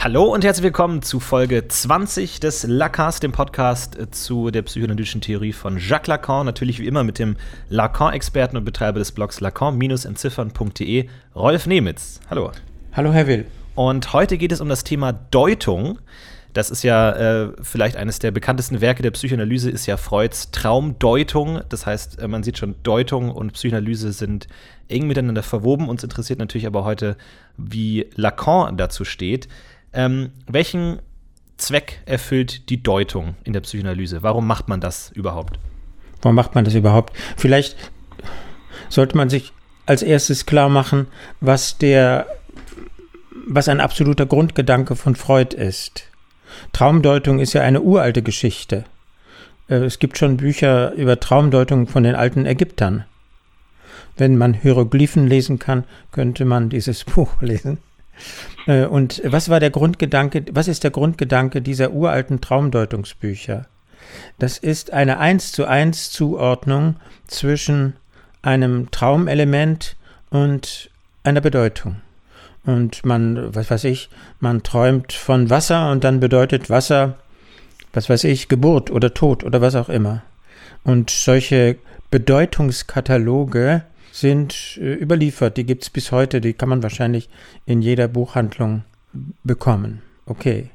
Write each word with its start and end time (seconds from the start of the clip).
Hallo 0.00 0.32
und 0.32 0.44
herzlich 0.44 0.62
willkommen 0.62 1.02
zu 1.02 1.18
Folge 1.18 1.66
20 1.66 2.38
des 2.38 2.62
Lacans, 2.62 3.18
dem 3.18 3.32
Podcast 3.32 3.98
äh, 3.98 4.08
zu 4.08 4.52
der 4.52 4.62
psychoanalytischen 4.62 5.20
Theorie 5.20 5.52
von 5.52 5.76
Jacques 5.76 6.06
Lacan. 6.06 6.46
Natürlich 6.46 6.78
wie 6.78 6.86
immer 6.86 7.02
mit 7.02 7.18
dem 7.18 7.36
Lacan-Experten 7.68 8.56
und 8.56 8.64
Betreiber 8.64 9.00
des 9.00 9.10
Blogs 9.10 9.40
lacan-entziffern.de, 9.40 11.08
Rolf 11.34 11.66
Nemitz. 11.66 12.20
Hallo. 12.30 12.52
Hallo, 12.92 13.12
Herr 13.12 13.26
Will. 13.26 13.46
Und 13.74 14.12
heute 14.12 14.38
geht 14.38 14.52
es 14.52 14.60
um 14.60 14.68
das 14.68 14.84
Thema 14.84 15.12
Deutung. 15.12 15.98
Das 16.52 16.70
ist 16.70 16.84
ja 16.84 17.10
äh, 17.10 17.52
vielleicht 17.60 17.96
eines 17.96 18.20
der 18.20 18.30
bekanntesten 18.30 18.80
Werke 18.80 19.02
der 19.02 19.10
Psychoanalyse, 19.10 19.68
ist 19.68 19.86
ja 19.86 19.96
Freuds 19.96 20.52
Traumdeutung. 20.52 21.62
Das 21.70 21.86
heißt, 21.86 22.20
äh, 22.20 22.28
man 22.28 22.44
sieht 22.44 22.58
schon, 22.58 22.76
Deutung 22.84 23.32
und 23.32 23.54
Psychoanalyse 23.54 24.12
sind 24.12 24.46
eng 24.86 25.08
miteinander 25.08 25.42
verwoben. 25.42 25.88
Uns 25.88 26.04
interessiert 26.04 26.38
natürlich 26.38 26.68
aber 26.68 26.84
heute, 26.84 27.16
wie 27.56 28.06
Lacan 28.14 28.76
dazu 28.76 29.04
steht. 29.04 29.48
Ähm, 29.98 30.30
welchen 30.46 31.00
Zweck 31.56 32.02
erfüllt 32.06 32.70
die 32.70 32.80
Deutung 32.84 33.34
in 33.42 33.52
der 33.52 33.62
Psychoanalyse? 33.62 34.22
Warum 34.22 34.46
macht 34.46 34.68
man 34.68 34.80
das 34.80 35.10
überhaupt? 35.10 35.58
Warum 36.22 36.36
macht 36.36 36.54
man 36.54 36.64
das 36.64 36.74
überhaupt? 36.74 37.12
Vielleicht 37.36 37.76
sollte 38.88 39.16
man 39.16 39.28
sich 39.28 39.52
als 39.86 40.04
erstes 40.04 40.46
klar 40.46 40.68
machen, 40.68 41.08
was 41.40 41.78
der, 41.78 42.28
was 43.48 43.68
ein 43.68 43.80
absoluter 43.80 44.24
Grundgedanke 44.24 44.94
von 44.94 45.16
Freud 45.16 45.56
ist. 45.56 46.04
Traumdeutung 46.72 47.40
ist 47.40 47.54
ja 47.54 47.62
eine 47.62 47.80
uralte 47.80 48.22
Geschichte. 48.22 48.84
Äh, 49.68 49.78
es 49.78 49.98
gibt 49.98 50.16
schon 50.16 50.36
Bücher 50.36 50.92
über 50.92 51.18
Traumdeutung 51.18 51.88
von 51.88 52.04
den 52.04 52.14
alten 52.14 52.46
Ägyptern. 52.46 53.04
Wenn 54.16 54.36
man 54.36 54.54
Hieroglyphen 54.54 55.26
lesen 55.26 55.58
kann, 55.58 55.82
könnte 56.12 56.44
man 56.44 56.68
dieses 56.68 57.02
Buch 57.16 57.42
lesen. 57.42 57.78
Äh, 58.68 58.84
und 58.84 59.20
was 59.24 59.48
war 59.48 59.58
der 59.58 59.70
Grundgedanke, 59.70 60.44
was 60.52 60.68
ist 60.68 60.84
der 60.84 60.92
Grundgedanke 60.92 61.60
dieser 61.60 61.90
uralten 61.90 62.40
Traumdeutungsbücher? 62.40 63.66
Das 64.38 64.58
ist 64.58 64.92
eine 64.92 65.18
eins 65.18 65.50
zu 65.50 65.64
eins 65.64 66.12
Zuordnung 66.12 66.96
zwischen 67.26 67.94
einem 68.42 68.90
Traumelement 68.92 69.96
und 70.30 70.90
einer 71.24 71.40
Bedeutung. 71.40 71.96
Und 72.64 73.04
man, 73.04 73.54
was 73.54 73.70
weiß 73.70 73.84
ich, 73.84 74.10
man 74.40 74.62
träumt 74.62 75.12
von 75.12 75.50
Wasser 75.50 75.90
und 75.90 76.04
dann 76.04 76.20
bedeutet 76.20 76.70
Wasser, 76.70 77.16
was 77.92 78.08
weiß 78.08 78.24
ich, 78.24 78.48
Geburt 78.48 78.90
oder 78.90 79.14
Tod 79.14 79.42
oder 79.42 79.60
was 79.60 79.74
auch 79.74 79.88
immer. 79.88 80.22
Und 80.84 81.10
solche 81.10 81.76
Bedeutungskataloge 82.10 83.82
sind 84.20 84.78
äh, 84.80 84.94
überliefert. 84.94 85.56
Die 85.56 85.64
gibt 85.64 85.84
es 85.84 85.90
bis 85.90 86.12
heute. 86.12 86.40
Die 86.40 86.52
kann 86.52 86.68
man 86.68 86.82
wahrscheinlich 86.82 87.28
in 87.66 87.82
jeder 87.82 88.08
Buchhandlung 88.08 88.84
bekommen. 89.44 90.02
Okay. 90.26 90.70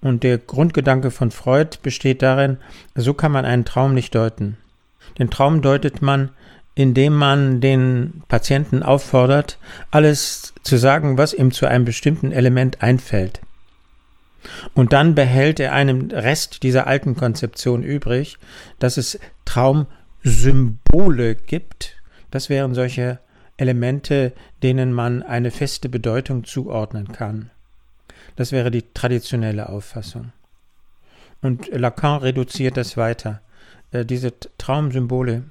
Und 0.00 0.22
der 0.22 0.38
Grundgedanke 0.38 1.10
von 1.10 1.30
Freud 1.30 1.78
besteht 1.82 2.22
darin, 2.22 2.58
so 2.94 3.14
kann 3.14 3.32
man 3.32 3.44
einen 3.44 3.64
Traum 3.64 3.94
nicht 3.94 4.14
deuten. 4.14 4.58
Den 5.18 5.30
Traum 5.30 5.62
deutet 5.62 6.02
man, 6.02 6.30
indem 6.74 7.14
man 7.14 7.60
den 7.60 8.22
Patienten 8.28 8.82
auffordert, 8.82 9.58
alles 9.90 10.52
zu 10.62 10.76
sagen, 10.76 11.16
was 11.16 11.32
ihm 11.32 11.52
zu 11.52 11.66
einem 11.66 11.84
bestimmten 11.84 12.32
Element 12.32 12.82
einfällt. 12.82 13.40
Und 14.74 14.92
dann 14.92 15.14
behält 15.14 15.60
er 15.60 15.72
einen 15.72 16.10
Rest 16.10 16.62
dieser 16.62 16.86
alten 16.86 17.16
Konzeption 17.16 17.82
übrig, 17.82 18.36
dass 18.78 18.98
es 18.98 19.18
Traumsymbole 19.44 21.34
gibt, 21.34 21.96
das 22.34 22.48
wären 22.48 22.74
solche 22.74 23.20
Elemente, 23.58 24.32
denen 24.64 24.92
man 24.92 25.22
eine 25.22 25.52
feste 25.52 25.88
Bedeutung 25.88 26.42
zuordnen 26.42 27.12
kann. 27.12 27.50
Das 28.34 28.50
wäre 28.50 28.72
die 28.72 28.82
traditionelle 28.92 29.68
Auffassung. 29.68 30.32
Und 31.42 31.68
Lacan 31.68 32.20
reduziert 32.22 32.76
das 32.76 32.96
weiter. 32.96 33.40
Äh, 33.92 34.04
diese 34.04 34.32
Traumsymbole, 34.58 35.44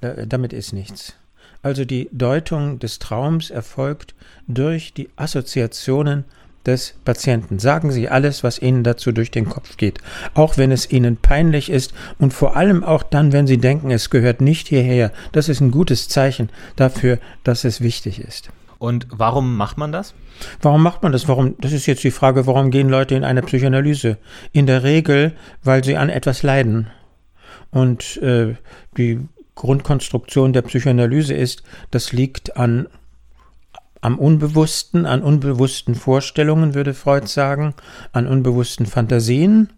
damit 0.00 0.52
ist 0.52 0.72
nichts. 0.72 1.14
Also 1.62 1.84
die 1.84 2.08
Deutung 2.10 2.80
des 2.80 2.98
Traums 2.98 3.50
erfolgt 3.50 4.16
durch 4.48 4.92
die 4.92 5.08
Assoziationen 5.14 6.24
des 6.66 6.94
Patienten. 7.04 7.58
Sagen 7.58 7.90
Sie 7.90 8.08
alles, 8.08 8.42
was 8.42 8.58
Ihnen 8.58 8.84
dazu 8.84 9.12
durch 9.12 9.30
den 9.30 9.48
Kopf 9.48 9.76
geht, 9.76 9.98
auch 10.34 10.56
wenn 10.56 10.72
es 10.72 10.90
Ihnen 10.90 11.16
peinlich 11.16 11.70
ist 11.70 11.94
und 12.18 12.32
vor 12.32 12.56
allem 12.56 12.84
auch 12.84 13.02
dann, 13.02 13.32
wenn 13.32 13.46
Sie 13.46 13.58
denken, 13.58 13.90
es 13.90 14.10
gehört 14.10 14.40
nicht 14.40 14.68
hierher. 14.68 15.12
Das 15.32 15.48
ist 15.48 15.60
ein 15.60 15.70
gutes 15.70 16.08
Zeichen 16.08 16.50
dafür, 16.76 17.18
dass 17.42 17.64
es 17.64 17.80
wichtig 17.80 18.20
ist. 18.20 18.50
Und 18.78 19.06
warum 19.10 19.56
macht 19.56 19.78
man 19.78 19.92
das? 19.92 20.14
Warum 20.60 20.82
macht 20.82 21.02
man 21.02 21.12
das? 21.12 21.28
Warum? 21.28 21.54
Das 21.58 21.72
ist 21.72 21.86
jetzt 21.86 22.04
die 22.04 22.10
Frage, 22.10 22.46
warum 22.46 22.70
gehen 22.70 22.88
Leute 22.88 23.14
in 23.14 23.24
eine 23.24 23.42
Psychoanalyse? 23.42 24.18
In 24.52 24.66
der 24.66 24.82
Regel, 24.82 25.32
weil 25.62 25.82
sie 25.84 25.96
an 25.96 26.10
etwas 26.10 26.42
leiden. 26.42 26.88
Und 27.70 28.18
äh, 28.18 28.56
die 28.96 29.20
Grundkonstruktion 29.54 30.52
der 30.52 30.62
Psychoanalyse 30.62 31.34
ist, 31.34 31.62
das 31.90 32.12
liegt 32.12 32.56
an 32.56 32.88
am 34.04 34.18
Unbewussten, 34.18 35.06
an 35.06 35.22
unbewussten 35.22 35.94
Vorstellungen, 35.94 36.74
würde 36.74 36.92
Freud 36.92 37.26
sagen, 37.26 37.74
an 38.12 38.26
unbewussten 38.26 38.84
Fantasien. 38.84 39.72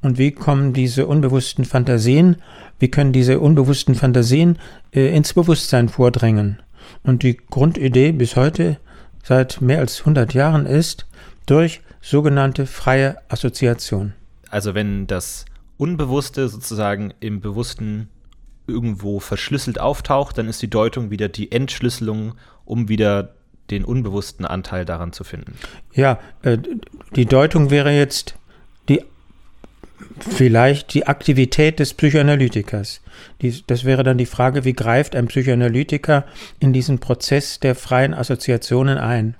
Und 0.00 0.16
wie 0.16 0.32
kommen 0.32 0.72
diese 0.72 1.06
unbewussten 1.06 1.66
Fantasien, 1.66 2.36
wie 2.78 2.90
können 2.90 3.12
diese 3.12 3.38
unbewussten 3.38 3.94
Fantasien 3.94 4.58
äh, 4.94 5.14
ins 5.14 5.34
Bewusstsein 5.34 5.90
vordringen? 5.90 6.62
Und 7.02 7.22
die 7.22 7.36
Grundidee 7.36 8.12
bis 8.12 8.34
heute, 8.34 8.78
seit 9.22 9.60
mehr 9.60 9.80
als 9.80 10.00
100 10.00 10.32
Jahren, 10.32 10.64
ist 10.64 11.06
durch 11.44 11.82
sogenannte 12.00 12.64
freie 12.64 13.18
Assoziation. 13.28 14.14
Also 14.48 14.74
wenn 14.74 15.06
das 15.06 15.44
Unbewusste 15.76 16.48
sozusagen 16.48 17.12
im 17.20 17.42
Bewussten 17.42 18.08
irgendwo 18.66 19.20
verschlüsselt 19.20 19.78
auftaucht, 19.78 20.38
dann 20.38 20.48
ist 20.48 20.62
die 20.62 20.70
Deutung 20.70 21.10
wieder 21.10 21.28
die 21.28 21.52
Entschlüsselung, 21.52 22.36
um 22.64 22.88
wieder 22.88 23.34
den 23.70 23.84
unbewussten 23.84 24.44
Anteil 24.44 24.84
daran 24.84 25.12
zu 25.12 25.24
finden. 25.24 25.54
Ja, 25.92 26.18
äh, 26.42 26.58
die 27.14 27.26
Deutung 27.26 27.70
wäre 27.70 27.90
jetzt 27.90 28.34
die 28.88 29.02
vielleicht 30.18 30.94
die 30.94 31.06
Aktivität 31.06 31.78
des 31.78 31.94
Psychoanalytikers. 31.94 33.02
Die, 33.42 33.62
das 33.66 33.84
wäre 33.84 34.02
dann 34.02 34.18
die 34.18 34.26
Frage, 34.26 34.64
wie 34.64 34.72
greift 34.72 35.14
ein 35.14 35.28
Psychoanalytiker 35.28 36.24
in 36.58 36.72
diesen 36.72 36.98
Prozess 36.98 37.60
der 37.60 37.74
freien 37.74 38.14
Assoziationen 38.14 38.98
ein? 38.98 39.36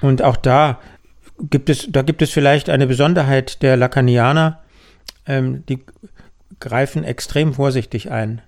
Und 0.00 0.22
auch 0.22 0.36
da 0.36 0.80
gibt 1.50 1.70
es, 1.70 1.88
da 1.90 2.02
gibt 2.02 2.22
es 2.22 2.30
vielleicht 2.30 2.68
eine 2.70 2.86
Besonderheit 2.86 3.62
der 3.62 3.76
Lacanianer, 3.76 4.60
ähm, 5.26 5.64
die 5.68 5.80
greifen 6.60 7.04
extrem 7.04 7.54
vorsichtig 7.54 8.10
ein. 8.10 8.42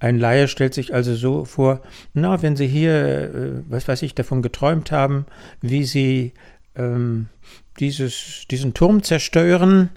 Ein 0.00 0.18
Laie 0.18 0.48
stellt 0.48 0.74
sich 0.74 0.94
also 0.94 1.14
so 1.14 1.44
vor, 1.44 1.80
na, 2.14 2.40
wenn 2.42 2.56
Sie 2.56 2.66
hier, 2.66 2.94
äh, 2.94 3.50
was 3.68 3.88
weiß 3.88 4.02
ich, 4.02 4.14
davon 4.14 4.42
geträumt 4.42 4.92
haben, 4.92 5.26
wie 5.60 5.84
Sie 5.84 6.32
ähm, 6.76 7.26
dieses, 7.78 8.44
diesen 8.50 8.74
Turm 8.74 9.02
zerstören, 9.02 9.90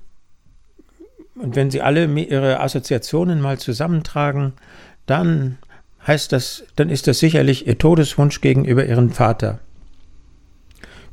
und 1.35 1.55
wenn 1.55 1.71
Sie 1.71 1.81
alle 1.81 2.05
Ihre 2.05 2.59
Assoziationen 2.59 3.41
mal 3.41 3.57
zusammentragen, 3.57 4.53
dann 5.05 5.57
heißt 6.05 6.31
das, 6.31 6.63
dann 6.75 6.89
ist 6.89 7.07
das 7.07 7.19
sicherlich 7.19 7.67
Ihr 7.67 7.77
Todeswunsch 7.77 8.41
gegenüber 8.41 8.85
Ihrem 8.85 9.09
Vater. 9.09 9.59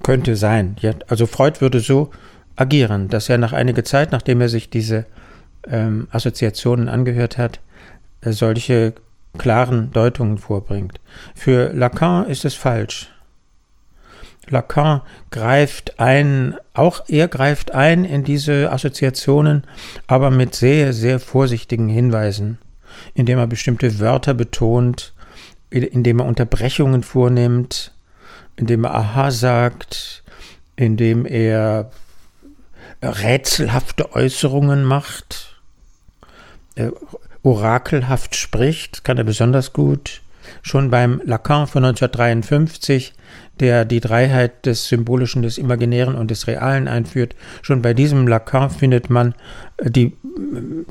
Könnte 0.02 0.36
sein. 0.36 0.76
Ja, 0.80 0.92
also 1.08 1.26
Freud 1.26 1.60
würde 1.60 1.80
so 1.80 2.10
agieren, 2.56 3.08
dass 3.08 3.28
er 3.28 3.38
nach 3.38 3.52
einiger 3.52 3.84
Zeit, 3.84 4.12
nachdem 4.12 4.40
er 4.40 4.48
sich 4.48 4.70
diese 4.70 5.06
ähm, 5.66 6.08
Assoziationen 6.10 6.88
angehört 6.88 7.38
hat, 7.38 7.60
solche 8.22 8.94
klaren 9.36 9.92
Deutungen 9.92 10.38
vorbringt. 10.38 11.00
Für 11.34 11.72
Lacan 11.72 12.26
ist 12.26 12.44
es 12.44 12.54
falsch. 12.54 13.10
Lacan 14.48 15.02
greift 15.30 16.00
ein, 16.00 16.56
auch 16.72 17.04
er 17.08 17.28
greift 17.28 17.72
ein 17.72 18.04
in 18.04 18.24
diese 18.24 18.72
Assoziationen, 18.72 19.64
aber 20.06 20.30
mit 20.30 20.54
sehr, 20.54 20.92
sehr 20.92 21.20
vorsichtigen 21.20 21.88
Hinweisen, 21.88 22.58
indem 23.14 23.38
er 23.38 23.46
bestimmte 23.46 24.00
Wörter 24.00 24.34
betont, 24.34 25.12
indem 25.70 26.20
er 26.20 26.26
Unterbrechungen 26.26 27.02
vornimmt, 27.02 27.92
indem 28.56 28.84
er 28.84 28.94
Aha 28.94 29.30
sagt, 29.30 30.24
indem 30.76 31.26
er 31.26 31.90
rätselhafte 33.02 34.14
Äußerungen 34.14 34.82
macht, 34.84 35.60
orakelhaft 37.42 38.36
spricht, 38.36 39.04
kann 39.04 39.18
er 39.18 39.24
besonders 39.24 39.72
gut. 39.72 40.22
Schon 40.62 40.90
beim 40.90 41.20
Lacan 41.24 41.66
von 41.66 41.84
1953, 41.84 43.12
der 43.60 43.84
die 43.84 44.00
Dreiheit 44.00 44.64
des 44.64 44.88
Symbolischen, 44.88 45.42
des 45.42 45.58
Imaginären 45.58 46.14
und 46.14 46.30
des 46.30 46.46
Realen 46.46 46.88
einführt, 46.88 47.34
schon 47.62 47.82
bei 47.82 47.92
diesem 47.92 48.26
Lacan 48.26 48.70
findet 48.70 49.10
man 49.10 49.34
äh, 49.76 49.90
die, 49.90 50.16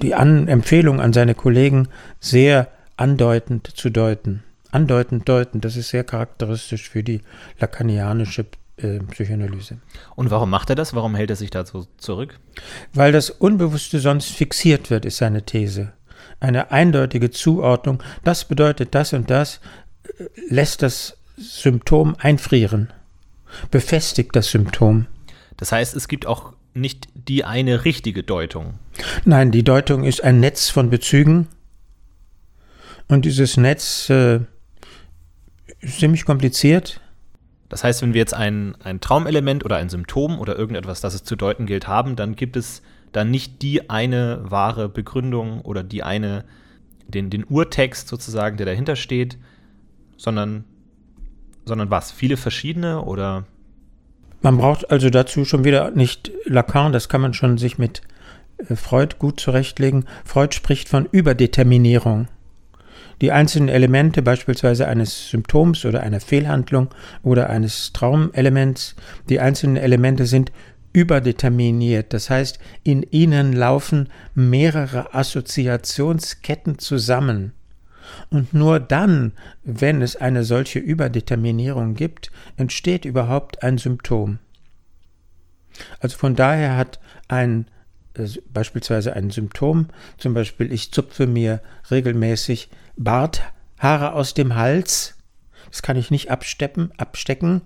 die 0.01 0.13
an 0.13 0.47
Empfehlung 0.47 1.01
an 1.01 1.13
seine 1.13 1.33
Kollegen 1.33 1.87
sehr 2.19 2.67
andeutend 2.97 3.67
zu 3.67 3.89
deuten. 3.89 4.43
Andeutend 4.71 5.27
deuten, 5.29 5.61
das 5.61 5.75
ist 5.75 5.89
sehr 5.89 6.03
charakteristisch 6.03 6.89
für 6.89 7.03
die 7.03 7.21
lacanianische 7.59 8.45
äh, 8.77 8.99
Psychoanalyse. 8.99 9.77
Und 10.15 10.29
warum 10.29 10.49
macht 10.49 10.69
er 10.69 10.75
das? 10.75 10.93
Warum 10.93 11.15
hält 11.15 11.29
er 11.29 11.35
sich 11.35 11.49
da 11.49 11.65
so 11.65 11.87
zurück? 11.97 12.39
Weil 12.93 13.11
das 13.11 13.29
Unbewusste 13.29 13.99
sonst 13.99 14.31
fixiert 14.31 14.89
wird, 14.89 15.05
ist 15.05 15.17
seine 15.17 15.43
These. 15.43 15.93
Eine 16.39 16.71
eindeutige 16.71 17.31
Zuordnung, 17.31 18.03
das 18.23 18.45
bedeutet 18.45 18.93
das 18.93 19.13
und 19.13 19.29
das, 19.29 19.59
äh, 20.03 20.25
lässt 20.49 20.81
das 20.81 21.17
Symptom 21.37 22.15
einfrieren, 22.19 22.91
befestigt 23.71 24.35
das 24.35 24.51
Symptom. 24.51 25.07
Das 25.57 25.71
heißt, 25.71 25.95
es 25.95 26.07
gibt 26.07 26.25
auch 26.25 26.53
nicht 26.73 27.07
die 27.15 27.43
eine 27.43 27.85
richtige 27.85 28.23
Deutung. 28.23 28.75
Nein, 29.25 29.51
die 29.51 29.63
Deutung 29.63 30.03
ist 30.03 30.23
ein 30.23 30.39
Netz 30.39 30.69
von 30.69 30.89
Bezügen. 30.89 31.47
Und 33.07 33.25
dieses 33.25 33.57
Netz 33.57 34.09
äh, 34.09 34.41
ist 35.79 35.99
ziemlich 35.99 36.25
kompliziert. 36.25 37.01
Das 37.69 37.83
heißt, 37.83 38.01
wenn 38.01 38.13
wir 38.13 38.19
jetzt 38.19 38.33
ein, 38.33 38.75
ein 38.83 39.01
Traumelement 39.01 39.65
oder 39.65 39.77
ein 39.77 39.89
Symptom 39.89 40.39
oder 40.39 40.57
irgendetwas, 40.57 41.01
das 41.01 41.13
es 41.13 41.23
zu 41.23 41.35
deuten 41.35 41.65
gilt, 41.65 41.87
haben, 41.87 42.15
dann 42.15 42.35
gibt 42.35 42.55
es 42.55 42.81
dann 43.17 43.31
nicht 43.31 43.63
die 43.63 43.89
eine 43.89 44.41
wahre 44.43 44.89
Begründung 44.89 45.61
oder 45.61 45.83
die 45.83 46.03
eine, 46.03 46.45
den, 47.07 47.31
den 47.31 47.43
Urtext 47.45 48.07
sozusagen, 48.07 48.57
der 48.57 48.67
dahinter 48.67 48.95
steht, 48.95 49.39
sondern, 50.17 50.65
sondern 51.65 51.89
was? 51.89 52.11
Viele 52.11 52.37
verschiedene 52.37 53.01
oder? 53.01 53.45
Man 54.41 54.57
braucht 54.57 54.91
also 54.91 55.09
dazu 55.09 55.45
schon 55.45 55.63
wieder 55.63 55.89
nicht 55.89 56.31
Lacan, 56.45 56.93
das 56.93 57.09
kann 57.09 57.21
man 57.21 57.33
schon 57.33 57.57
sich 57.57 57.79
mit 57.79 58.03
äh, 58.69 58.75
Freud 58.75 59.15
gut 59.17 59.39
zurechtlegen. 59.39 60.05
Freud 60.23 60.55
spricht 60.55 60.87
von 60.87 61.07
Überdeterminierung. 61.11 62.27
Die 63.21 63.31
einzelnen 63.31 63.69
Elemente 63.69 64.21
beispielsweise 64.21 64.87
eines 64.87 65.31
Symptoms 65.31 65.85
oder 65.85 66.03
einer 66.03 66.19
Fehlhandlung 66.19 66.89
oder 67.23 67.49
eines 67.49 67.93
Traumelements, 67.93 68.95
die 69.27 69.39
einzelnen 69.39 69.77
Elemente 69.77 70.27
sind 70.27 70.51
überdeterminiert. 70.97 72.11
Das 72.11 72.31
heißt, 72.31 72.57
in 72.83 73.03
ihnen 73.03 73.53
laufen 73.53 74.09
mehrere 74.33 75.13
Assoziationsketten 75.13 76.79
zusammen. 76.79 77.53
Und 78.31 78.51
nur 78.55 78.79
dann, 78.79 79.33
wenn 79.63 80.01
es 80.01 80.15
eine 80.15 80.43
solche 80.43 80.79
Überdeterminierung 80.79 81.93
gibt, 81.93 82.31
entsteht 82.55 83.05
überhaupt 83.05 83.61
ein 83.61 83.77
Symptom. 83.77 84.39
Also 85.99 86.17
von 86.17 86.35
daher 86.35 86.75
hat 86.77 86.99
ein 87.27 87.67
äh, 88.15 88.27
beispielsweise 88.51 89.13
ein 89.13 89.29
Symptom, 89.29 89.89
zum 90.17 90.33
Beispiel 90.33 90.73
ich 90.73 90.91
zupfe 90.91 91.27
mir 91.27 91.61
regelmäßig 91.91 92.71
Barthaare 92.95 94.13
aus 94.13 94.33
dem 94.33 94.55
Hals, 94.55 95.13
das 95.69 95.83
kann 95.83 95.95
ich 95.95 96.09
nicht 96.09 96.31
absteppen, 96.31 96.91
abstecken, 96.97 97.61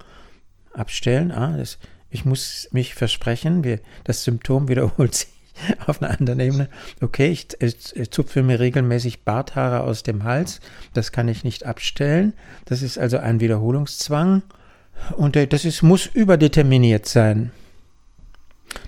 abstellen, 0.74 1.32
ah, 1.32 1.56
das, 1.56 1.78
ich 2.12 2.26
muss 2.26 2.68
mich 2.72 2.94
versprechen, 2.94 3.64
wir, 3.64 3.80
das 4.04 4.24
Symptom 4.24 4.68
wiederholt 4.68 5.16
sich 5.16 5.30
auf 5.88 6.02
einer 6.02 6.12
anderen 6.12 6.40
Ebene. 6.40 6.70
Okay, 7.02 7.32
ich, 7.32 7.48
ich, 7.60 7.96
ich, 7.96 8.12
zupfe 8.12 8.44
mir 8.44 8.60
regelmäßig 8.60 9.24
Barthaare 9.24 9.82
aus 9.82 10.04
dem 10.04 10.24
Hals. 10.24 10.60
Das 10.94 11.12
kann 11.12 11.28
ich 11.28 11.44
nicht 11.44 11.66
abstellen. 11.66 12.34
Das 12.66 12.82
ist 12.82 12.98
also 12.98 13.18
ein 13.18 13.40
Wiederholungszwang. 13.40 14.44
Und 15.16 15.36
äh, 15.36 15.48
das 15.48 15.66
ist, 15.66 15.82
muss 15.82 16.06
überdeterminiert 16.06 17.06
sein. 17.06 17.52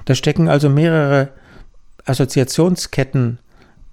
Da 0.06 0.16
stecken 0.16 0.48
also 0.48 0.70
mehrere 0.70 1.30
Assoziationsketten 2.06 3.40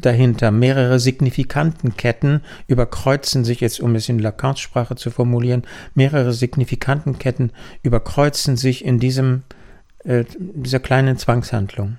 dahinter, 0.01 0.51
mehrere 0.51 0.99
Signifikantenketten 0.99 2.43
überkreuzen 2.67 3.45
sich 3.45 3.61
jetzt, 3.61 3.81
um 3.81 3.95
es 3.95 4.09
in 4.09 4.19
Lacans 4.19 4.61
Sprache 4.61 4.97
zu 4.97 5.11
formulieren, 5.11 5.63
mehrere 5.95 6.33
Signifikantenketten 6.33 7.53
überkreuzen 7.83 8.57
sich 8.57 8.85
in 8.85 8.99
diesem, 8.99 9.43
äh, 10.05 10.25
dieser 10.39 10.81
kleinen 10.81 11.17
Zwangshandlung. 11.17 11.99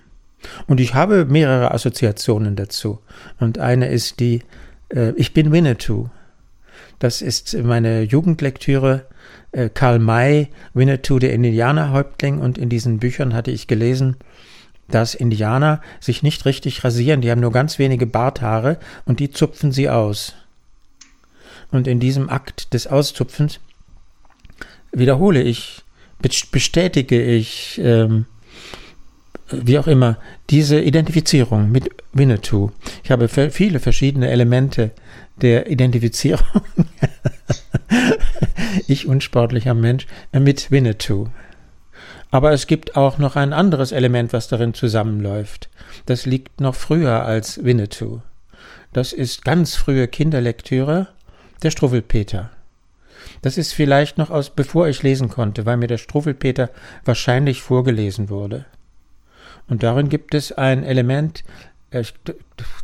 Und 0.68 0.80
ich 0.80 0.94
habe 0.94 1.26
mehrere 1.26 1.74
Assoziationen 1.74 2.56
dazu. 2.56 3.00
Und 3.40 3.60
eine 3.60 3.88
ist 3.88 4.20
die, 4.20 4.42
äh, 4.90 5.12
ich 5.16 5.34
bin 5.34 5.52
Winnetou. 5.52 6.10
Das 7.00 7.22
ist 7.22 7.56
meine 7.64 8.04
Jugendlektüre. 8.04 9.08
Äh, 9.52 9.70
Karl 9.70 10.00
May, 10.00 10.50
Winnetou, 10.74 11.20
der 11.20 11.34
Indianerhäuptling. 11.34 12.40
Und 12.40 12.58
in 12.58 12.70
diesen 12.70 13.00
Büchern 13.00 13.34
hatte 13.34 13.52
ich 13.52 13.68
gelesen, 13.68 14.18
dass 14.92 15.16
Indianer 15.16 15.82
sich 16.00 16.24
nicht 16.24 16.46
richtig 16.46 16.84
rasieren. 16.84 17.22
Die 17.22 17.32
haben 17.32 17.42
nur 17.42 17.52
ganz 17.52 17.80
wenige 17.80 18.06
Barthaare 18.06 18.78
und 19.06 19.20
die 19.20 19.32
zupfen 19.32 19.72
sie 19.72 19.90
aus. 19.90 20.34
Und 21.72 21.88
in 21.88 22.00
diesem 22.00 22.30
Akt 22.30 22.74
des 22.74 22.88
Auszupfens 22.88 23.60
wiederhole 24.92 25.42
ich, 25.42 25.82
bestätige 26.52 27.24
ich, 27.24 27.80
ähm, 27.84 28.26
wie 29.50 29.80
auch 29.80 29.88
immer, 29.88 30.18
diese 30.50 30.80
Identifizierung 30.80 31.72
mit 31.72 31.90
Winnetou. 32.14 32.72
Ich 33.04 33.12
habe 33.12 33.28
viele 33.28 33.80
verschiedene 33.80 34.30
Elemente 34.30 34.92
der 35.42 35.70
Identifizierung, 35.70 36.46
ich 38.88 39.08
unsportlicher 39.08 39.74
Mensch, 39.74 40.08
mit 40.34 40.72
Winnetou. 40.72 41.28
Aber 42.32 42.54
es 42.54 42.66
gibt 42.66 42.96
auch 42.96 43.18
noch 43.18 43.36
ein 43.36 43.54
anderes 43.54 43.92
Element, 43.92 44.32
was 44.34 44.48
darin 44.48 44.74
zusammenläuft. 44.74 45.70
Das 46.06 46.26
liegt 46.26 46.62
noch 46.62 46.76
früher 46.76 47.26
als 47.26 47.64
Winnetou. 47.64 48.22
Das 48.94 49.14
ist 49.14 49.46
ganz 49.46 49.76
frühe 49.76 50.08
Kinderlektüre, 50.08 51.08
der 51.62 51.72
Struwwelpeter. 51.72 52.50
Das 53.42 53.58
ist 53.58 53.74
vielleicht 53.74 54.18
noch 54.18 54.30
aus, 54.30 54.50
bevor 54.50 54.88
ich 54.88 55.04
lesen 55.04 55.30
konnte, 55.30 55.66
weil 55.66 55.78
mir 55.78 55.88
der 55.88 55.98
Struwwelpeter 55.98 56.70
wahrscheinlich 57.06 57.62
vorgelesen 57.62 58.30
wurde. 58.30 58.66
Und 59.68 59.84
darin 59.84 60.10
gibt 60.10 60.34
es 60.34 60.52
ein 60.52 60.84
Element, 60.84 61.44
äh, 61.92 62.04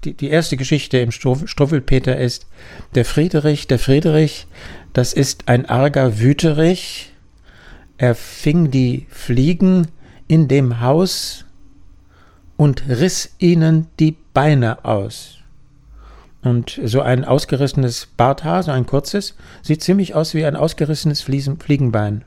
die, 0.04 0.30
erste 0.30 0.58
Geschichte 0.58 0.98
im 1.00 1.12
Struwwelpeter 1.12 2.18
ist 2.18 2.48
der 2.96 3.06
Friedrich. 3.06 3.68
Der 3.68 3.80
Friedrich, 3.80 4.48
das 4.94 5.14
ist 5.14 5.48
ein 5.48 5.66
arger 5.66 6.20
Wüterich, 6.20 7.14
er 7.98 8.16
fing 8.16 8.72
die 8.72 9.08
Fliegen 9.10 9.88
in 10.28 10.48
dem 10.48 10.82
Haus 10.82 11.46
und 12.56 12.88
riss 12.88 13.32
ihnen 13.40 13.88
die 14.00 14.16
Beine 14.34 14.86
aus. 14.86 15.36
Und 16.42 16.80
so 16.84 17.02
ein 17.02 17.26
ausgerissenes 17.26 18.08
Barthaar, 18.18 18.64
so 18.64 18.72
ein 18.72 18.86
kurzes, 18.86 19.36
sieht 19.62 19.84
ziemlich 19.84 20.16
aus 20.16 20.34
wie 20.34 20.46
ein 20.46 20.56
ausgerissenes 20.56 21.22
Fliegenbein. 21.22 22.24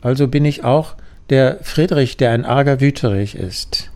Also 0.00 0.28
bin 0.28 0.44
ich 0.44 0.64
auch 0.64 0.94
der 1.30 1.58
Friedrich, 1.62 2.16
der 2.16 2.30
ein 2.30 2.44
arger 2.44 2.80
Wüterich 2.80 3.34
ist. 3.34 3.90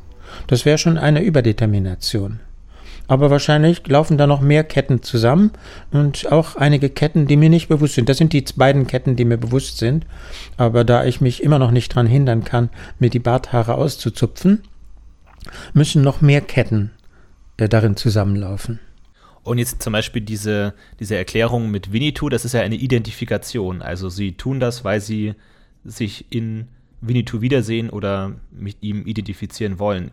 Das 0.47 0.65
wäre 0.65 0.79
schon 0.79 0.99
eine 0.99 1.23
Überdetermination. 1.23 2.41
Aber 3.09 3.31
wahrscheinlich 3.31 3.87
laufen 3.87 4.17
da 4.17 4.27
noch 4.27 4.41
mehr 4.41 4.65
Ketten 4.65 5.03
zusammen 5.03 5.51
und 5.91 6.31
auch 6.31 6.57
einige 6.57 6.89
Ketten, 6.89 7.27
die 7.27 7.37
mir 7.37 7.51
nicht 7.51 7.69
bewusst 7.69 7.95
sind. 7.95 8.09
Das 8.09 8.17
sind 8.17 8.33
die 8.33 8.45
beiden 8.57 8.87
Ketten, 8.87 9.17
die 9.17 9.25
mir 9.25 9.39
bewusst 9.39 9.79
sind. 9.79 10.07
Aber 10.57 10.85
da 10.85 11.05
ich 11.05 11.21
mich 11.21 11.43
immer 11.43 11.59
noch 11.59 11.73
nicht 11.73 11.93
daran 11.93 12.07
hindern 12.07 12.45
kann, 12.45 12.71
mir 12.99 13.11
die 13.11 13.19
Barthaare 13.19 13.75
auszuzupfen, 13.75 14.63
müssen 15.75 16.03
noch 16.03 16.21
mehr 16.21 16.41
Ketten 16.41 16.93
äh, 17.57 17.69
darin 17.69 17.97
zusammenlaufen. 17.97 18.79
Und 19.43 19.59
jetzt 19.59 19.83
zum 19.83 19.93
Beispiel 19.93 20.23
diese, 20.23 20.75
diese 21.01 21.17
Erklärung 21.17 21.71
mit 21.71 21.93
Winnetou, 21.93 22.29
das 22.29 22.45
ist 22.45 22.53
ja 22.53 22.61
eine 22.61 22.77
Identifikation. 22.77 23.83
Also 23.83 24.09
sie 24.09 24.33
tun 24.33 24.61
das, 24.61 24.85
weil 24.85 25.01
sie 25.01 25.35
sich 25.85 26.27
in 26.31 26.69
Winnetou 27.01 27.41
wiedersehen 27.41 27.91
oder 27.91 28.37
mit 28.53 28.77
ihm 28.83 29.05
identifizieren 29.05 29.81
wollen. 29.81 30.13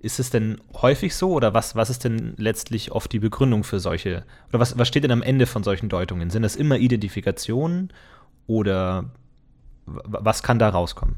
Ist 0.00 0.20
es 0.20 0.30
denn 0.30 0.60
häufig 0.74 1.14
so 1.14 1.32
oder 1.32 1.54
was, 1.54 1.74
was 1.74 1.90
ist 1.90 2.04
denn 2.04 2.34
letztlich 2.36 2.92
oft 2.92 3.12
die 3.12 3.18
Begründung 3.18 3.64
für 3.64 3.80
solche, 3.80 4.24
oder 4.48 4.60
was, 4.60 4.78
was 4.78 4.86
steht 4.86 5.04
denn 5.04 5.10
am 5.10 5.22
Ende 5.22 5.46
von 5.46 5.64
solchen 5.64 5.88
Deutungen? 5.88 6.30
Sind 6.30 6.42
das 6.42 6.54
immer 6.54 6.78
Identifikationen 6.78 7.92
oder 8.46 9.10
was 9.86 10.42
kann 10.42 10.58
da 10.58 10.68
rauskommen? 10.68 11.16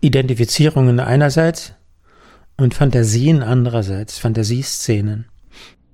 Identifizierungen 0.00 1.00
einerseits 1.00 1.74
und 2.56 2.74
Fantasien 2.74 3.42
andererseits, 3.42 4.18
Fantasieszenen. 4.18 5.26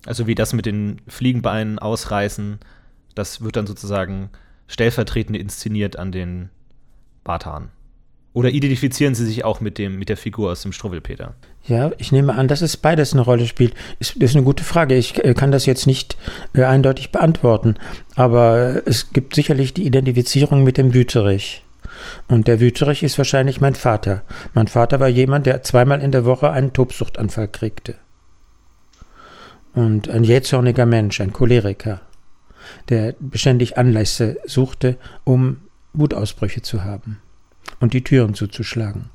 Also 0.07 0.27
wie 0.27 0.35
das 0.35 0.53
mit 0.53 0.67
den 0.67 1.01
Fliegenbeinen 1.09 1.79
ausreißen, 1.79 2.61
das 3.15 3.43
wird 3.43 3.57
dann 3.57 3.67
sozusagen 3.67 4.31
stellvertretend 4.69 5.37
inszeniert 5.37 5.97
an 5.97 6.13
den 6.13 6.51
Barthaaren. 7.25 7.71
Oder 8.33 8.51
identifizieren 8.51 9.15
Sie 9.15 9.27
sich 9.27 9.45
auch 9.45 9.61
mit, 9.61 9.79
dem, 9.79 9.99
mit 9.99 10.09
der 10.09 10.17
Figur 10.17 10.53
aus 10.53 10.63
dem 10.63 10.73
Struwwelpeter? 10.73 11.35
Ja, 11.69 11.93
ich 11.99 12.13
nehme 12.13 12.35
an, 12.35 12.49
dass 12.49 12.63
es 12.63 12.79
beides 12.79 13.13
eine 13.13 13.21
Rolle 13.21 13.47
spielt. 13.47 13.75
Das 13.99 14.11
ist 14.13 14.35
eine 14.35 14.45
gute 14.45 14.65
Frage. 14.65 14.95
Ich 14.95 15.23
äh, 15.23 15.35
kann 15.35 15.53
das 15.53 15.67
jetzt 15.67 15.87
nicht 15.87 16.17
äh, 16.55 16.65
eindeutig 16.65 17.13
beantworten. 17.13 17.75
Aber 18.17 18.83
es 18.87 19.13
gibt 19.13 19.35
sicherlich 19.35 19.75
die 19.75 19.87
Identifizierung 19.87 20.65
mit 20.65 20.79
dem 20.79 20.95
Wüterich. 20.95 21.63
Und 22.27 22.49
der 22.49 22.61
Wüterich 22.61 23.03
ist 23.03 23.19
wahrscheinlich 23.19 23.61
mein 23.61 23.75
Vater. 23.75 24.23
Mein 24.55 24.69
Vater 24.69 24.99
war 24.99 25.09
jemand, 25.09 25.45
der 25.45 25.63
zweimal 25.63 26.01
in 26.01 26.11
der 26.11 26.25
Woche 26.25 26.51
einen 26.51 26.73
Tobsuchtanfall 26.73 27.49
kriegte. 27.49 27.97
Und 29.75 30.09
ein 30.09 30.25
jähzorniger 30.25 30.87
Mensch, 30.87 31.21
ein 31.21 31.35
Choleriker, 31.35 32.01
der 32.89 33.15
beständig 33.21 33.77
Anlässe 33.77 34.39
suchte, 34.47 34.97
um 35.25 35.59
Wutausbrüche 35.93 36.63
zu 36.63 36.85
haben. 36.85 37.21
und 37.81 37.93
die 37.93 38.03
Türen 38.03 38.35
zuzuschlagen. 38.35 39.11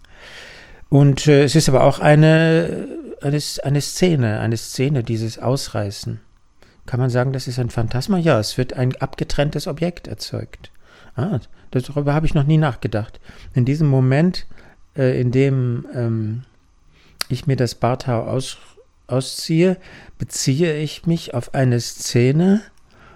Und 0.93 1.25
äh, 1.25 1.43
es 1.43 1.55
ist 1.55 1.69
aber 1.69 1.85
auch 1.85 1.97
eine, 1.97 2.87
eine, 3.19 3.39
eine 3.63 3.81
Szene, 3.81 4.39
eine 4.39 4.57
Szene, 4.57 5.01
dieses 5.01 5.39
Ausreißen. 5.39 6.19
Kann 6.85 6.99
man 6.99 7.09
sagen, 7.09 7.33
das 7.33 7.47
ist 7.47 7.57
ein 7.57 7.71
Phantasma? 7.71 8.19
Ja, 8.19 8.39
es 8.39 8.59
wird 8.59 8.73
ein 8.73 8.95
abgetrenntes 8.97 9.65
Objekt 9.65 10.07
erzeugt. 10.07 10.69
Ah, 11.15 11.39
darüber 11.71 12.13
habe 12.13 12.27
ich 12.27 12.35
noch 12.35 12.43
nie 12.43 12.59
nachgedacht. 12.59 13.19
In 13.55 13.65
diesem 13.65 13.87
Moment, 13.87 14.45
äh, 14.95 15.19
in 15.19 15.31
dem 15.31 15.87
ähm, 15.95 16.43
ich 17.27 17.47
mir 17.47 17.55
das 17.55 17.73
Barthaar 17.73 18.27
aus, 18.27 18.59
ausziehe, 19.07 19.77
beziehe 20.19 20.77
ich 20.77 21.07
mich 21.07 21.33
auf 21.33 21.55
eine 21.55 21.79
Szene, 21.79 22.61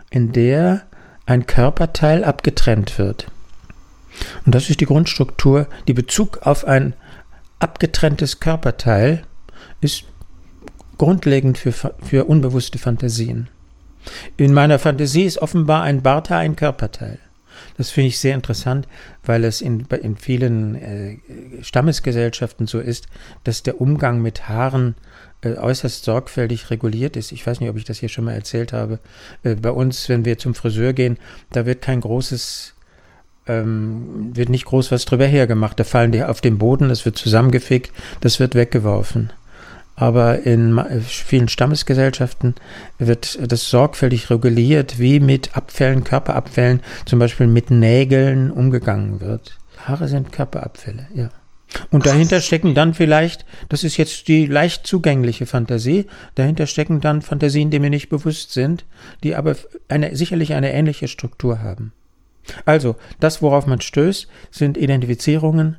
in 0.09 0.31
der 0.31 0.81
ein 1.27 1.45
Körperteil 1.45 2.23
abgetrennt 2.23 2.97
wird. 2.97 3.27
Und 4.47 4.55
das 4.55 4.71
ist 4.71 4.81
die 4.81 4.87
Grundstruktur. 4.87 5.67
Die 5.87 5.93
Bezug 5.93 6.39
auf 6.41 6.65
ein 6.65 6.95
abgetrenntes 7.59 8.39
Körperteil 8.39 9.23
ist 9.81 10.05
grundlegend 10.97 11.57
für, 11.57 11.71
für 11.71 12.25
unbewusste 12.25 12.77
Fantasien. 12.77 13.49
In 14.37 14.53
meiner 14.53 14.79
Fantasie 14.79 15.23
ist 15.23 15.39
offenbar 15.39 15.83
ein 15.83 16.01
Barthaar 16.01 16.39
ein 16.39 16.55
Körperteil. 16.55 17.19
Das 17.77 17.89
finde 17.89 18.09
ich 18.09 18.19
sehr 18.19 18.35
interessant, 18.35 18.87
weil 19.23 19.43
es 19.43 19.61
in, 19.61 19.85
in 20.01 20.15
vielen 20.15 20.75
äh, 20.75 21.17
Stammesgesellschaften 21.61 22.67
so 22.67 22.79
ist, 22.79 23.07
dass 23.43 23.63
der 23.63 23.81
Umgang 23.81 24.21
mit 24.21 24.47
Haaren 24.47 24.95
äh, 25.41 25.53
äußerst 25.53 26.03
sorgfältig 26.03 26.69
reguliert 26.69 27.15
ist. 27.17 27.31
Ich 27.31 27.45
weiß 27.45 27.59
nicht, 27.59 27.69
ob 27.69 27.77
ich 27.77 27.83
das 27.83 27.99
hier 27.99 28.09
schon 28.09 28.25
mal 28.25 28.33
erzählt 28.33 28.73
habe. 28.73 28.99
Äh, 29.43 29.55
bei 29.55 29.71
uns, 29.71 30.09
wenn 30.09 30.25
wir 30.25 30.37
zum 30.37 30.55
Friseur 30.55 30.93
gehen, 30.93 31.17
da 31.51 31.65
wird 31.65 31.81
kein 31.81 32.01
großes 32.01 32.73
ähm, 33.47 34.31
wird 34.33 34.49
nicht 34.49 34.65
groß 34.65 34.91
was 34.91 35.05
drüber 35.05 35.25
hergemacht. 35.25 35.79
Da 35.79 35.83
fallen 35.83 36.11
die 36.11 36.23
auf 36.23 36.41
den 36.41 36.57
Boden, 36.57 36.89
das 36.89 37.05
wird 37.05 37.17
zusammengefegt, 37.17 37.91
das 38.21 38.39
wird 38.39 38.55
weggeworfen. 38.55 39.31
Aber 39.95 40.43
in 40.43 40.79
vielen 41.01 41.47
Stammesgesellschaften 41.47 42.53
wird 42.99 43.39
das 43.51 43.67
sorgfältig 43.69 44.29
reguliert, 44.29 44.99
wie 44.99 45.19
mit 45.19 45.57
Abfällen, 45.57 46.03
Körperabfällen, 46.03 46.81
zum 47.05 47.17
Beispiel 47.17 47.47
mit 47.47 47.71
Nägeln 47.71 48.51
umgegangen 48.51 49.21
wird. 49.21 49.57
Haare 49.85 50.07
sind 50.07 50.31
Körperabfälle, 50.31 51.07
ja. 51.15 51.29
Und 51.89 52.05
dahinter 52.05 52.41
stecken 52.41 52.75
dann 52.75 52.93
vielleicht, 52.93 53.45
das 53.69 53.83
ist 53.83 53.97
jetzt 53.97 54.27
die 54.27 54.45
leicht 54.45 54.87
zugängliche 54.87 55.45
Fantasie, 55.45 56.05
dahinter 56.35 56.67
stecken 56.67 57.01
dann 57.01 57.21
Fantasien, 57.21 57.71
die 57.71 57.79
mir 57.79 57.89
nicht 57.89 58.09
bewusst 58.09 58.51
sind, 58.51 58.85
die 59.23 59.35
aber 59.35 59.55
eine, 59.87 60.15
sicherlich 60.15 60.53
eine 60.53 60.71
ähnliche 60.73 61.07
Struktur 61.07 61.61
haben. 61.61 61.91
Also, 62.65 62.95
das, 63.19 63.41
worauf 63.41 63.67
man 63.67 63.81
stößt, 63.81 64.27
sind 64.51 64.77
Identifizierungen 64.77 65.77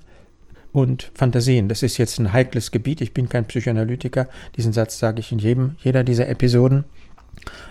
und 0.73 1.11
Fantasien. 1.15 1.69
Das 1.69 1.83
ist 1.83 1.99
jetzt 1.99 2.19
ein 2.19 2.33
heikles 2.33 2.71
Gebiet. 2.71 3.01
Ich 3.01 3.15
bin 3.15 3.29
kein 3.29 3.47
Psychoanalytiker. 3.47 4.29
Diesen 4.57 4.73
Satz 4.73 4.99
sage 4.99 5.21
ich 5.21 5.33
in 5.33 5.39
jedem, 5.39 5.77
jeder 5.83 6.05
dieser 6.05 6.29
Episoden. 6.29 6.85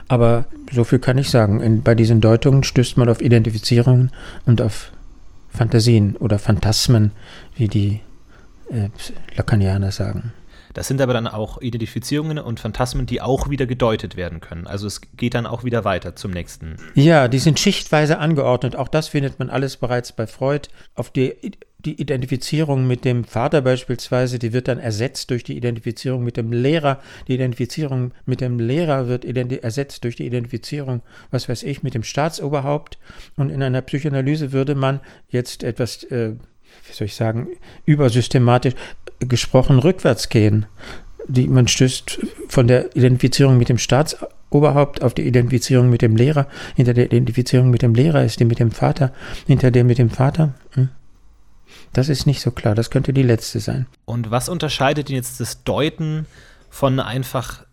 Aber 0.08 0.46
so 0.72 0.84
viel 0.84 1.00
kann 1.00 1.18
ich 1.18 1.30
sagen. 1.30 1.62
In, 1.62 1.84
bei 1.84 1.96
diesen 1.96 2.22
Deutungen 2.22 2.64
stößt 2.64 2.98
man 2.98 3.10
auf 3.10 3.22
Identifizierungen 3.22 4.12
und 4.46 4.62
auf 4.62 4.92
Fantasien 5.50 6.16
oder 6.18 6.40
Phantasmen, 6.40 7.12
wie 7.56 7.68
die 7.68 8.00
äh, 8.70 8.90
Lacanianer 9.36 9.92
sagen. 9.92 10.34
Das 10.78 10.88
sind 10.88 11.02
aber 11.02 11.14
dann 11.14 11.26
auch 11.26 11.60
Identifizierungen 11.60 12.38
und 12.38 12.60
Phantasmen, 12.60 13.08
die 13.08 13.20
auch 13.20 13.50
wieder 13.50 13.66
gedeutet 13.66 14.16
werden 14.16 14.42
können. 14.42 14.68
Also 14.68 14.86
es 14.86 15.02
geht 15.18 15.34
dann 15.34 15.48
auch 15.48 15.64
wieder 15.64 15.86
weiter 15.86 16.16
zum 16.16 16.30
nächsten. 16.30 16.76
Ja, 16.94 17.28
die 17.28 17.40
sind 17.40 17.60
schichtweise 17.60 18.20
angeordnet. 18.20 18.76
Auch 18.76 18.88
das 18.88 19.08
findet 19.08 19.40
man 19.40 19.50
alles 19.50 19.78
bereits 19.78 20.12
bei 20.12 20.28
Freud. 20.28 20.70
Auf 20.94 21.10
die, 21.10 21.34
die 21.80 22.00
Identifizierung 22.00 22.86
mit 22.86 23.06
dem 23.06 23.24
Vater 23.24 23.64
beispielsweise, 23.64 24.38
die 24.38 24.54
wird 24.54 24.68
dann 24.68 24.78
ersetzt 24.78 25.32
durch 25.32 25.44
die 25.44 25.58
Identifizierung 25.58 26.24
mit 26.24 26.38
dem 26.38 26.52
Lehrer. 26.52 27.00
Die 27.28 27.34
Identifizierung 27.34 28.12
mit 28.28 28.40
dem 28.40 28.60
Lehrer 28.60 29.08
wird 29.08 29.26
ersetzt 29.26 30.04
durch 30.04 30.16
die 30.16 30.28
Identifizierung, 30.28 31.02
was 31.32 31.50
weiß 31.50 31.64
ich, 31.64 31.82
mit 31.82 31.96
dem 31.96 32.04
Staatsoberhaupt. 32.04 33.00
Und 33.36 33.50
in 33.50 33.64
einer 33.64 33.82
Psychoanalyse 33.82 34.52
würde 34.52 34.76
man 34.76 35.00
jetzt 35.28 35.64
etwas, 35.64 36.04
äh, 36.04 36.36
wie 36.88 36.94
soll 36.94 37.06
ich 37.06 37.16
sagen, 37.16 37.48
übersystematisch 37.86 38.76
gesprochen 39.20 39.80
rückwärts 39.80 40.30
gehen. 40.30 40.66
Die, 41.28 41.48
man 41.48 41.68
stößt 41.68 42.20
von 42.48 42.68
der 42.68 42.96
Identifizierung 42.96 43.58
mit 43.58 43.70
dem 43.70 43.78
Staatsoberhaupt 43.78 45.04
auf 45.04 45.14
die 45.14 45.28
Identifizierung 45.28 45.90
mit 45.90 46.02
dem 46.02 46.16
Lehrer. 46.16 46.48
Hinter 46.76 46.94
der 46.94 47.06
Identifizierung 47.06 47.70
mit 47.70 47.82
dem 47.82 47.94
Lehrer 47.94 48.24
ist 48.24 48.40
die 48.40 48.46
mit 48.46 48.60
dem 48.60 48.72
Vater. 48.72 49.12
Hinter 49.46 49.72
der 49.72 49.84
mit 49.84 49.98
dem 49.98 50.10
Vater. 50.10 50.54
Hm? 50.72 50.90
Das 51.92 52.08
ist 52.08 52.26
nicht 52.26 52.42
so 52.42 52.52
klar. 52.52 52.76
Das 52.76 52.90
könnte 52.90 53.12
die 53.12 53.24
letzte 53.24 53.60
sein. 53.60 53.88
Und 54.06 54.32
was 54.32 54.48
unterscheidet 54.48 55.10
jetzt 55.10 55.42
das 55.42 55.64
Deuten 55.64 56.26
von 56.70 57.00
einfach 57.00 57.67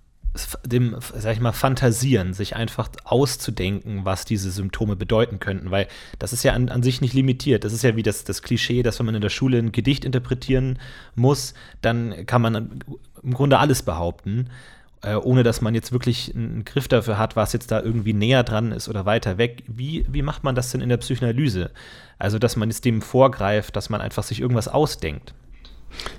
dem, 0.65 0.97
sag 1.17 1.35
ich 1.35 1.41
mal, 1.41 1.53
Fantasieren, 1.53 2.35
sich 2.35 2.57
einfach 2.57 2.89
auszudenken, 3.05 4.05
was 4.05 4.25
diese 4.25 4.51
Symptome 4.51 4.97
bedeuten 4.97 5.39
könnten, 5.39 5.71
weil 5.71 5.87
das 6.19 6.33
ist 6.33 6.43
ja 6.43 6.53
an, 6.53 6.69
an 6.69 6.83
sich 6.83 7.01
nicht 7.01 7.15
limitiert. 7.15 7.65
Das 7.65 7.73
ist 7.73 7.85
ja 7.85 7.95
wie 7.95 8.03
das, 8.03 8.25
das 8.25 8.43
Klischee, 8.43 8.83
dass 8.83 8.99
wenn 8.99 9.07
man 9.07 9.15
in 9.15 9.21
der 9.21 9.29
Schule 9.29 9.59
ein 9.59 9.73
Gedicht 9.73 10.05
interpretieren 10.05 10.79
muss, 11.15 11.55
dann 11.83 12.27
kann 12.27 12.43
man 12.43 12.81
im 13.23 13.35
Grunde 13.35 13.59
alles 13.59 13.83
behaupten, 13.83 14.51
äh, 15.03 15.15
ohne 15.15 15.45
dass 15.45 15.61
man 15.61 15.75
jetzt 15.75 15.93
wirklich 15.93 16.35
einen 16.35 16.65
Griff 16.65 16.89
dafür 16.89 17.17
hat, 17.17 17.37
was 17.37 17.53
jetzt 17.53 17.71
da 17.71 17.81
irgendwie 17.81 18.13
näher 18.13 18.43
dran 18.43 18.73
ist 18.73 18.89
oder 18.89 19.07
weiter 19.07 19.39
weg. 19.39 19.63
Wie, 19.69 20.05
wie 20.09 20.23
macht 20.23 20.43
man 20.43 20.57
das 20.57 20.71
denn 20.71 20.81
in 20.81 20.89
der 20.89 20.97
Psychoanalyse? 20.97 21.71
Also, 22.19 22.41
dass 22.41 22.57
man 22.57 22.71
jetzt 22.71 22.85
dem 22.85 23.03
vorgreift, 23.03 23.77
dass 23.77 23.89
man 23.89 24.01
einfach 24.01 24.25
sich 24.25 24.41
irgendwas 24.41 24.67
ausdenkt. 24.67 25.33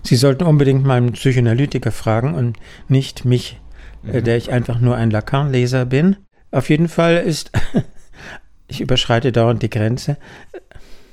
Sie 0.04 0.16
sollten 0.16 0.46
unbedingt 0.46 0.86
mal 0.86 0.96
einen 0.96 1.12
Psychoanalytiker 1.12 1.92
fragen 1.92 2.34
und 2.34 2.58
nicht 2.88 3.26
mich 3.26 3.60
mhm. 4.06 4.24
der 4.24 4.38
ich 4.38 4.52
einfach 4.52 4.80
nur 4.80 4.96
ein 4.96 5.12
Lacan-Leser 5.12 5.86
bin. 5.86 6.18
Auf 6.52 6.70
jeden 6.70 6.88
Fall 6.88 7.18
ist, 7.18 7.52
ich 8.68 8.82
überschreite 8.82 9.32
dauernd 9.32 9.62
die 9.62 9.70
Grenze, 9.70 10.18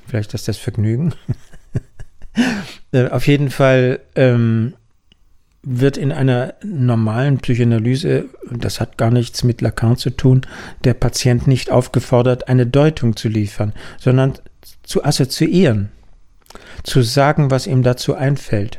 vielleicht 0.07 0.35
ist 0.35 0.49
das 0.49 0.59
Vergnügen. 0.59 1.15
Äh, 2.93 3.09
auf 3.09 3.27
jeden 3.27 3.51
Fall 3.51 4.01
ähm, 4.17 4.73
wird 5.63 5.99
in 5.99 6.13
einer 6.13 6.55
normalen 6.65 7.39
Psychoanalyse, 7.39 8.25
das 8.51 8.81
hat 8.81 8.97
gar 8.97 9.11
nichts 9.11 9.45
mit 9.45 9.61
Lacan 9.61 9.99
zu 9.99 10.09
tun, 10.09 10.41
der 10.85 10.95
Patient 10.95 11.47
nicht 11.47 11.71
aufgefordert, 11.71 12.49
eine 12.49 12.67
Deutung 12.67 13.17
zu 13.17 13.29
liefern, 13.29 13.75
sondern 13.99 14.33
zu 14.83 15.05
assoziieren, 15.05 15.91
zu 16.85 17.03
sagen, 17.03 17.51
was 17.51 17.67
ihm 17.67 17.83
dazu 17.83 18.15
einfällt. 18.15 18.79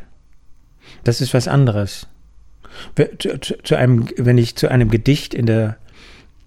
Das 1.03 1.21
ist 1.21 1.35
was 1.35 1.47
anderes 1.47 2.07
zu, 3.63 3.75
einem, 3.75 4.07
wenn 4.17 4.37
ich 4.37 4.55
zu 4.55 4.69
einem 4.69 4.89
Gedicht 4.89 5.33
in 5.33 5.45
der 5.45 5.77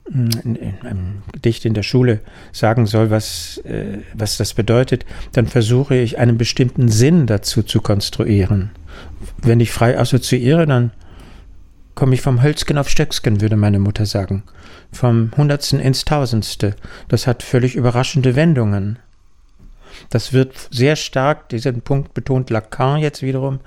in 0.08 0.58
einem 0.82 1.22
Gedicht 1.32 1.64
in 1.64 1.74
der 1.74 1.82
Schule 1.82 2.20
sagen 2.52 2.86
soll, 2.86 3.10
was, 3.10 3.58
äh, 3.64 3.98
was 4.14 4.36
das 4.36 4.54
bedeutet, 4.54 5.04
dann 5.32 5.48
versuche 5.48 5.96
ich 5.96 6.18
einen 6.18 6.38
bestimmten 6.38 6.88
Sinn 6.88 7.26
dazu 7.26 7.64
zu 7.64 7.80
konstruieren. 7.80 8.70
Wenn 9.42 9.58
ich 9.58 9.72
frei 9.72 9.98
assoziiere, 9.98 10.64
dann 10.64 10.92
komme 11.96 12.14
ich 12.14 12.22
vom 12.22 12.42
Hölzgen 12.42 12.78
auf 12.78 12.88
Stöcksken, 12.88 13.40
würde 13.40 13.56
meine 13.56 13.80
Mutter 13.80 14.06
sagen. 14.06 14.44
Vom 14.92 15.32
Hundertsten 15.36 15.80
ins 15.80 16.04
Tausendste. 16.04 16.76
Das 17.08 17.26
hat 17.26 17.42
völlig 17.42 17.74
überraschende 17.74 18.36
Wendungen. 18.36 19.00
Das 20.10 20.32
wird 20.32 20.54
sehr 20.70 20.94
stark, 20.94 21.48
diesen 21.48 21.80
Punkt 21.80 22.14
betont 22.14 22.50
Lacan 22.50 23.00
jetzt 23.00 23.22
wiederum, 23.22 23.60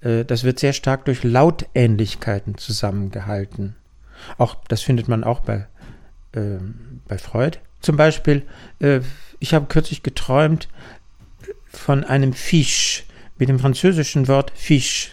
das 0.00 0.44
wird 0.44 0.58
sehr 0.58 0.72
stark 0.72 1.04
durch 1.04 1.24
Lautähnlichkeiten 1.24 2.56
zusammengehalten. 2.56 3.76
Auch 4.38 4.56
das 4.68 4.82
findet 4.82 5.08
man 5.08 5.24
auch 5.24 5.40
bei, 5.40 5.66
äh, 6.32 6.58
bei 7.06 7.18
Freud. 7.18 7.58
Zum 7.80 7.96
Beispiel, 7.96 8.42
äh, 8.78 9.00
ich 9.38 9.54
habe 9.54 9.66
kürzlich 9.66 10.02
geträumt 10.02 10.68
von 11.66 12.04
einem 12.04 12.32
Fiche 12.32 13.04
mit 13.38 13.48
dem 13.48 13.58
französischen 13.58 14.28
Wort 14.28 14.52
Fiche. 14.54 15.10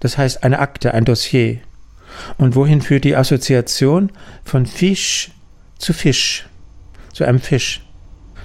Das 0.00 0.18
heißt 0.18 0.44
eine 0.44 0.58
Akte, 0.58 0.94
ein 0.94 1.04
Dossier. 1.04 1.60
Und 2.36 2.54
wohin 2.54 2.82
führt 2.82 3.04
die 3.04 3.16
Assoziation 3.16 4.12
von 4.44 4.66
Fisch 4.66 5.30
zu 5.78 5.94
Fisch, 5.94 6.46
zu 7.12 7.24
einem 7.24 7.40
Fisch? 7.40 7.86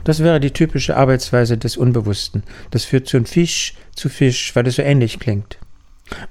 Das 0.05 0.19
wäre 0.19 0.39
die 0.39 0.51
typische 0.51 0.95
Arbeitsweise 0.95 1.57
des 1.57 1.75
Unbewussten. 1.75 2.43
Das 2.71 2.85
führt 2.85 3.07
zu 3.07 3.17
einem 3.17 3.25
Fisch 3.25 3.73
zu 3.93 4.07
Fisch, 4.07 4.55
weil 4.55 4.65
es 4.65 4.75
so 4.75 4.81
ähnlich 4.81 5.19
klingt. 5.19 5.57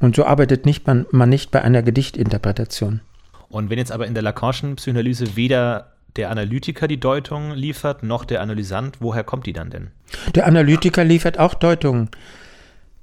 Und 0.00 0.16
so 0.16 0.24
arbeitet 0.24 0.66
nicht 0.66 0.86
man, 0.86 1.06
man 1.10 1.28
nicht 1.28 1.50
bei 1.50 1.62
einer 1.62 1.82
Gedichtinterpretation. 1.82 3.00
Und 3.48 3.70
wenn 3.70 3.78
jetzt 3.78 3.92
aber 3.92 4.06
in 4.06 4.14
der 4.14 4.22
Lacanischen 4.22 4.76
Psychoanalyse 4.76 5.36
weder 5.36 5.92
der 6.16 6.30
Analytiker 6.30 6.88
die 6.88 6.98
Deutung 6.98 7.52
liefert, 7.52 8.02
noch 8.02 8.24
der 8.24 8.40
Analysant, 8.40 9.00
woher 9.00 9.24
kommt 9.24 9.46
die 9.46 9.52
dann 9.52 9.70
denn? 9.70 9.90
Der 10.34 10.46
Analytiker 10.46 11.04
liefert 11.04 11.38
auch 11.38 11.54
Deutungen, 11.54 12.10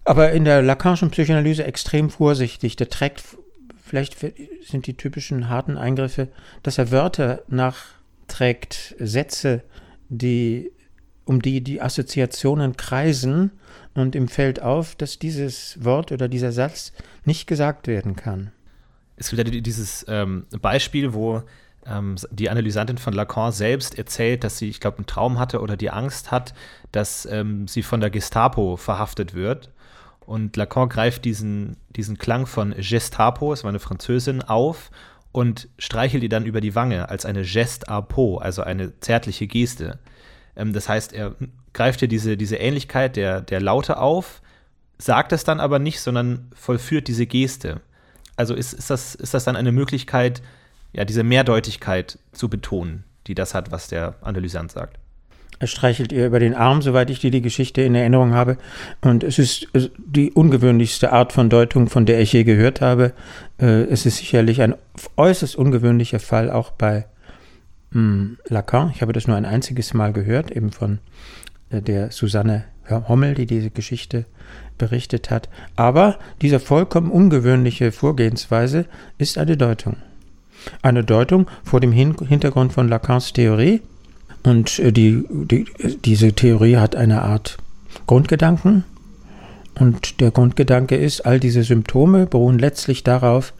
aber 0.03 0.31
in 0.31 0.45
der 0.45 0.61
Lacanischen 0.61 1.11
Psychoanalyse 1.11 1.63
extrem 1.63 2.09
vorsichtig. 2.09 2.75
Der 2.75 2.89
trägt, 2.89 3.23
vielleicht 3.83 4.17
sind 4.65 4.87
die 4.87 4.97
typischen 4.97 5.49
harten 5.49 5.77
Eingriffe, 5.77 6.27
dass 6.63 6.77
er 6.77 6.91
Wörter 6.91 7.43
nachträgt, 7.47 8.95
Sätze, 8.99 9.63
die 10.09 10.71
um 11.25 11.41
die 11.41 11.61
die 11.61 11.81
Assoziationen 11.81 12.75
kreisen 12.75 13.51
und 13.95 14.15
ihm 14.15 14.27
fällt 14.27 14.61
auf, 14.61 14.95
dass 14.95 15.19
dieses 15.19 15.83
Wort 15.83 16.11
oder 16.11 16.27
dieser 16.27 16.51
Satz 16.51 16.93
nicht 17.25 17.47
gesagt 17.47 17.87
werden 17.87 18.15
kann. 18.15 18.51
Es 19.15 19.29
gibt 19.29 19.47
ja 19.47 19.61
dieses 19.61 20.05
ähm, 20.07 20.45
Beispiel, 20.61 21.13
wo 21.13 21.43
ähm, 21.85 22.15
die 22.31 22.49
Analysantin 22.49 22.97
von 22.97 23.13
Lacan 23.13 23.51
selbst 23.51 23.97
erzählt, 23.97 24.43
dass 24.43 24.57
sie, 24.57 24.69
ich 24.69 24.79
glaube, 24.79 24.97
einen 24.97 25.05
Traum 25.05 25.39
hatte 25.39 25.61
oder 25.61 25.77
die 25.77 25.91
Angst 25.91 26.31
hat, 26.31 26.53
dass 26.91 27.25
ähm, 27.25 27.67
sie 27.67 27.83
von 27.83 27.99
der 27.99 28.09
Gestapo 28.09 28.77
verhaftet 28.77 29.33
wird. 29.33 29.71
Und 30.25 30.55
Lacan 30.55 30.89
greift 30.89 31.25
diesen, 31.25 31.77
diesen 31.89 32.17
Klang 32.17 32.45
von 32.45 32.73
Gestapo, 32.77 33.53
es 33.53 33.63
war 33.63 33.69
eine 33.69 33.79
Französin, 33.79 34.41
auf 34.41 34.89
und 35.31 35.67
streichelt 35.77 36.23
ihr 36.23 36.29
dann 36.29 36.45
über 36.45 36.61
die 36.61 36.75
Wange 36.75 37.09
als 37.09 37.25
eine 37.25 37.43
peau, 38.07 38.37
also 38.37 38.63
eine 38.63 38.99
zärtliche 38.99 39.47
Geste. 39.47 39.99
Ähm, 40.55 40.73
das 40.73 40.87
heißt, 40.87 41.13
er 41.13 41.35
greift 41.73 42.01
ihr 42.01 42.07
diese, 42.07 42.37
diese 42.37 42.57
Ähnlichkeit 42.57 43.15
der, 43.15 43.41
der 43.41 43.61
Laute 43.61 43.97
auf, 43.97 44.41
sagt 44.97 45.31
es 45.33 45.43
dann 45.43 45.59
aber 45.59 45.79
nicht, 45.79 45.99
sondern 45.99 46.51
vollführt 46.55 47.07
diese 47.07 47.25
Geste. 47.25 47.81
Also 48.35 48.55
ist, 48.55 48.73
ist, 48.73 48.89
das, 48.89 49.15
ist 49.15 49.33
das 49.33 49.43
dann 49.43 49.55
eine 49.55 49.71
Möglichkeit, 49.71 50.41
ja, 50.93 51.05
diese 51.05 51.23
Mehrdeutigkeit 51.23 52.19
zu 52.31 52.49
betonen, 52.49 53.03
die 53.27 53.35
das 53.35 53.53
hat, 53.53 53.71
was 53.71 53.87
der 53.87 54.15
Analysant 54.21 54.71
sagt? 54.71 54.97
Er 55.59 55.67
streichelt 55.67 56.11
ihr 56.11 56.25
über 56.27 56.39
den 56.39 56.55
Arm, 56.55 56.81
soweit 56.81 57.09
ich 57.09 57.19
dir 57.19 57.31
die 57.31 57.41
Geschichte 57.41 57.81
in 57.81 57.95
Erinnerung 57.95 58.33
habe. 58.33 58.57
Und 59.01 59.23
es 59.23 59.39
ist 59.39 59.67
die 59.73 60.31
ungewöhnlichste 60.31 61.13
Art 61.13 61.31
von 61.31 61.49
Deutung, 61.49 61.89
von 61.89 62.05
der 62.05 62.19
ich 62.19 62.33
je 62.33 62.43
gehört 62.43 62.81
habe. 62.81 63.13
Äh, 63.59 63.83
es 63.83 64.05
ist 64.05 64.17
sicherlich 64.17 64.61
ein 64.61 64.75
äußerst 65.15 65.55
ungewöhnlicher 65.55 66.19
Fall 66.19 66.51
auch 66.51 66.71
bei 66.71 67.05
hm, 67.91 68.37
Lacan. 68.47 68.91
Ich 68.93 69.01
habe 69.01 69.13
das 69.13 69.27
nur 69.27 69.37
ein 69.37 69.45
einziges 69.45 69.93
Mal 69.93 70.11
gehört, 70.11 70.51
eben 70.51 70.71
von 70.71 70.99
der 71.81 72.11
Susanne 72.11 72.65
Hommel, 72.89 73.35
die 73.35 73.45
diese 73.45 73.69
Geschichte 73.69 74.25
berichtet 74.77 75.29
hat. 75.29 75.49
Aber 75.75 76.17
diese 76.41 76.59
vollkommen 76.59 77.11
ungewöhnliche 77.11 77.91
Vorgehensweise 77.91 78.85
ist 79.17 79.37
eine 79.37 79.57
Deutung. 79.57 79.97
Eine 80.81 81.03
Deutung 81.03 81.47
vor 81.63 81.79
dem 81.79 81.91
Hintergrund 81.91 82.73
von 82.73 82.87
Lacans 82.87 83.33
Theorie. 83.33 83.81
Und 84.43 84.79
äh, 84.79 84.91
die, 84.91 85.23
die, 85.29 85.65
diese 86.03 86.33
Theorie 86.33 86.77
hat 86.77 86.95
eine 86.95 87.21
Art 87.21 87.57
Grundgedanken. 88.07 88.83
Und 89.75 90.19
der 90.19 90.31
Grundgedanke 90.31 90.95
ist, 90.95 91.21
all 91.21 91.39
diese 91.39 91.63
Symptome 91.63 92.27
beruhen 92.27 92.59
letztlich 92.59 93.03
darauf, 93.03 93.53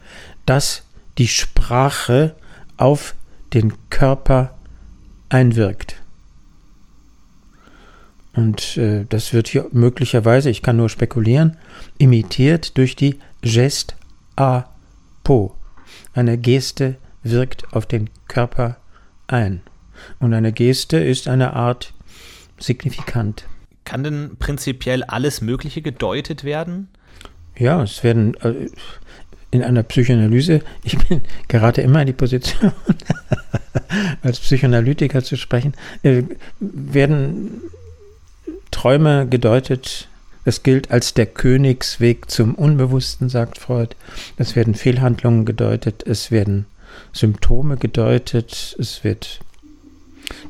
dass 0.46 0.84
die 1.18 1.28
Sprache 1.28 2.34
auf 2.76 3.14
den 3.52 3.72
Körper 3.90 4.54
einwirkt. 5.28 6.03
Und 8.34 8.76
äh, 8.76 9.04
das 9.08 9.32
wird 9.32 9.48
hier 9.48 9.66
möglicherweise, 9.72 10.50
ich 10.50 10.62
kann 10.62 10.76
nur 10.76 10.88
spekulieren, 10.88 11.56
imitiert 11.98 12.76
durch 12.76 12.96
die 12.96 13.18
Geste 13.42 13.94
à 14.36 14.64
peau. 15.22 15.54
Eine 16.12 16.36
Geste 16.38 16.96
wirkt 17.22 17.72
auf 17.72 17.86
den 17.86 18.10
Körper 18.28 18.76
ein. 19.26 19.62
Und 20.18 20.34
eine 20.34 20.52
Geste 20.52 20.98
ist 20.98 21.28
eine 21.28 21.54
Art 21.54 21.94
signifikant. 22.58 23.46
Kann 23.84 24.02
denn 24.02 24.36
prinzipiell 24.38 25.04
alles 25.04 25.40
Mögliche 25.40 25.82
gedeutet 25.82 26.44
werden? 26.44 26.88
Ja, 27.56 27.82
es 27.82 28.02
werden 28.02 28.34
äh, 28.40 28.68
in 29.50 29.62
einer 29.62 29.84
Psychoanalyse, 29.84 30.60
ich 30.82 30.98
bin 30.98 31.20
gerade 31.48 31.82
immer 31.82 32.00
in 32.00 32.08
die 32.08 32.12
Position, 32.12 32.72
als 34.22 34.40
Psychoanalytiker 34.40 35.22
zu 35.22 35.36
sprechen, 35.36 35.74
äh, 36.02 36.24
werden 36.58 37.60
Träume 38.74 39.26
gedeutet. 39.28 40.08
Es 40.44 40.62
gilt 40.62 40.90
als 40.90 41.14
der 41.14 41.26
Königsweg 41.26 42.30
zum 42.30 42.54
Unbewussten, 42.54 43.28
sagt 43.28 43.58
Freud. 43.58 43.94
Es 44.36 44.56
werden 44.56 44.74
Fehlhandlungen 44.74 45.46
gedeutet, 45.46 46.02
es 46.06 46.30
werden 46.30 46.66
Symptome 47.12 47.76
gedeutet, 47.76 48.76
es 48.78 49.04
wird 49.04 49.40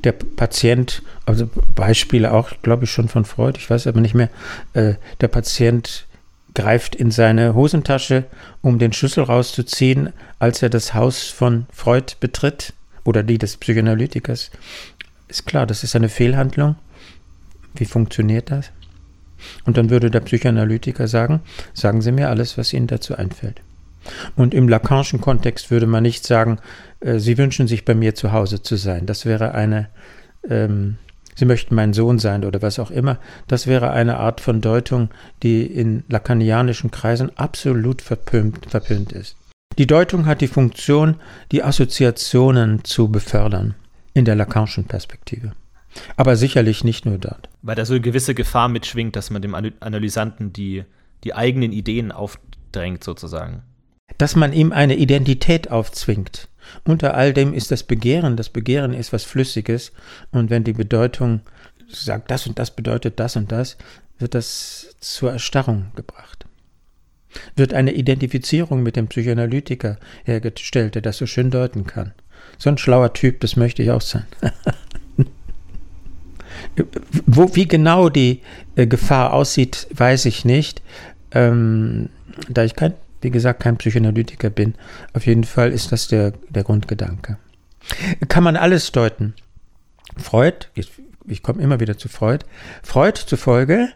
der 0.05 0.13
Patient, 0.13 1.03
also 1.27 1.51
Beispiele 1.75 2.33
auch, 2.33 2.51
glaube 2.63 2.85
ich, 2.85 2.91
schon 2.91 3.09
von 3.09 3.25
Freud, 3.25 3.59
ich 3.59 3.69
weiß 3.69 3.87
aber 3.87 4.01
nicht 4.01 4.15
mehr, 4.15 4.31
äh, 4.73 4.95
der 5.21 5.29
Patient 5.29 6.07
greift 6.55 6.95
in 6.95 7.11
seine 7.11 7.55
Hosentasche, 7.55 8.25
um 8.63 8.79
den 8.79 8.93
Schlüssel 8.93 9.25
rauszuziehen, 9.25 10.13
als 10.39 10.63
er 10.63 10.71
das 10.71 10.95
Haus 10.95 11.25
von 11.25 11.67
Freud 11.73 12.15
betritt 12.21 12.73
oder 13.05 13.23
die 13.23 13.39
des 13.39 13.57
Psychoanalytikers. 13.57 14.51
Ist 15.29 15.47
klar, 15.47 15.67
das 15.67 15.85
ist 15.85 15.97
eine 15.97 16.09
Fehlhandlung. 16.09 16.77
Wie 17.75 17.85
funktioniert 17.85 18.51
das? 18.51 18.71
Und 19.65 19.77
dann 19.77 19.91
würde 19.91 20.11
der 20.11 20.21
Psychoanalytiker 20.21 21.09
sagen, 21.09 21.41
sagen 21.73 22.01
Sie 22.01 22.13
mir 22.13 22.31
alles, 22.31 22.57
was 22.57 22.73
Ihnen 22.73 22.87
dazu 22.87 23.17
einfällt. 23.17 23.61
Und 24.37 24.55
im 24.55 24.69
Lacanischen 24.69 25.21
Kontext 25.21 25.71
würde 25.71 25.87
man 25.87 26.03
nicht 26.03 26.27
sagen, 26.27 26.59
äh, 27.01 27.19
Sie 27.19 27.39
wünschen 27.39 27.67
sich 27.67 27.85
bei 27.85 27.95
mir 27.95 28.15
zu 28.15 28.33
Hause 28.33 28.63
zu 28.63 28.77
sein. 28.77 29.07
Das 29.07 29.25
wäre 29.27 29.55
eine, 29.55 29.89
ähm, 30.49 30.97
Sie 31.35 31.47
möchten 31.47 31.75
mein 31.75 31.93
Sohn 31.93 32.19
sein 32.19 32.45
oder 32.45 32.63
was 32.63 32.79
auch 32.79 32.91
immer. 32.91 33.19
Das 33.49 33.67
wäre 33.67 33.91
eine 33.91 34.19
Art 34.19 34.41
von 34.41 34.61
Deutung, 34.61 35.09
die 35.43 35.67
in 35.67 36.05
lacanianischen 36.09 36.91
Kreisen 36.91 37.37
absolut 37.37 38.03
verpönt, 38.03 38.67
verpönt 38.69 39.13
ist. 39.13 39.37
Die 39.79 39.89
Deutung 39.89 40.27
hat 40.27 40.41
die 40.41 40.49
Funktion, 40.49 41.17
die 41.51 41.65
Assoziationen 41.65 42.85
zu 42.85 43.09
befördern 43.09 43.75
in 44.13 44.25
der 44.25 44.37
Lacanischen 44.37 44.85
Perspektive. 44.85 45.53
Aber 46.17 46.37
sicherlich 46.37 46.85
nicht 46.85 47.07
nur 47.07 47.19
dort. 47.19 47.49
Weil 47.63 47.77
da 47.77 47.85
so 47.85 47.95
eine 47.95 48.01
gewisse 48.01 48.35
Gefahr 48.35 48.69
mitschwingt, 48.69 49.17
dass 49.17 49.31
man 49.31 49.43
dem 49.43 49.55
Analysanten 49.55 50.53
die, 50.53 50.85
die 51.23 51.35
eigenen 51.35 51.73
Ideen 51.73 52.13
aufdrängt, 52.13 53.05
sozusagen. 53.05 53.63
Dass 54.19 54.37
man 54.37 54.53
ihm 54.53 54.73
eine 54.73 54.97
Identität 54.97 55.71
aufzwingt. 55.71 56.49
Unter 56.85 57.15
all 57.15 57.33
dem 57.33 57.53
ist 57.55 57.71
das 57.71 57.83
Begehren. 57.83 58.37
Das 58.37 58.49
Begehren 58.49 58.93
ist 58.93 59.13
was 59.13 59.25
Flüssiges. 59.25 59.93
Und 60.31 60.51
wenn 60.51 60.65
die 60.65 60.73
Bedeutung 60.73 61.41
sagt, 61.89 62.31
das 62.31 62.47
und 62.47 62.59
das 62.59 62.75
bedeutet 62.75 63.21
das 63.21 63.37
und 63.37 63.53
das, 63.53 63.77
wird 64.19 64.35
das 64.35 64.97
zur 65.01 65.33
Erstarrung 65.33 65.93
gebracht. 65.97 66.47
Wird 67.57 67.75
eine 67.75 67.93
Identifizierung 67.93 68.83
mit 68.83 68.97
dem 68.97 69.09
Psychoanalytiker 69.09 69.99
hergestellt, 70.25 70.95
der 70.95 71.03
das 71.03 71.19
so 71.19 71.27
schön 71.27 71.51
deuten 71.51 71.85
kann. 71.87 72.13
So 72.59 72.71
ein 72.71 72.79
schlauer 72.79 73.13
Typ, 73.13 73.41
das 73.41 73.57
möchte 73.57 73.83
ich 73.83 73.91
auch 73.91 74.01
sein. 74.01 74.27
Wo, 77.27 77.55
wie 77.55 77.69
genau 77.69 78.09
die 78.09 78.41
äh, 78.77 78.87
Gefahr 78.87 79.33
aussieht, 79.33 79.87
weiß 79.95 80.25
ich 80.27 80.45
nicht. 80.45 80.83
Ähm, 81.31 82.09
da 82.49 82.65
ich 82.65 82.75
kein, 82.75 82.95
wie 83.21 83.31
gesagt, 83.31 83.61
kein 83.61 83.77
Psychoanalytiker 83.77 84.51
bin, 84.51 84.75
auf 85.13 85.27
jeden 85.27 85.45
Fall 85.45 85.73
ist 85.73 85.93
das 85.93 86.09
der, 86.09 86.33
der 86.49 86.65
Grundgedanke. 86.65 87.39
Kann 88.29 88.45
man 88.45 88.57
alles 88.57 88.93
deuten? 88.93 89.35
Freud, 90.17 90.69
ich, 90.75 90.91
ich 91.27 91.43
komme 91.43 91.63
immer 91.63 91.81
wieder 91.81 91.99
zu 91.99 92.09
Freud, 92.09 92.45
Freud 92.83 93.19
zufolge 93.27 93.89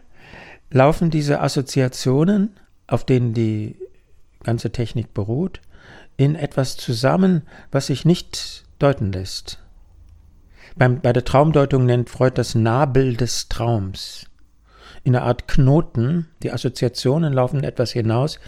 laufen 0.71 1.09
diese 1.09 1.41
Assoziationen, 1.41 2.55
auf 2.87 3.05
denen 3.05 3.33
die 3.33 3.75
ganze 4.43 4.71
Technik 4.71 5.13
beruht, 5.13 5.61
in 6.17 6.35
etwas 6.35 6.77
zusammen, 6.77 7.43
was 7.71 7.87
sich 7.87 8.05
nicht 8.05 8.65
deuten 8.77 9.11
lässt. 9.11 9.59
Beim, 10.75 11.01
bei 11.01 11.13
der 11.13 11.25
Traumdeutung 11.25 11.85
nennt 11.85 12.09
Freud 12.09 12.33
das 12.35 12.55
Nabel 12.55 13.15
des 13.15 13.49
Traums. 13.49 14.25
In 15.03 15.15
einer 15.15 15.25
Art 15.25 15.47
Knoten, 15.47 16.27
die 16.43 16.51
Assoziationen 16.51 17.33
laufen 17.33 17.63
etwas 17.63 17.91
hinaus, 17.91 18.39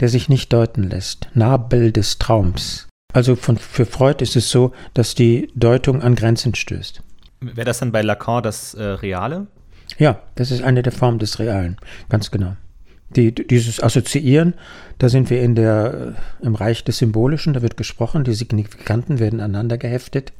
der 0.00 0.08
sich 0.08 0.28
nicht 0.28 0.52
deuten 0.52 0.84
lässt. 0.84 1.28
Nabel 1.34 1.92
des 1.92 2.18
Traums. 2.18 2.88
Also 3.12 3.36
von, 3.36 3.56
für 3.56 3.86
Freud 3.86 4.22
ist 4.22 4.36
es 4.36 4.50
so, 4.50 4.72
dass 4.94 5.14
die 5.14 5.50
Deutung 5.54 6.02
an 6.02 6.16
Grenzen 6.16 6.54
stößt. 6.54 7.02
Wäre 7.40 7.64
das 7.64 7.78
dann 7.78 7.92
bei 7.92 8.02
Lacan 8.02 8.42
das 8.42 8.74
äh, 8.74 8.82
Reale? 8.82 9.46
Ja, 9.98 10.20
das 10.34 10.50
ist 10.50 10.62
eine 10.62 10.82
der 10.82 10.92
Formen 10.92 11.18
des 11.18 11.38
Realen, 11.38 11.76
ganz 12.08 12.30
genau. 12.30 12.56
Die, 13.16 13.34
dieses 13.34 13.82
Assoziieren, 13.82 14.54
da 14.98 15.08
sind 15.08 15.30
wir 15.30 15.42
in 15.42 15.54
der, 15.54 16.14
im 16.42 16.54
Reich 16.54 16.84
des 16.84 16.98
Symbolischen, 16.98 17.54
da 17.54 17.62
wird 17.62 17.76
gesprochen, 17.76 18.24
die 18.24 18.34
Signifikanten 18.34 19.18
werden 19.18 19.40
aneinander 19.40 19.78
geheftet 19.78 20.32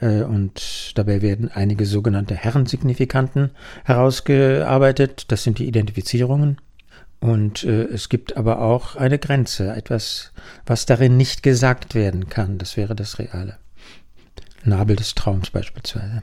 äh, 0.00 0.22
und 0.22 0.92
dabei 0.94 1.20
werden 1.20 1.50
einige 1.52 1.84
sogenannte 1.84 2.34
Herrensignifikanten 2.34 3.50
herausgearbeitet, 3.84 5.26
das 5.28 5.42
sind 5.42 5.58
die 5.58 5.66
Identifizierungen. 5.66 6.58
Und 7.20 7.64
äh, 7.64 7.84
es 7.84 8.08
gibt 8.08 8.36
aber 8.36 8.60
auch 8.60 8.96
eine 8.96 9.18
Grenze, 9.18 9.74
etwas, 9.74 10.32
was 10.66 10.86
darin 10.86 11.16
nicht 11.16 11.42
gesagt 11.42 11.94
werden 11.94 12.28
kann, 12.28 12.58
das 12.58 12.76
wäre 12.76 12.94
das 12.94 13.18
Reale. 13.18 13.56
Nabel 14.64 14.96
des 14.96 15.14
Traums 15.14 15.50
beispielsweise. 15.50 16.22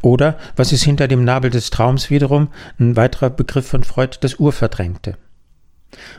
Oder, 0.00 0.38
was 0.56 0.72
ist 0.72 0.82
hinter 0.82 1.08
dem 1.08 1.24
Nabel 1.24 1.50
des 1.50 1.70
Traums 1.70 2.10
wiederum 2.10 2.48
ein 2.78 2.96
weiterer 2.96 3.30
Begriff 3.30 3.66
von 3.66 3.84
Freud, 3.84 4.18
das 4.20 4.36
Urverdrängte. 4.36 5.16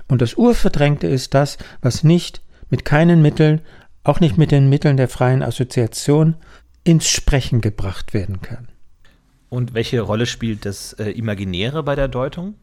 Und 0.08 0.22
das 0.22 0.36
Urverdrängte 0.36 1.08
ist 1.08 1.34
das, 1.34 1.58
was 1.82 2.04
nicht 2.04 2.42
mit 2.70 2.86
keinen 2.86 3.22
Mitteln, 3.22 3.62
auch 4.04 4.20
nicht 4.20 4.38
mit 4.38 4.52
den 4.52 4.70
Mitteln 4.70 4.98
der 4.98 5.08
freien 5.08 5.44
Assoziation, 5.44 6.36
ins 6.84 7.08
Sprechen 7.08 7.62
gebracht 7.62 8.14
werden 8.14 8.42
kann. 8.42 8.68
Und 9.50 9.74
welche 9.74 10.02
Rolle 10.02 10.26
spielt 10.26 10.66
das 10.66 10.94
äh, 10.94 11.12
Imaginäre 11.12 11.84
bei 11.84 11.96
der 11.96 12.08
Deutung? 12.08 12.56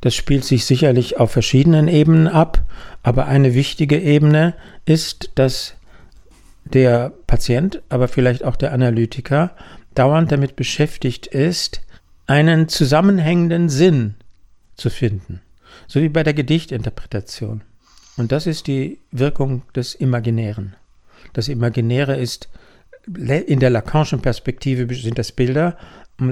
Das 0.00 0.14
spielt 0.14 0.44
sich 0.44 0.66
sicherlich 0.66 1.18
auf 1.18 1.30
verschiedenen 1.30 1.88
Ebenen 1.88 2.28
ab, 2.28 2.62
aber 3.02 3.26
eine 3.26 3.54
wichtige 3.54 3.98
Ebene 3.98 4.54
ist, 4.84 5.30
dass 5.36 5.74
der 6.64 7.12
Patient, 7.26 7.82
aber 7.88 8.08
vielleicht 8.08 8.44
auch 8.44 8.56
der 8.56 8.72
Analytiker 8.72 9.52
dauernd 9.98 10.30
damit 10.32 10.56
beschäftigt 10.56 11.26
ist, 11.26 11.82
einen 12.26 12.68
zusammenhängenden 12.68 13.68
Sinn 13.68 14.14
zu 14.76 14.90
finden, 14.90 15.40
so 15.86 16.00
wie 16.00 16.08
bei 16.08 16.22
der 16.22 16.34
Gedichtinterpretation. 16.34 17.62
Und 18.16 18.32
das 18.32 18.46
ist 18.46 18.66
die 18.66 19.00
Wirkung 19.10 19.62
des 19.74 19.94
Imaginären. 19.94 20.74
Das 21.32 21.48
Imaginäre 21.48 22.16
ist 22.16 22.48
in 23.06 23.60
der 23.60 23.70
Lacanischen 23.70 24.20
Perspektive 24.20 24.92
sind 24.94 25.18
das 25.18 25.30
Bilder, 25.30 25.76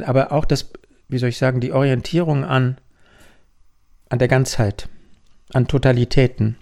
aber 0.05 0.33
auch 0.33 0.45
das, 0.45 0.71
wie 1.09 1.19
soll 1.19 1.29
ich 1.29 1.39
sagen, 1.39 1.61
die 1.61 1.73
Orientierung 1.73 2.45
an, 2.45 2.79
an 4.09 4.19
der 4.19 4.29
Ganzheit, 4.29 4.89
an 5.53 5.69
Totalitäten, 5.69 6.57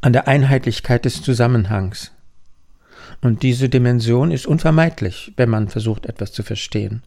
an 0.00 0.14
der 0.14 0.28
Einheitlichkeit 0.28 1.04
des 1.04 1.22
Zusammenhangs. 1.22 2.12
Und 3.20 3.42
diese 3.42 3.68
Dimension 3.68 4.30
ist 4.30 4.46
unvermeidlich, 4.46 5.32
wenn 5.36 5.48
man 5.48 5.68
versucht, 5.68 6.06
etwas 6.06 6.32
zu 6.32 6.42
verstehen. 6.42 7.02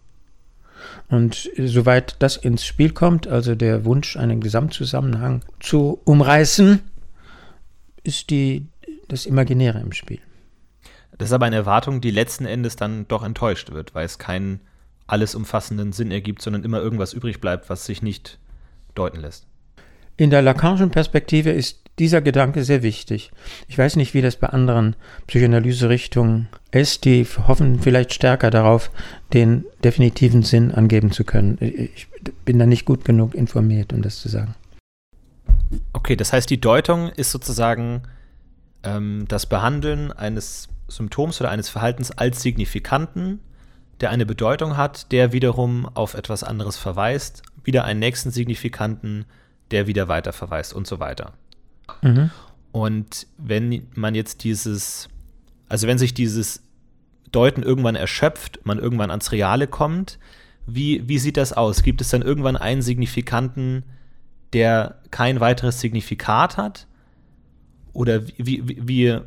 Und 1.08 1.50
soweit 1.58 2.15
das 2.19 2.38
ins 2.38 2.65
Spiel 2.65 2.91
kommt, 2.91 3.28
also 3.28 3.56
der 3.56 3.86
Wunsch, 3.86 4.17
einen 4.17 4.41
Gesamtzusammenhang 4.41 5.43
zu 5.60 6.00
umreißen, 6.06 6.82
ist 8.04 8.30
die, 8.30 8.67
das 9.08 9.26
Imaginäre 9.26 9.80
im 9.80 9.91
Spiel. 9.91 10.19
Das 11.17 11.30
ist 11.30 11.34
aber 11.34 11.48
eine 11.48 11.58
Erwartung, 11.58 12.00
die 12.00 12.12
letzten 12.12 12.45
Endes 12.45 12.76
dann 12.76 13.08
doch 13.08 13.24
enttäuscht 13.24 13.72
wird, 13.72 13.93
weil 13.93 14.06
es 14.06 14.19
keinen 14.19 14.62
alles 15.06 15.36
umfassenden 15.36 15.91
Sinn 15.91 16.12
ergibt, 16.12 16.41
sondern 16.41 16.63
immer 16.63 16.80
irgendwas 16.80 17.13
übrig 17.13 17.41
bleibt, 17.41 17.69
was 17.69 17.86
sich 17.86 18.02
nicht 18.02 18.39
deuten 18.95 19.19
lässt. 19.19 19.45
In 20.15 20.30
der 20.30 20.41
Lacanischen 20.41 20.91
Perspektive 20.91 21.50
ist 21.50 21.88
dieser 21.99 22.21
Gedanke 22.21 22.63
sehr 22.63 22.81
wichtig. 22.81 23.31
Ich 23.67 23.77
weiß 23.77 23.97
nicht, 23.97 24.13
wie 24.13 24.21
das 24.21 24.38
bei 24.38 24.47
anderen 24.47 24.95
Psychoanalyse-Richtungen 25.27 26.47
ist, 26.71 27.05
die 27.05 27.25
hoffen 27.25 27.79
vielleicht 27.79 28.13
stärker 28.13 28.49
darauf, 28.49 28.89
den 29.33 29.65
definitiven 29.83 30.43
Sinn 30.43 30.71
angeben 30.71 31.12
zu 31.12 31.23
können. 31.23 31.57
Ich 31.59 32.07
bin 32.45 32.57
da 32.57 32.65
nicht 32.65 32.85
gut 32.85 33.05
genug 33.05 33.35
informiert, 33.35 33.93
um 33.93 34.01
das 34.01 34.19
zu 34.19 34.29
sagen. 34.29 34.55
Okay, 35.93 36.15
das 36.15 36.33
heißt, 36.33 36.49
die 36.49 36.62
Deutung 36.62 37.09
ist 37.09 37.31
sozusagen 37.31 38.03
ähm, 38.83 39.25
das 39.27 39.45
Behandeln 39.45 40.12
eines 40.12 40.69
Symptoms 40.88 41.39
oder 41.41 41.51
eines 41.51 41.69
Verhaltens 41.69 42.12
als 42.12 42.41
Signifikanten, 42.41 43.39
der 44.01 44.09
eine 44.09 44.25
Bedeutung 44.25 44.77
hat, 44.77 45.12
der 45.12 45.33
wiederum 45.33 45.85
auf 45.93 46.13
etwas 46.13 46.43
anderes 46.43 46.77
verweist, 46.77 47.43
wieder 47.63 47.83
einen 47.83 47.99
nächsten 47.99 48.31
Signifikanten, 48.31 49.25
der 49.71 49.85
wieder 49.88 50.07
weiter 50.07 50.33
verweist 50.33 50.73
und 50.73 50.88
so 50.88 50.99
weiter. 50.99 51.33
Mhm. 52.02 52.32
Und 52.71 53.28
wenn 53.38 53.88
man 53.95 54.15
jetzt 54.15 54.43
dieses, 54.43 55.10
also 55.67 55.88
wenn 55.88 55.97
sich 55.97 56.13
dieses 56.13 56.62
Deuten 57.32 57.63
irgendwann 57.63 57.95
erschöpft, 57.95 58.60
man 58.63 58.80
irgendwann 58.80 59.12
ans 59.12 59.32
Reale 59.32 59.67
kommt, 59.67 60.19
wie, 60.65 61.08
wie 61.08 61.17
sieht 61.17 61.38
das 61.38 61.54
aus? 61.54 61.84
Gibt 61.84 62.02
es 62.02 62.10
dann 62.10 62.21
irgendwann 62.21 62.56
einen 62.56 62.82
Signifikanten, 62.82 63.84
der 64.54 64.99
kein 65.12 65.39
weiteres 65.39 65.80
Signifikat 65.80 66.58
hat? 66.58 66.88
Oder 67.93 68.28
wie, 68.28 68.67
wie, 68.67 68.88
wie, 68.88 69.19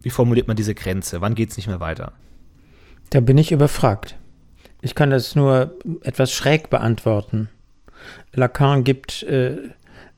wie 0.00 0.10
formuliert 0.10 0.48
man 0.48 0.56
diese 0.56 0.74
Grenze? 0.74 1.20
Wann 1.20 1.34
geht 1.34 1.50
es 1.50 1.56
nicht 1.56 1.66
mehr 1.66 1.80
weiter? 1.80 2.12
Da 3.10 3.20
bin 3.20 3.38
ich 3.38 3.52
überfragt. 3.52 4.16
Ich 4.80 4.94
kann 4.94 5.10
das 5.10 5.34
nur 5.34 5.76
etwas 6.02 6.32
schräg 6.32 6.70
beantworten. 6.70 7.48
Lacan 8.32 8.84
gibt 8.84 9.22
äh, 9.24 9.56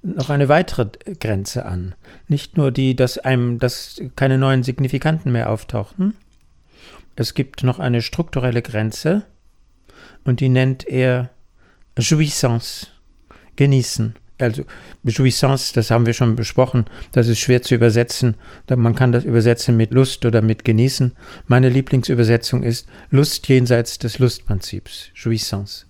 noch 0.02 0.30
eine 0.30 0.48
weitere 0.48 0.88
Grenze 1.18 1.66
an. 1.66 1.94
Nicht 2.28 2.56
nur 2.56 2.70
die, 2.70 2.96
dass 2.96 3.18
einem, 3.18 3.58
dass 3.58 4.00
keine 4.16 4.38
neuen 4.38 4.62
Signifikanten 4.62 5.32
mehr 5.32 5.50
auftauchten. 5.50 6.14
Es 7.16 7.34
gibt 7.34 7.64
noch 7.64 7.78
eine 7.78 8.02
strukturelle 8.02 8.62
Grenze 8.62 9.24
und 10.24 10.40
die 10.40 10.48
nennt 10.48 10.86
er 10.88 11.30
Jouissance, 11.98 12.86
genießen. 13.56 14.14
Also 14.38 14.64
Jouissance, 15.04 15.74
das 15.74 15.90
haben 15.90 16.06
wir 16.06 16.14
schon 16.14 16.34
besprochen, 16.34 16.86
das 17.12 17.28
ist 17.28 17.40
schwer 17.40 17.60
zu 17.60 17.74
übersetzen. 17.74 18.36
Man 18.74 18.94
kann 18.94 19.12
das 19.12 19.24
übersetzen 19.24 19.76
mit 19.76 19.92
Lust 19.92 20.24
oder 20.24 20.40
mit 20.40 20.64
Genießen. 20.64 21.12
Meine 21.46 21.68
Lieblingsübersetzung 21.68 22.62
ist 22.62 22.88
Lust 23.10 23.48
jenseits 23.48 23.98
des 23.98 24.18
Lustprinzips, 24.18 25.10
Jouissance. 25.14 25.84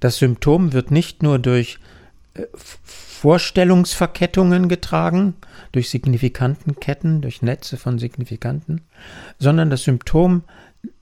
Das 0.00 0.16
Symptom 0.16 0.72
wird 0.72 0.90
nicht 0.90 1.22
nur 1.22 1.38
durch 1.38 1.78
äh, 2.34 2.46
Vorstellungsverkettungen 3.20 4.70
getragen, 4.70 5.34
durch 5.72 5.90
Signifikantenketten, 5.90 7.20
durch 7.20 7.42
Netze 7.42 7.76
von 7.76 7.98
Signifikanten, 7.98 8.80
sondern 9.38 9.68
das 9.68 9.84
Symptom 9.84 10.42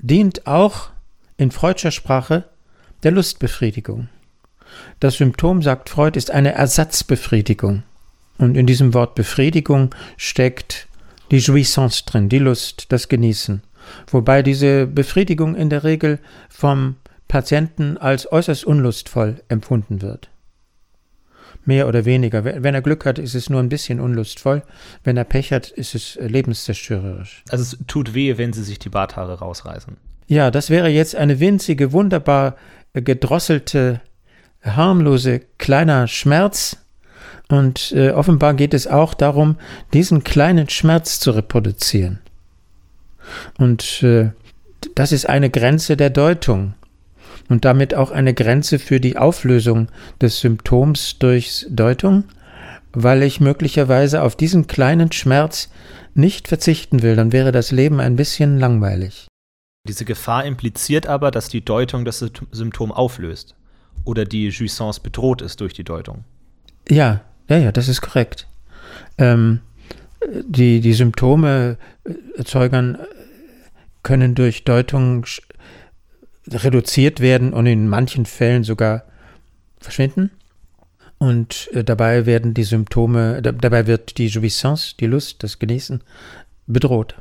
dient 0.00 0.44
auch 0.48 0.90
in 1.36 1.52
Freudscher 1.52 1.92
Sprache 1.92 2.42
der 3.04 3.12
Lustbefriedigung. 3.12 4.08
Das 4.98 5.18
Symptom, 5.18 5.62
sagt 5.62 5.90
Freud, 5.90 6.18
ist 6.18 6.32
eine 6.32 6.54
Ersatzbefriedigung. 6.54 7.84
Und 8.36 8.56
in 8.56 8.66
diesem 8.66 8.94
Wort 8.94 9.14
Befriedigung 9.14 9.94
steckt 10.16 10.88
die 11.30 11.38
Jouissance 11.38 12.02
drin, 12.04 12.28
die 12.28 12.40
Lust, 12.40 12.86
das 12.88 13.08
Genießen. 13.08 13.62
Wobei 14.08 14.42
diese 14.42 14.88
Befriedigung 14.88 15.54
in 15.54 15.70
der 15.70 15.84
Regel 15.84 16.18
vom 16.48 16.96
Patienten 17.28 17.96
als 17.96 18.32
äußerst 18.32 18.64
unlustvoll 18.64 19.40
empfunden 19.46 20.02
wird. 20.02 20.30
Mehr 21.64 21.86
oder 21.86 22.04
weniger. 22.04 22.44
Wenn 22.44 22.74
er 22.74 22.80
Glück 22.80 23.04
hat, 23.04 23.18
ist 23.18 23.34
es 23.34 23.50
nur 23.50 23.60
ein 23.60 23.68
bisschen 23.68 24.00
unlustvoll. 24.00 24.62
Wenn 25.04 25.16
er 25.16 25.24
Pech 25.24 25.52
hat, 25.52 25.68
ist 25.68 25.94
es 25.94 26.18
lebenszerstörerisch. 26.20 27.44
Also 27.50 27.62
es 27.62 27.78
tut 27.86 28.14
weh, 28.14 28.38
wenn 28.38 28.52
sie 28.52 28.62
sich 28.62 28.78
die 28.78 28.88
Barthaare 28.88 29.38
rausreißen. 29.38 29.96
Ja, 30.28 30.50
das 30.50 30.70
wäre 30.70 30.88
jetzt 30.88 31.14
eine 31.14 31.40
winzige, 31.40 31.92
wunderbar 31.92 32.56
gedrosselte 32.94 34.00
harmlose 34.62 35.40
kleiner 35.58 36.06
Schmerz. 36.06 36.78
Und 37.48 37.92
äh, 37.92 38.10
offenbar 38.10 38.54
geht 38.54 38.74
es 38.74 38.86
auch 38.86 39.14
darum, 39.14 39.56
diesen 39.94 40.24
kleinen 40.24 40.68
Schmerz 40.68 41.18
zu 41.18 41.30
reproduzieren. 41.30 42.18
Und 43.58 44.02
äh, 44.02 44.30
das 44.94 45.12
ist 45.12 45.28
eine 45.28 45.50
Grenze 45.50 45.96
der 45.96 46.10
Deutung 46.10 46.74
und 47.48 47.64
damit 47.64 47.94
auch 47.94 48.10
eine 48.10 48.34
Grenze 48.34 48.78
für 48.78 49.00
die 49.00 49.16
Auflösung 49.16 49.88
des 50.20 50.40
Symptoms 50.40 51.18
durch 51.18 51.66
Deutung, 51.70 52.24
weil 52.92 53.22
ich 53.22 53.40
möglicherweise 53.40 54.22
auf 54.22 54.36
diesen 54.36 54.66
kleinen 54.66 55.12
Schmerz 55.12 55.70
nicht 56.14 56.48
verzichten 56.48 57.02
will, 57.02 57.16
dann 57.16 57.32
wäre 57.32 57.52
das 57.52 57.70
Leben 57.70 58.00
ein 58.00 58.16
bisschen 58.16 58.58
langweilig. 58.58 59.28
Diese 59.86 60.04
Gefahr 60.04 60.44
impliziert 60.44 61.06
aber, 61.06 61.30
dass 61.30 61.48
die 61.48 61.64
Deutung 61.64 62.04
das 62.04 62.24
Symptom 62.50 62.92
auflöst 62.92 63.54
oder 64.04 64.24
die 64.24 64.48
Jouissance 64.48 65.00
bedroht 65.00 65.42
ist 65.42 65.60
durch 65.60 65.74
die 65.74 65.84
Deutung. 65.84 66.24
Ja, 66.88 67.22
ja, 67.48 67.58
ja, 67.58 67.72
das 67.72 67.88
ist 67.88 68.00
korrekt. 68.00 68.46
Ähm, 69.16 69.60
die, 70.44 70.80
die 70.80 70.92
Symptome 70.92 71.78
äh, 72.04 72.14
erzeugen 72.36 72.96
äh, 72.96 72.98
können 74.02 74.34
durch 74.34 74.64
Deutung 74.64 75.24
reduziert 76.52 77.20
werden 77.20 77.52
und 77.52 77.66
in 77.66 77.88
manchen 77.88 78.26
Fällen 78.26 78.64
sogar 78.64 79.04
verschwinden. 79.78 80.30
Und 81.18 81.68
äh, 81.72 81.82
dabei 81.82 82.26
werden 82.26 82.54
die 82.54 82.64
Symptome, 82.64 83.42
da, 83.42 83.52
dabei 83.52 83.86
wird 83.86 84.18
die 84.18 84.28
Jouissance, 84.28 84.94
die 84.98 85.06
Lust, 85.06 85.42
das 85.42 85.58
Genießen 85.58 86.02
bedroht. 86.66 87.16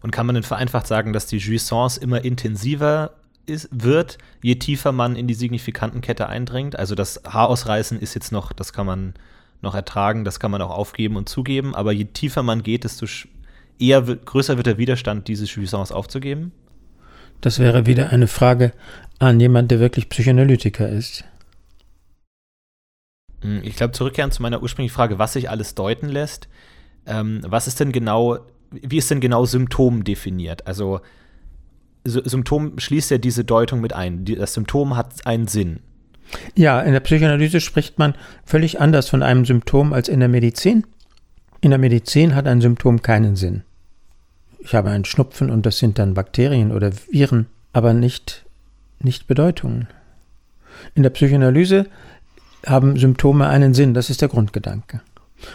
Und 0.00 0.12
kann 0.12 0.26
man 0.26 0.34
denn 0.34 0.44
vereinfacht 0.44 0.86
sagen, 0.86 1.12
dass 1.12 1.26
die 1.26 1.38
Jouissance 1.38 2.00
immer 2.00 2.24
intensiver 2.24 3.14
ist, 3.46 3.68
wird, 3.72 4.18
je 4.42 4.56
tiefer 4.56 4.92
man 4.92 5.16
in 5.16 5.26
die 5.26 5.34
Signifikantenkette 5.34 6.28
eindringt. 6.28 6.78
Also 6.78 6.94
das 6.94 7.22
Haarausreißen 7.26 7.98
ist 7.98 8.14
jetzt 8.14 8.32
noch, 8.32 8.52
das 8.52 8.72
kann 8.72 8.86
man 8.86 9.14
noch 9.62 9.74
ertragen, 9.74 10.24
das 10.24 10.38
kann 10.38 10.50
man 10.50 10.62
auch 10.62 10.70
aufgeben 10.70 11.16
und 11.16 11.28
zugeben, 11.28 11.74
aber 11.74 11.92
je 11.92 12.04
tiefer 12.04 12.42
man 12.42 12.62
geht, 12.62 12.84
desto 12.84 13.06
eher 13.78 14.02
größer 14.02 14.56
wird 14.56 14.66
der 14.66 14.78
Widerstand, 14.78 15.28
diese 15.28 15.44
Jouissance 15.46 15.94
aufzugeben. 15.94 16.52
Das 17.40 17.58
wäre 17.58 17.86
wieder 17.86 18.10
eine 18.10 18.26
Frage 18.26 18.72
an 19.18 19.40
jemand, 19.40 19.70
der 19.70 19.80
wirklich 19.80 20.08
Psychoanalytiker 20.08 20.88
ist. 20.88 21.24
Hm, 23.42 23.60
ich 23.62 23.76
glaube, 23.76 23.92
zurückkehren 23.92 24.30
zu 24.30 24.42
meiner 24.42 24.62
ursprünglichen 24.62 24.94
Frage, 24.94 25.18
was 25.18 25.34
sich 25.34 25.50
alles 25.50 25.74
deuten 25.74 26.08
lässt. 26.08 26.48
Ähm, 27.06 27.40
was 27.46 27.66
ist 27.66 27.80
denn 27.80 27.92
genau, 27.92 28.38
wie 28.70 28.98
ist 28.98 29.10
denn 29.10 29.20
genau 29.20 29.44
Symptom 29.44 30.04
definiert? 30.04 30.66
Also 30.66 31.00
Symptom 32.04 32.78
schließt 32.78 33.10
ja 33.10 33.18
diese 33.18 33.44
Deutung 33.44 33.80
mit 33.80 33.92
ein. 33.92 34.24
Das 34.24 34.54
Symptom 34.54 34.96
hat 34.96 35.26
einen 35.26 35.48
Sinn. 35.48 35.80
Ja, 36.54 36.80
in 36.80 36.92
der 36.92 37.00
Psychoanalyse 37.00 37.60
spricht 37.60 37.98
man 37.98 38.14
völlig 38.44 38.80
anders 38.80 39.08
von 39.08 39.22
einem 39.22 39.44
Symptom 39.44 39.92
als 39.92 40.08
in 40.08 40.20
der 40.20 40.28
Medizin. 40.28 40.84
In 41.60 41.70
der 41.70 41.78
Medizin 41.78 42.34
hat 42.34 42.46
ein 42.46 42.60
Symptom 42.60 43.02
keinen 43.02 43.36
Sinn. 43.36 43.62
Ich 44.66 44.74
habe 44.74 44.90
einen 44.90 45.04
Schnupfen 45.04 45.48
und 45.48 45.64
das 45.64 45.78
sind 45.78 45.96
dann 46.00 46.14
Bakterien 46.14 46.72
oder 46.72 46.90
Viren, 46.92 47.46
aber 47.72 47.94
nicht, 47.94 48.44
nicht 48.98 49.28
Bedeutungen. 49.28 49.86
In 50.96 51.04
der 51.04 51.10
Psychoanalyse 51.10 51.86
haben 52.66 52.96
Symptome 52.96 53.46
einen 53.46 53.74
Sinn, 53.74 53.94
das 53.94 54.10
ist 54.10 54.22
der 54.22 54.28
Grundgedanke. 54.28 55.02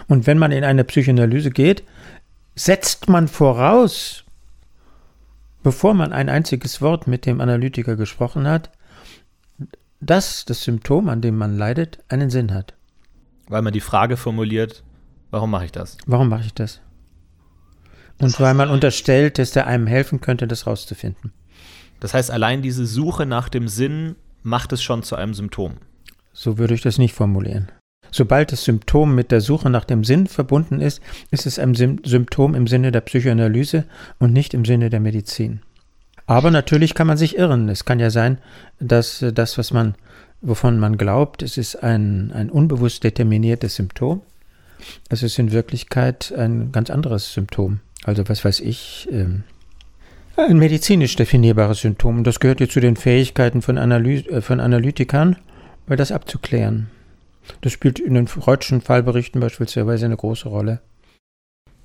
Und 0.08 0.28
wenn 0.28 0.38
man 0.38 0.54
in 0.54 0.64
eine 0.64 0.86
Psychoanalyse 0.86 1.50
geht, 1.50 1.84
setzt 2.56 3.10
man 3.10 3.28
voraus, 3.28 4.24
bevor 5.62 5.94
man 5.94 6.14
ein 6.14 6.30
einziges 6.30 6.82
Wort 6.82 7.06
mit 7.08 7.26
dem 7.26 7.42
Analytiker 7.42 7.98
gesprochen 7.98 8.48
hat, 8.48 8.72
dass 10.00 10.46
das 10.46 10.64
Symptom, 10.64 11.10
an 11.10 11.20
dem 11.20 11.38
man 11.38 11.58
leidet, 11.58 12.00
einen 12.08 12.30
Sinn 12.30 12.54
hat. 12.54 12.76
Weil 13.50 13.62
man 13.62 13.74
die 13.74 13.82
Frage 13.82 14.16
formuliert, 14.16 14.84
warum 15.32 15.52
mache 15.52 15.66
ich 15.66 15.74
das? 15.74 15.98
Warum 16.06 16.30
mache 16.30 16.46
ich 16.46 16.54
das? 16.54 16.80
Und 18.22 18.40
weil 18.40 18.54
man 18.54 18.70
unterstellt, 18.70 19.40
dass 19.40 19.52
der 19.52 19.68
einem 19.68 19.88
helfen 19.88 20.22
könnte, 20.22 20.48
das 20.48 20.68
rauszufinden. 20.68 21.32
Das 22.00 22.14
heißt, 22.14 22.32
allein 22.32 22.62
diese 22.62 22.86
Suche 22.86 23.26
nach 23.26 23.50
dem 23.50 23.68
Sinn 23.68 24.16
macht 24.44 24.74
es 24.74 24.82
schon 24.82 25.04
zu 25.04 25.16
einem 25.16 25.34
Symptom. 25.34 25.78
So 26.34 26.58
würde 26.58 26.74
ich 26.74 26.82
das 26.82 26.98
nicht 26.98 27.14
formulieren. 27.14 27.72
Sobald 28.12 28.52
das 28.52 28.64
Symptom 28.64 29.16
mit 29.16 29.32
der 29.32 29.42
Suche 29.42 29.70
nach 29.70 29.86
dem 29.86 30.04
Sinn 30.04 30.28
verbunden 30.28 30.82
ist, 30.82 31.02
ist 31.32 31.46
es 31.46 31.60
ein 31.60 31.76
Symptom 31.76 32.56
im 32.56 32.68
Sinne 32.68 32.92
der 32.92 33.02
Psychoanalyse 33.02 33.86
und 34.20 34.34
nicht 34.34 34.54
im 34.54 34.66
Sinne 34.66 34.90
der 34.90 35.00
Medizin. 35.00 35.62
Aber 36.26 36.52
natürlich 36.52 36.94
kann 36.94 37.08
man 37.08 37.18
sich 37.18 37.38
irren. 37.38 37.70
Es 37.70 37.86
kann 37.86 38.00
ja 38.00 38.10
sein, 38.10 38.38
dass 38.80 39.26
das, 39.34 39.58
was 39.58 39.72
man, 39.72 39.96
wovon 40.42 40.78
man 40.78 40.98
glaubt, 40.98 41.42
es 41.42 41.58
ist 41.58 41.84
ein, 41.84 42.32
ein 42.34 42.50
unbewusst 42.50 43.04
determiniertes 43.04 43.76
Symptom. 43.76 44.22
Es 45.10 45.24
ist 45.24 45.40
in 45.40 45.52
Wirklichkeit 45.52 46.34
ein 46.38 46.72
ganz 46.72 46.90
anderes 46.90 47.34
Symptom. 47.34 47.80
Also 48.04 48.28
was 48.28 48.44
weiß 48.44 48.62
ich, 48.62 49.08
ähm, 49.12 49.44
ein 50.38 50.58
medizinisch 50.58 51.16
definierbares 51.16 51.82
Symptom. 51.82 52.24
Das 52.24 52.40
gehört 52.40 52.62
ja 52.62 52.68
zu 52.68 52.80
den 52.80 52.96
Fähigkeiten 52.96 53.62
von, 53.62 53.78
Analy 53.78 54.20
äh, 54.28 54.42
von 54.42 54.60
Analytikern, 54.60 55.36
weil 55.88 55.98
das 55.98 56.12
abzuklären. 56.12 56.90
Das 57.62 57.74
spielt 57.74 58.00
in 58.00 58.14
den 58.14 58.28
freudschen 58.28 58.82
Fallberichten 58.82 59.42
beispielsweise 59.42 60.06
eine 60.06 60.18
große 60.18 60.48
Rolle. 60.48 60.82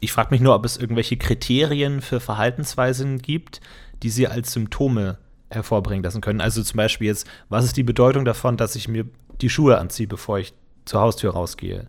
Ich 0.01 0.13
frage 0.13 0.31
mich 0.31 0.41
nur, 0.41 0.55
ob 0.55 0.65
es 0.65 0.77
irgendwelche 0.77 1.17
Kriterien 1.17 2.01
für 2.03 2.21
Verhaltensweisen 2.21 3.19
gibt, 3.21 3.61
die 4.03 4.11
Sie 4.11 4.29
als 4.29 4.53
Symptome 4.53 5.19
hervorbringen 5.51 6.05
lassen 6.05 6.21
können. 6.21 6.41
Also 6.41 6.63
zum 6.63 6.77
Beispiel 6.77 7.09
jetzt, 7.09 7.27
was 7.49 7.65
ist 7.65 7.77
die 7.77 7.83
Bedeutung 7.83 8.25
davon, 8.25 8.57
dass 8.57 8.77
ich 8.77 8.89
mir 8.89 9.07
die 9.41 9.49
Schuhe 9.49 9.79
anziehe, 9.79 10.07
bevor 10.07 10.39
ich 10.39 10.55
zur 10.85 11.01
Haustür 11.01 11.33
rausgehe? 11.33 11.89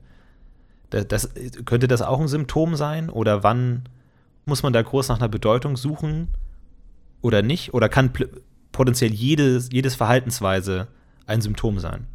Das, 0.89 1.07
das, 1.07 1.29
könnte 1.65 1.87
das 1.87 2.01
auch 2.01 2.19
ein 2.19 2.29
Symptom 2.29 2.75
sein? 2.75 3.09
Oder 3.09 3.43
wann 3.43 3.83
muss 4.47 4.63
man 4.63 4.73
da 4.73 4.81
groß 4.81 5.09
nach 5.09 5.17
einer 5.17 5.29
Bedeutung 5.29 5.77
suchen 5.77 6.29
oder 7.21 7.41
nicht? 7.41 7.73
Oder 7.73 7.89
kann 7.89 8.11
potenziell 8.71 9.13
jedes, 9.13 9.69
jedes 9.71 9.95
Verhaltensweise 9.95 10.87
ein 11.25 11.41
Symptom 11.41 11.79
sein? 11.79 12.07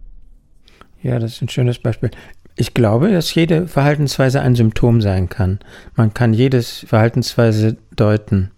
Ja, 1.03 1.19
das 1.19 1.33
ist 1.33 1.43
ein 1.43 1.49
schönes 1.49 1.79
Beispiel. 1.79 2.11
Ich 2.55 2.75
glaube, 2.75 3.11
dass 3.11 3.35
jede 3.35 3.67
Verhaltensweise 3.67 4.41
ein 4.41 4.55
Symptom 4.55 5.01
sein 5.01 5.29
kann. 5.29 5.59
Man 5.97 6.15
kann 6.15 6.35
jedes 6.35 6.85
Verhaltensweise 6.87 7.77
deuten. 7.97 8.51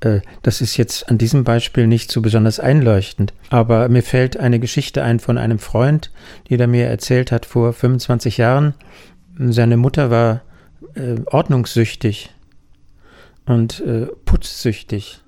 Äh, 0.00 0.20
das 0.42 0.60
ist 0.60 0.76
jetzt 0.76 1.08
an 1.08 1.18
diesem 1.18 1.44
Beispiel 1.44 1.86
nicht 1.86 2.10
so 2.10 2.20
besonders 2.22 2.60
einleuchtend. 2.60 3.32
Aber 3.50 3.88
mir 3.88 4.02
fällt 4.02 4.36
eine 4.36 4.58
Geschichte 4.58 5.02
ein 5.02 5.20
von 5.20 5.38
einem 5.38 5.58
Freund, 5.58 6.10
die 6.48 6.58
er 6.58 6.66
mir 6.66 6.86
erzählt 6.86 7.32
hat 7.32 7.46
vor 7.46 7.72
25 7.72 8.36
Jahren. 8.36 8.74
Seine 9.38 9.76
Mutter 9.76 10.10
war 10.10 10.42
äh, 10.94 11.20
ordnungssüchtig 11.26 12.30
und 13.46 13.80
äh, 13.80 14.06
putzsüchtig. 14.24 15.20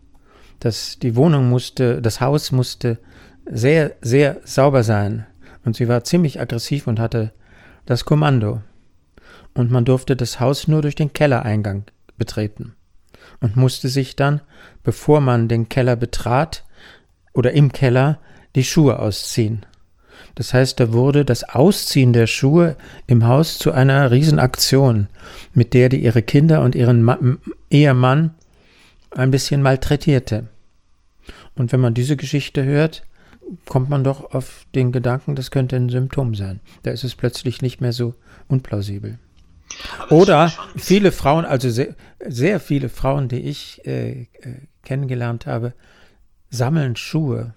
Das, 0.61 0.99
die 0.99 1.17
Wohnung 1.17 1.49
musste, 1.49 2.03
das 2.03 2.21
Haus 2.21 2.53
musste 2.53 2.99
sehr, 3.47 3.97
sehr 4.01 4.41
sauber 4.45 4.83
sein. 4.83 5.27
Und 5.65 5.77
sie 5.77 5.89
war 5.89 6.05
ziemlich 6.05 6.41
aggressiv 6.41 6.87
und 6.87 6.99
hatte 7.01 7.33
das 7.87 8.05
Kommando. 8.05 8.63
Und 9.55 9.71
man 9.71 9.85
durfte 9.85 10.17
das 10.17 10.41
Haus 10.41 10.69
nur 10.69 10.83
durch 10.83 10.95
den 10.95 11.13
Kellereingang 11.13 11.85
betreten. 12.17 12.75
Und 13.41 13.57
musste 13.57 13.89
sich 13.89 14.17
dann, 14.17 14.41
bevor 14.83 15.21
man 15.21 15.49
den 15.49 15.69
Keller 15.69 15.97
betrat 15.97 16.65
oder 17.33 17.53
im 17.53 17.73
Keller, 17.73 18.19
die 18.57 18.65
Schuhe 18.65 18.99
ausziehen. 18.99 19.65
Das 20.39 20.55
heißt, 20.55 20.79
da 20.79 20.93
wurde 20.93 21.25
das 21.25 21.43
Ausziehen 21.43 22.13
der 22.13 22.29
Schuhe 22.29 22.77
im 23.09 23.27
Haus 23.27 23.59
zu 23.59 23.73
einer 23.73 24.13
Riesenaktion, 24.13 25.09
mit 25.53 25.75
der 25.75 25.89
die 25.89 26.01
ihre 26.01 26.23
Kinder 26.23 26.63
und 26.63 26.77
ihren 26.77 27.03
Ma 27.03 27.19
Ehemann 27.71 28.37
ein 29.11 29.33
bisschen 29.33 29.63
malträtierte. 29.63 30.47
Und 31.57 31.73
wenn 31.73 31.81
man 31.81 31.93
diese 31.93 32.17
Geschichte 32.17 32.65
hört, 32.65 33.03
kommt 33.67 33.91
man 33.91 34.05
doch 34.05 34.33
auf 34.33 34.65
den 34.77 34.93
Gedanken, 34.93 35.35
das 35.35 35.51
könnte 35.51 35.75
ein 35.75 35.89
Symptom 35.89 36.37
sein. 36.37 36.61
Da 36.85 36.93
ist 36.93 37.03
es 37.03 37.17
plötzlich 37.17 37.61
nicht 37.61 37.81
mehr 37.81 37.93
so 37.93 38.15
unplausibel. 38.47 39.19
Oder 40.09 40.53
viele 40.77 41.11
Frauen, 41.11 41.47
also 41.47 41.69
sehr, 41.69 41.97
sehr 42.25 42.61
viele 42.61 42.89
Frauen, 42.89 43.27
die 43.27 43.41
ich 43.41 43.85
äh, 43.85 44.21
äh, 44.21 44.27
kennengelernt 44.85 45.47
habe, 45.47 45.73
sammeln 46.49 46.95
Schuhe, 46.95 47.55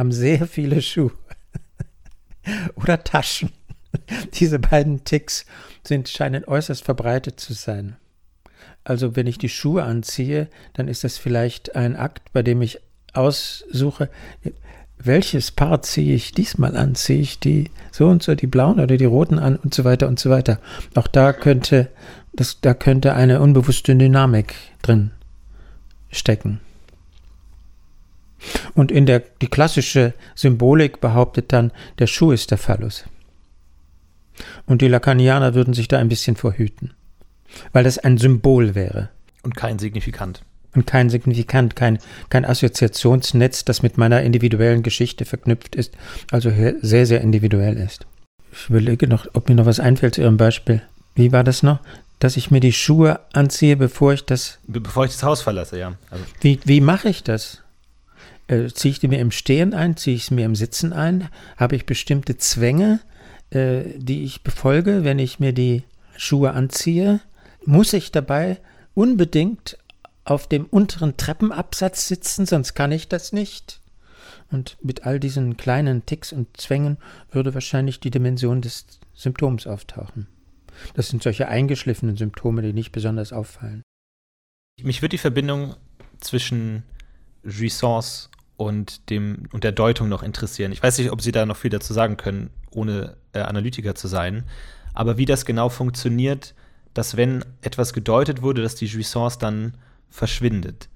haben 0.00 0.12
sehr 0.12 0.46
viele 0.46 0.82
Schuhe 0.82 1.12
oder 2.74 3.04
Taschen. 3.04 3.50
Diese 4.34 4.58
beiden 4.58 5.04
Ticks 5.04 5.44
sind, 5.84 6.08
scheinen 6.08 6.44
äußerst 6.44 6.82
verbreitet 6.82 7.38
zu 7.38 7.52
sein. 7.52 7.96
Also 8.82 9.14
wenn 9.14 9.26
ich 9.26 9.36
die 9.36 9.50
Schuhe 9.50 9.82
anziehe, 9.82 10.48
dann 10.72 10.88
ist 10.88 11.04
das 11.04 11.18
vielleicht 11.18 11.76
ein 11.76 11.96
Akt, 11.96 12.32
bei 12.32 12.42
dem 12.42 12.62
ich 12.62 12.80
aussuche, 13.12 14.08
welches 14.98 15.50
Paar 15.50 15.82
ziehe 15.82 16.14
ich 16.14 16.32
diesmal 16.32 16.76
an? 16.76 16.94
Ziehe 16.94 17.20
ich 17.20 17.38
die 17.38 17.70
so 17.90 18.08
und 18.08 18.22
so, 18.22 18.34
die 18.34 18.46
blauen 18.46 18.80
oder 18.80 18.96
die 18.96 19.04
roten 19.04 19.38
an 19.38 19.56
und 19.56 19.74
so 19.74 19.84
weiter 19.84 20.08
und 20.08 20.18
so 20.18 20.30
weiter. 20.30 20.60
Auch 20.94 21.08
da 21.08 21.32
könnte, 21.32 21.90
das, 22.32 22.60
da 22.60 22.72
könnte 22.72 23.14
eine 23.14 23.40
unbewusste 23.40 23.94
Dynamik 23.94 24.54
drin 24.82 25.10
stecken. 26.10 26.60
Und 28.74 28.92
in 28.92 29.06
der, 29.06 29.22
die 29.40 29.48
klassische 29.48 30.14
Symbolik 30.34 31.00
behauptet 31.00 31.52
dann, 31.52 31.72
der 31.98 32.06
Schuh 32.06 32.32
ist 32.32 32.50
der 32.50 32.58
Phallus. 32.58 33.04
Und 34.66 34.82
die 34.82 34.88
Lacanianer 34.88 35.54
würden 35.54 35.74
sich 35.74 35.88
da 35.88 35.98
ein 35.98 36.08
bisschen 36.08 36.36
vorhüten, 36.36 36.92
weil 37.72 37.84
das 37.84 37.98
ein 37.98 38.18
Symbol 38.18 38.74
wäre. 38.74 39.10
Und 39.42 39.56
kein 39.56 39.78
Signifikant 39.78 40.42
und 40.74 40.86
kein 40.86 41.10
Signifikant, 41.10 41.76
kein, 41.76 41.98
kein 42.28 42.44
Assoziationsnetz, 42.44 43.64
das 43.64 43.82
mit 43.82 43.98
meiner 43.98 44.22
individuellen 44.22 44.82
Geschichte 44.82 45.24
verknüpft 45.24 45.74
ist, 45.74 45.94
also 46.30 46.52
sehr, 46.80 47.06
sehr 47.06 47.20
individuell 47.20 47.76
ist. 47.76 48.06
Ich 48.52 48.68
überlege 48.68 49.06
noch, 49.06 49.26
ob 49.32 49.48
mir 49.48 49.54
noch 49.54 49.66
was 49.66 49.80
einfällt 49.80 50.14
zu 50.14 50.22
Ihrem 50.22 50.36
Beispiel. 50.36 50.82
Wie 51.14 51.32
war 51.32 51.44
das 51.44 51.62
noch? 51.62 51.80
Dass 52.18 52.36
ich 52.36 52.50
mir 52.50 52.60
die 52.60 52.72
Schuhe 52.72 53.20
anziehe, 53.32 53.76
bevor 53.76 54.12
ich 54.12 54.24
das. 54.24 54.58
Bevor 54.66 55.06
ich 55.06 55.12
das 55.12 55.22
Haus 55.22 55.42
verlasse, 55.42 55.78
ja. 55.78 55.94
Also. 56.10 56.24
Wie, 56.40 56.60
wie 56.64 56.80
mache 56.80 57.08
ich 57.08 57.22
das? 57.22 57.62
Äh, 58.50 58.68
ziehe 58.68 58.90
ich 58.90 58.98
die 58.98 59.06
mir 59.06 59.20
im 59.20 59.30
Stehen 59.30 59.74
ein? 59.74 59.96
Ziehe 59.96 60.16
ich 60.16 60.24
es 60.24 60.30
mir 60.32 60.44
im 60.44 60.56
Sitzen 60.56 60.92
ein? 60.92 61.28
Habe 61.56 61.76
ich 61.76 61.86
bestimmte 61.86 62.36
Zwänge, 62.36 62.98
äh, 63.50 63.82
die 63.96 64.24
ich 64.24 64.42
befolge, 64.42 65.04
wenn 65.04 65.20
ich 65.20 65.38
mir 65.38 65.52
die 65.52 65.84
Schuhe 66.16 66.50
anziehe? 66.52 67.20
Muss 67.64 67.92
ich 67.92 68.10
dabei 68.10 68.58
unbedingt 68.94 69.78
auf 70.24 70.48
dem 70.48 70.66
unteren 70.66 71.16
Treppenabsatz 71.16 72.08
sitzen, 72.08 72.44
sonst 72.44 72.74
kann 72.74 72.90
ich 72.90 73.08
das 73.08 73.32
nicht. 73.32 73.80
Und 74.50 74.76
mit 74.82 75.06
all 75.06 75.20
diesen 75.20 75.56
kleinen 75.56 76.04
Ticks 76.04 76.32
und 76.32 76.56
Zwängen 76.56 76.98
würde 77.30 77.54
wahrscheinlich 77.54 78.00
die 78.00 78.10
Dimension 78.10 78.62
des 78.62 78.86
Symptoms 79.14 79.68
auftauchen. 79.68 80.26
Das 80.94 81.08
sind 81.08 81.22
solche 81.22 81.46
eingeschliffenen 81.46 82.16
Symptome, 82.16 82.62
die 82.62 82.72
nicht 82.72 82.90
besonders 82.90 83.32
auffallen. 83.32 83.82
Mich 84.82 85.02
würde 85.02 85.10
die 85.10 85.18
Verbindung 85.18 85.76
zwischen 86.20 86.82
Jouissance 87.44 88.28
und, 88.60 89.08
dem, 89.08 89.44
und 89.52 89.64
der 89.64 89.72
Deutung 89.72 90.10
noch 90.10 90.22
interessieren. 90.22 90.70
Ich 90.70 90.82
weiß 90.82 90.98
nicht, 90.98 91.10
ob 91.12 91.22
Sie 91.22 91.32
da 91.32 91.46
noch 91.46 91.56
viel 91.56 91.70
dazu 91.70 91.94
sagen 91.94 92.18
können, 92.18 92.50
ohne 92.70 93.16
äh, 93.32 93.40
Analytiker 93.40 93.94
zu 93.94 94.06
sein. 94.06 94.44
Aber 94.92 95.16
wie 95.16 95.24
das 95.24 95.46
genau 95.46 95.70
funktioniert, 95.70 96.54
dass 96.92 97.16
wenn 97.16 97.42
etwas 97.62 97.94
gedeutet 97.94 98.42
wurde, 98.42 98.60
dass 98.60 98.74
die 98.74 98.84
Jouissance 98.84 99.38
dann 99.38 99.78
verschwindet. 100.10 100.90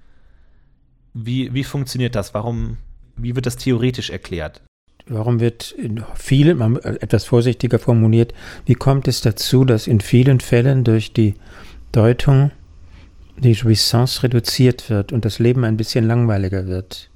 Wie, 1.15 1.55
wie 1.55 1.65
funktioniert 1.65 2.15
das? 2.15 2.35
Warum, 2.35 2.77
wie 3.17 3.35
wird 3.35 3.47
das 3.47 3.57
theoretisch 3.57 4.11
erklärt? 4.11 4.61
Warum 5.07 5.41
wird 5.41 5.73
in 5.73 6.05
vielen, 6.17 6.61
etwas 6.85 7.25
vorsichtiger 7.25 7.79
formuliert, 7.79 8.35
wie 8.67 8.75
kommt 8.75 9.09
es 9.09 9.23
dazu, 9.23 9.65
dass 9.65 9.87
in 9.87 10.01
vielen 10.01 10.41
Fällen 10.41 10.85
durch 10.85 11.15
die 11.15 11.35
Deutung 11.93 12.51
die 13.39 13.53
Jouissance 13.53 14.23
reduziert 14.23 14.91
wird 14.91 15.13
und 15.13 15.25
das 15.25 15.39
Leben 15.39 15.65
ein 15.65 15.79
bisschen 15.79 16.07
langweiliger 16.07 16.67
wird? 16.67 17.09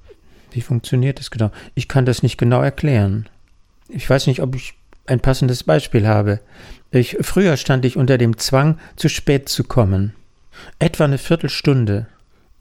Wie 0.50 0.60
funktioniert 0.60 1.18
das 1.18 1.30
genau? 1.30 1.50
Ich 1.74 1.88
kann 1.88 2.06
das 2.06 2.22
nicht 2.22 2.38
genau 2.38 2.62
erklären. 2.62 3.28
Ich 3.88 4.08
weiß 4.08 4.26
nicht, 4.26 4.42
ob 4.42 4.54
ich 4.54 4.74
ein 5.06 5.20
passendes 5.20 5.64
Beispiel 5.64 6.06
habe. 6.06 6.40
Ich, 6.90 7.16
früher 7.20 7.56
stand 7.56 7.84
ich 7.84 7.96
unter 7.96 8.18
dem 8.18 8.38
Zwang, 8.38 8.78
zu 8.96 9.08
spät 9.08 9.48
zu 9.48 9.64
kommen. 9.64 10.14
etwa 10.78 11.04
eine 11.04 11.18
Viertelstunde 11.18 12.06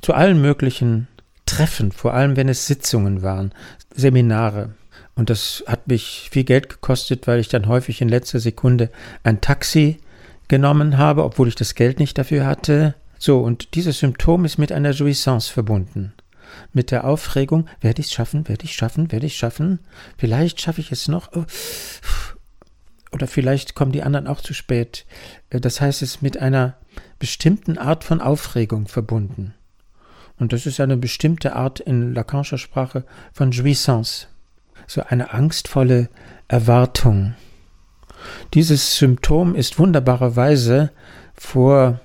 zu 0.01 0.13
allen 0.13 0.41
möglichen 0.41 1.07
Treffen, 1.45 1.91
vor 1.91 2.13
allem 2.13 2.35
wenn 2.35 2.49
es 2.49 2.67
Sitzungen 2.67 3.21
waren, 3.21 3.53
Seminare. 3.95 4.75
Und 5.15 5.29
das 5.29 5.63
hat 5.65 5.87
mich 5.87 6.29
viel 6.31 6.43
Geld 6.43 6.69
gekostet, 6.69 7.25
weil 7.25 7.39
ich 7.39 7.47
dann 7.47 7.67
häufig 7.67 8.01
in 8.01 8.09
letzter 8.09 8.39
Sekunde 8.39 8.91
ein 9.23 9.41
Taxi 9.41 9.97
genommen 10.47 10.97
habe, 10.97 11.23
obwohl 11.23 11.47
ich 11.47 11.55
das 11.55 11.73
Geld 11.73 11.99
nicht 11.99 12.17
dafür 12.17 12.45
hatte. 12.45 12.93
So, 13.17 13.39
und 13.39 13.73
dieses 13.73 13.99
Symptom 13.99 14.45
ist 14.45 14.59
mit 14.59 14.71
einer 14.71 14.91
Jouissance 14.91 15.51
verbunden. 15.51 16.13
Mit 16.77 16.91
der 16.91 17.05
Aufregung, 17.05 17.67
werde 17.81 18.01
ich 18.01 18.05
es 18.05 18.13
schaffen, 18.13 18.47
werde 18.47 18.65
ich 18.65 18.75
schaffen, 18.75 19.11
werde 19.11 19.25
ich 19.25 19.35
schaffen, 19.35 19.79
vielleicht 20.15 20.61
schaffe 20.61 20.79
ich 20.79 20.91
es 20.91 21.07
noch. 21.07 21.31
Oh, 21.33 21.43
oder 23.11 23.25
vielleicht 23.25 23.73
kommen 23.73 23.91
die 23.91 24.03
anderen 24.03 24.27
auch 24.27 24.41
zu 24.41 24.53
spät. 24.53 25.07
Das 25.49 25.81
heißt, 25.81 26.03
es 26.03 26.17
ist 26.17 26.21
mit 26.21 26.37
einer 26.37 26.75
bestimmten 27.17 27.79
Art 27.79 28.03
von 28.03 28.21
Aufregung 28.21 28.87
verbunden. 28.87 29.55
Und 30.37 30.53
das 30.53 30.67
ist 30.67 30.79
eine 30.79 30.97
bestimmte 30.97 31.55
Art 31.55 31.79
in 31.79 32.13
Lacanischer 32.13 32.59
Sprache 32.59 33.05
von 33.33 33.49
Jouissance. 33.49 34.27
So 34.85 35.01
eine 35.01 35.33
angstvolle 35.33 36.09
Erwartung. 36.47 37.33
Dieses 38.53 38.97
Symptom 38.97 39.55
ist 39.55 39.79
wunderbarerweise 39.79 40.91
vor 41.33 42.01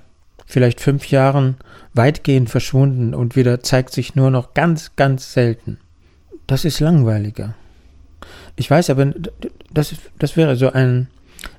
vielleicht 0.53 0.81
fünf 0.81 1.09
Jahren 1.09 1.57
weitgehend 1.95 2.47
verschwunden 2.47 3.15
und 3.15 3.35
wieder 3.35 3.63
zeigt 3.63 3.91
sich 3.91 4.13
nur 4.13 4.29
noch 4.29 4.53
ganz, 4.53 4.95
ganz 4.95 5.33
selten. 5.33 5.79
Das 6.45 6.63
ist 6.63 6.79
langweiliger. 6.79 7.55
Ich 8.55 8.69
weiß 8.69 8.91
aber, 8.91 9.13
das, 9.73 9.95
das 10.19 10.37
wäre 10.37 10.55
so 10.55 10.71
ein, 10.71 11.07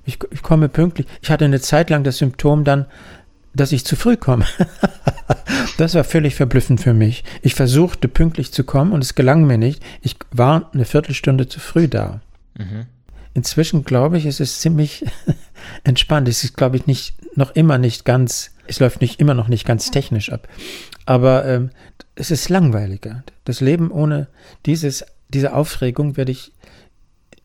ich, 0.06 0.18
ich 0.30 0.42
komme 0.42 0.68
pünktlich. 0.68 1.08
Ich 1.22 1.30
hatte 1.30 1.44
eine 1.44 1.60
Zeit 1.60 1.90
lang 1.90 2.04
das 2.04 2.18
Symptom 2.18 2.62
dann, 2.62 2.86
dass 3.52 3.72
ich 3.72 3.84
zu 3.84 3.96
früh 3.96 4.16
komme. 4.16 4.46
das 5.76 5.96
war 5.96 6.04
völlig 6.04 6.36
verblüffend 6.36 6.80
für 6.80 6.94
mich. 6.94 7.24
Ich 7.42 7.56
versuchte 7.56 8.06
pünktlich 8.06 8.52
zu 8.52 8.62
kommen 8.62 8.92
und 8.92 9.02
es 9.02 9.16
gelang 9.16 9.44
mir 9.44 9.58
nicht. 9.58 9.82
Ich 10.02 10.14
war 10.30 10.70
eine 10.72 10.84
Viertelstunde 10.84 11.48
zu 11.48 11.58
früh 11.58 11.88
da. 11.88 12.20
Mhm. 12.56 12.86
Inzwischen 13.34 13.84
glaube 13.84 14.18
ich, 14.18 14.26
es 14.26 14.38
ist 14.38 14.60
ziemlich 14.60 15.04
entspannt. 15.82 16.28
Es 16.28 16.44
ist, 16.44 16.56
glaube 16.56 16.76
ich, 16.76 16.86
nicht, 16.86 17.14
noch 17.36 17.52
immer 17.52 17.78
nicht 17.78 18.04
ganz, 18.04 18.52
es 18.66 18.80
läuft 18.80 19.00
nicht 19.00 19.20
immer 19.20 19.34
noch 19.34 19.48
nicht 19.48 19.66
ganz 19.66 19.90
technisch 19.90 20.30
ab. 20.30 20.48
Aber 21.06 21.44
ähm, 21.44 21.70
es 22.14 22.30
ist 22.30 22.48
langweiliger. 22.48 23.24
Das 23.44 23.60
Leben 23.60 23.90
ohne 23.90 24.28
dieses, 24.66 25.04
diese 25.28 25.54
Aufregung 25.54 26.16
werde 26.16 26.32
ich, 26.32 26.52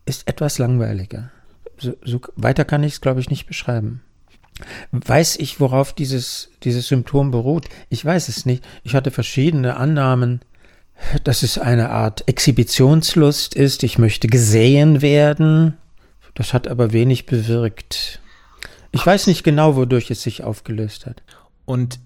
ist 0.05 0.27
etwas 0.27 0.57
langweiliger. 0.57 1.31
So, 1.77 1.93
so 2.03 2.21
weiter 2.35 2.65
kann 2.65 2.83
ich 2.83 2.93
es, 2.93 3.01
glaube 3.01 3.19
ich, 3.19 3.29
nicht 3.29 3.47
beschreiben. 3.47 4.01
Weiß 4.91 5.37
ich, 5.37 5.59
worauf 5.59 5.93
dieses, 5.93 6.49
dieses 6.63 6.87
Symptom 6.87 7.31
beruht? 7.31 7.69
Ich 7.89 8.03
weiß 8.03 8.27
es 8.27 8.45
nicht. 8.45 8.65
Ich 8.83 8.93
hatte 8.93 9.11
verschiedene 9.11 9.77
Annahmen, 9.77 10.41
dass 11.23 11.43
es 11.43 11.57
eine 11.57 11.89
Art 11.89 12.27
Exhibitionslust 12.27 13.55
ist. 13.55 13.83
Ich 13.83 13.97
möchte 13.97 14.27
gesehen 14.27 15.01
werden. 15.01 15.77
Das 16.39 16.53
hat 16.53 16.69
aber 16.69 16.93
wenig 16.93 17.25
bewirkt. 17.25 18.21
Ich 18.91 19.05
weiß 19.05 19.27
nicht 19.27 19.43
genau, 19.43 19.75
wodurch 19.75 20.09
es 20.09 20.21
sich 20.21 20.41
aufgelöst 20.41 21.05
hat. 21.05 21.21
Und 21.65 21.99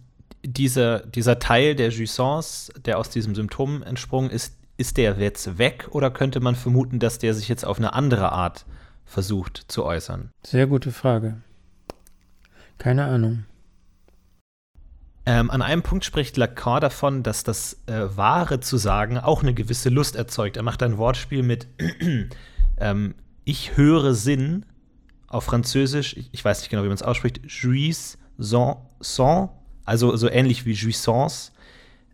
dieser, 0.44 1.06
dieser 1.06 1.38
Teil 1.38 1.76
der 1.76 1.90
Jouissance, 1.90 2.74
der 2.82 2.98
aus 2.98 3.12
diesem 3.12 3.36
Symptom 3.36 3.84
entsprungen 3.84 4.32
ist, 4.32 4.56
ist 4.76 4.98
der 4.98 5.20
jetzt 5.20 5.60
weg 5.60 5.90
oder 5.92 6.10
könnte 6.10 6.40
man 6.40 6.56
vermuten, 6.56 6.98
dass 6.98 7.20
der 7.20 7.36
sich 7.36 7.48
jetzt 7.48 7.64
auf 7.64 7.78
eine 7.78 7.94
andere 7.94 8.32
Art 8.32 8.66
versucht 9.06 9.66
zu 9.68 9.86
äußern? 9.86 10.32
Sehr 10.42 10.66
gute 10.66 10.92
Frage. 10.92 11.38
Keine 12.80 13.06
Ahnung. 13.06 13.46
Ähm, 15.28 15.52
an 15.52 15.62
einem 15.62 15.84
Punkt 15.84 16.06
spricht 16.06 16.38
Lacan 16.38 16.82
davon, 16.82 17.22
dass 17.22 17.44
das 17.44 17.78
äh, 17.86 18.18
Wahre 18.18 18.62
zu 18.62 18.78
sagen 18.78 19.20
auch 19.20 19.44
eine 19.44 19.54
gewisse 19.54 19.90
Lust 19.90 20.16
erzeugt. 20.16 20.58
Er 20.58 20.64
macht 20.64 20.82
ein 20.82 20.98
Wortspiel 20.98 21.44
mit 21.44 21.68
ähm, 22.80 23.14
Ich 23.46 23.78
höre 23.78 24.14
Sinn 24.14 24.66
auf 25.28 25.46
Französisch, 25.46 26.16
ich, 26.16 26.30
ich 26.32 26.46
weiß 26.46 26.60
nicht 26.60 26.70
genau, 26.70 26.84
wie 26.84 26.88
man 26.88 26.96
es 26.96 27.04
ausspricht, 27.04 27.42
jouissance, 27.48 28.88
also 29.86 30.16
so 30.16 30.30
ähnlich 30.30 30.66
wie 30.66 30.74
jouissance. 30.74 31.52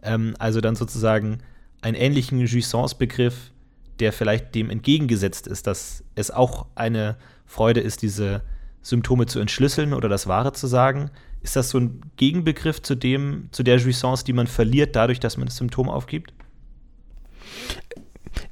Ähm, 0.01 0.33
also 0.39 0.61
dann 0.61 0.75
sozusagen 0.75 1.39
einen 1.81 1.95
ähnlichen 1.95 2.39
Jouissance-Begriff, 2.39 3.51
der 3.99 4.13
vielleicht 4.13 4.55
dem 4.55 4.69
entgegengesetzt 4.69 5.47
ist, 5.47 5.67
dass 5.67 6.03
es 6.15 6.31
auch 6.31 6.67
eine 6.75 7.17
Freude 7.45 7.81
ist, 7.81 8.01
diese 8.01 8.41
Symptome 8.81 9.25
zu 9.25 9.39
entschlüsseln 9.39 9.93
oder 9.93 10.09
das 10.09 10.27
Wahre 10.27 10.53
zu 10.53 10.67
sagen. 10.67 11.11
Ist 11.41 11.55
das 11.55 11.69
so 11.69 11.79
ein 11.79 12.01
Gegenbegriff 12.15 12.81
zu 12.81 12.95
dem, 12.95 13.49
zu 13.51 13.63
der 13.63 13.77
Jouissance, 13.77 14.23
die 14.23 14.33
man 14.33 14.47
verliert, 14.47 14.95
dadurch, 14.95 15.19
dass 15.19 15.37
man 15.37 15.47
das 15.47 15.57
Symptom 15.57 15.89
aufgibt? 15.89 16.33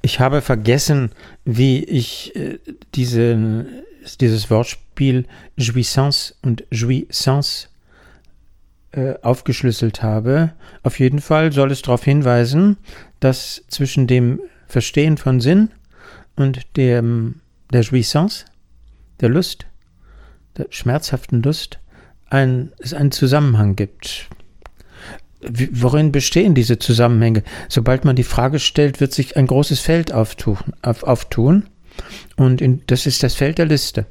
Ich 0.07 0.21
habe 0.21 0.41
vergessen, 0.41 1.11
wie 1.43 1.83
ich 1.83 2.33
äh, 2.33 2.59
diese, 2.95 3.65
dieses 4.21 4.49
Wortspiel 4.49 5.25
Jouissance 5.57 6.33
und 6.41 6.63
Jouissance 6.71 7.67
äh, 8.93 9.15
aufgeschlüsselt 9.21 10.03
habe. 10.03 10.53
Auf 10.81 10.97
jeden 10.99 11.19
Fall 11.19 11.51
soll 11.51 11.73
es 11.73 11.81
darauf 11.81 12.05
hinweisen, 12.05 12.77
dass 13.19 13.65
zwischen 13.67 14.07
dem 14.07 14.39
Verstehen 14.69 15.17
von 15.17 15.41
Sinn 15.41 15.71
und 16.37 16.77
dem, 16.77 17.41
der 17.73 17.81
Jouissance, 17.81 18.45
der 19.19 19.27
Lust, 19.27 19.65
der 20.55 20.67
schmerzhaften 20.69 21.41
Lust 21.41 21.79
ein, 22.29 22.71
es 22.77 22.93
einen 22.93 23.11
Zusammenhang 23.11 23.75
gibt. 23.75 24.29
Worin 25.71 26.11
bestehen 26.11 26.55
diese 26.55 26.79
Zusammenhänge? 26.79 27.43
Sobald 27.69 28.05
man 28.05 28.15
die 28.15 28.23
Frage 28.23 28.59
stellt, 28.59 28.99
wird 28.99 29.13
sich 29.13 29.37
ein 29.37 29.47
großes 29.47 29.79
Feld 29.79 30.11
auftun, 30.13 30.57
auf, 30.81 31.03
auftun 31.03 31.67
und 32.35 32.61
in, 32.61 32.83
das 32.87 33.05
ist 33.05 33.23
das 33.23 33.35
Feld 33.35 33.57
der 33.57 33.65
Liste. 33.65 34.05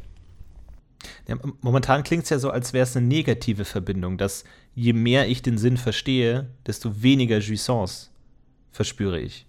Ja, 1.28 1.36
momentan 1.60 2.04
klingt 2.04 2.24
es 2.24 2.30
ja 2.30 2.38
so, 2.38 2.50
als 2.50 2.72
wäre 2.72 2.84
es 2.84 2.96
eine 2.96 3.06
negative 3.06 3.64
Verbindung, 3.64 4.16
dass 4.16 4.44
je 4.74 4.92
mehr 4.92 5.28
ich 5.28 5.42
den 5.42 5.58
Sinn 5.58 5.76
verstehe, 5.76 6.48
desto 6.66 7.02
weniger 7.02 7.38
Jouissance 7.38 8.08
verspüre 8.70 9.18
ich. 9.18 9.46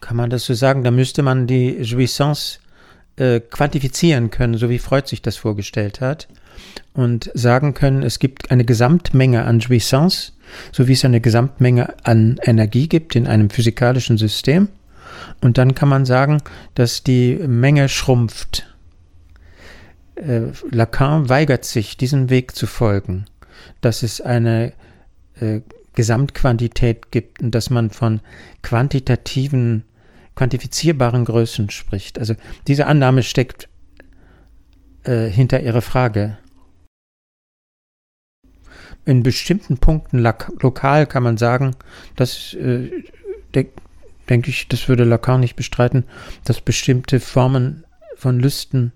Kann 0.00 0.16
man 0.16 0.30
das 0.30 0.44
so 0.44 0.54
sagen? 0.54 0.84
Da 0.84 0.90
müsste 0.90 1.22
man 1.22 1.46
die 1.46 1.80
Jouissance 1.82 2.60
äh, 3.16 3.40
quantifizieren 3.40 4.30
können, 4.30 4.58
so 4.58 4.68
wie 4.68 4.78
Freud 4.78 5.08
sich 5.08 5.22
das 5.22 5.36
vorgestellt 5.36 6.00
hat, 6.00 6.28
und 6.94 7.30
sagen 7.34 7.74
können, 7.74 8.02
es 8.02 8.18
gibt 8.18 8.50
eine 8.50 8.64
Gesamtmenge 8.64 9.44
an 9.44 9.60
Jouissance, 9.60 10.32
so 10.72 10.88
wie 10.88 10.92
es 10.92 11.04
eine 11.04 11.20
Gesamtmenge 11.20 11.94
an 12.04 12.38
Energie 12.42 12.88
gibt 12.88 13.16
in 13.16 13.26
einem 13.26 13.50
physikalischen 13.50 14.18
System. 14.18 14.68
Und 15.40 15.58
dann 15.58 15.74
kann 15.74 15.88
man 15.88 16.04
sagen, 16.04 16.42
dass 16.74 17.02
die 17.02 17.34
Menge 17.34 17.88
schrumpft. 17.88 18.66
Äh, 20.16 20.52
Lacan 20.70 21.28
weigert 21.28 21.64
sich, 21.64 21.96
diesen 21.96 22.30
Weg 22.30 22.56
zu 22.56 22.66
folgen, 22.66 23.26
dass 23.80 24.02
es 24.02 24.20
eine 24.20 24.72
äh, 25.40 25.60
Gesamtquantität 25.94 27.10
gibt 27.10 27.42
und 27.42 27.54
dass 27.54 27.70
man 27.70 27.90
von 27.90 28.20
quantitativen 28.62 29.84
quantifizierbaren 30.38 31.24
Größen 31.24 31.68
spricht. 31.70 32.16
Also 32.20 32.36
diese 32.68 32.86
Annahme 32.86 33.24
steckt 33.24 33.68
äh, 35.02 35.26
hinter 35.26 35.60
Ihrer 35.60 35.82
Frage. 35.82 36.38
In 39.08 39.22
bestimmten 39.22 39.78
Punkten 39.78 40.18
lokal 40.18 41.06
kann 41.06 41.22
man 41.22 41.38
sagen, 41.38 41.74
dass, 42.16 42.52
äh, 42.54 42.90
de 43.54 43.68
denke 44.28 44.50
ich, 44.50 44.68
das 44.68 44.88
würde 44.88 45.04
Lacan 45.04 45.40
nicht 45.40 45.56
bestreiten, 45.56 46.04
dass 46.44 46.60
bestimmte 46.60 47.18
Formen 47.18 47.84
von 48.16 48.38
Lüsten 48.38 48.92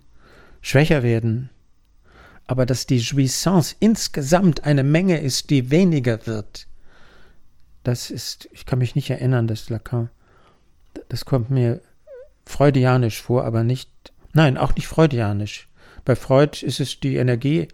schwächer 0.61 1.03
werden. 1.03 1.49
Aber 2.47 2.67
dass 2.67 2.85
die 2.85 2.99
Jouissance 2.99 3.75
insgesamt 3.81 4.65
eine 4.65 4.83
Menge 4.83 5.19
ist, 5.19 5.49
die 5.49 5.71
weniger 5.71 6.27
wird, 6.27 6.67
das 7.83 8.11
ist, 8.11 8.51
ich 8.53 8.67
kann 8.67 8.81
mich 8.81 8.95
nicht 8.95 9.09
erinnern, 9.09 9.47
dass 9.47 9.71
Lacan 9.71 10.11
das 11.09 11.25
kommt 11.25 11.51
mir 11.51 11.81
freudianisch 12.47 13.23
vor, 13.23 13.45
aber 13.45 13.65
nicht, 13.65 13.91
nein, 14.33 14.57
auch 14.59 14.75
nicht 14.75 14.87
freudianisch. 14.87 15.69
Bei 16.05 16.17
Freud 16.17 16.65
ist 16.65 16.81
es 16.81 17.01
die 17.01 17.17
Energie, 17.17 17.69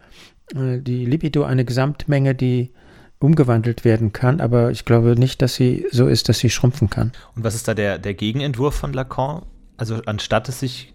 die 0.54 1.04
Libido 1.04 1.44
eine 1.44 1.64
Gesamtmenge, 1.64 2.34
die 2.34 2.72
umgewandelt 3.20 3.84
werden 3.84 4.12
kann, 4.12 4.40
aber 4.40 4.70
ich 4.70 4.84
glaube 4.84 5.18
nicht, 5.18 5.42
dass 5.42 5.56
sie 5.56 5.86
so 5.90 6.06
ist, 6.06 6.28
dass 6.28 6.38
sie 6.38 6.50
schrumpfen 6.50 6.88
kann. 6.88 7.12
Und 7.34 7.44
was 7.44 7.54
ist 7.54 7.66
da 7.66 7.74
der, 7.74 7.98
der 7.98 8.14
Gegenentwurf 8.14 8.74
von 8.74 8.92
Lacan? 8.92 9.42
Also 9.76 10.00
anstatt 10.06 10.48
es 10.48 10.60
sich 10.60 10.94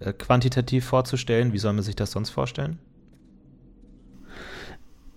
äh, 0.00 0.12
quantitativ 0.12 0.84
vorzustellen, 0.84 1.52
wie 1.52 1.58
soll 1.58 1.72
man 1.72 1.82
sich 1.82 1.96
das 1.96 2.12
sonst 2.12 2.30
vorstellen? 2.30 2.78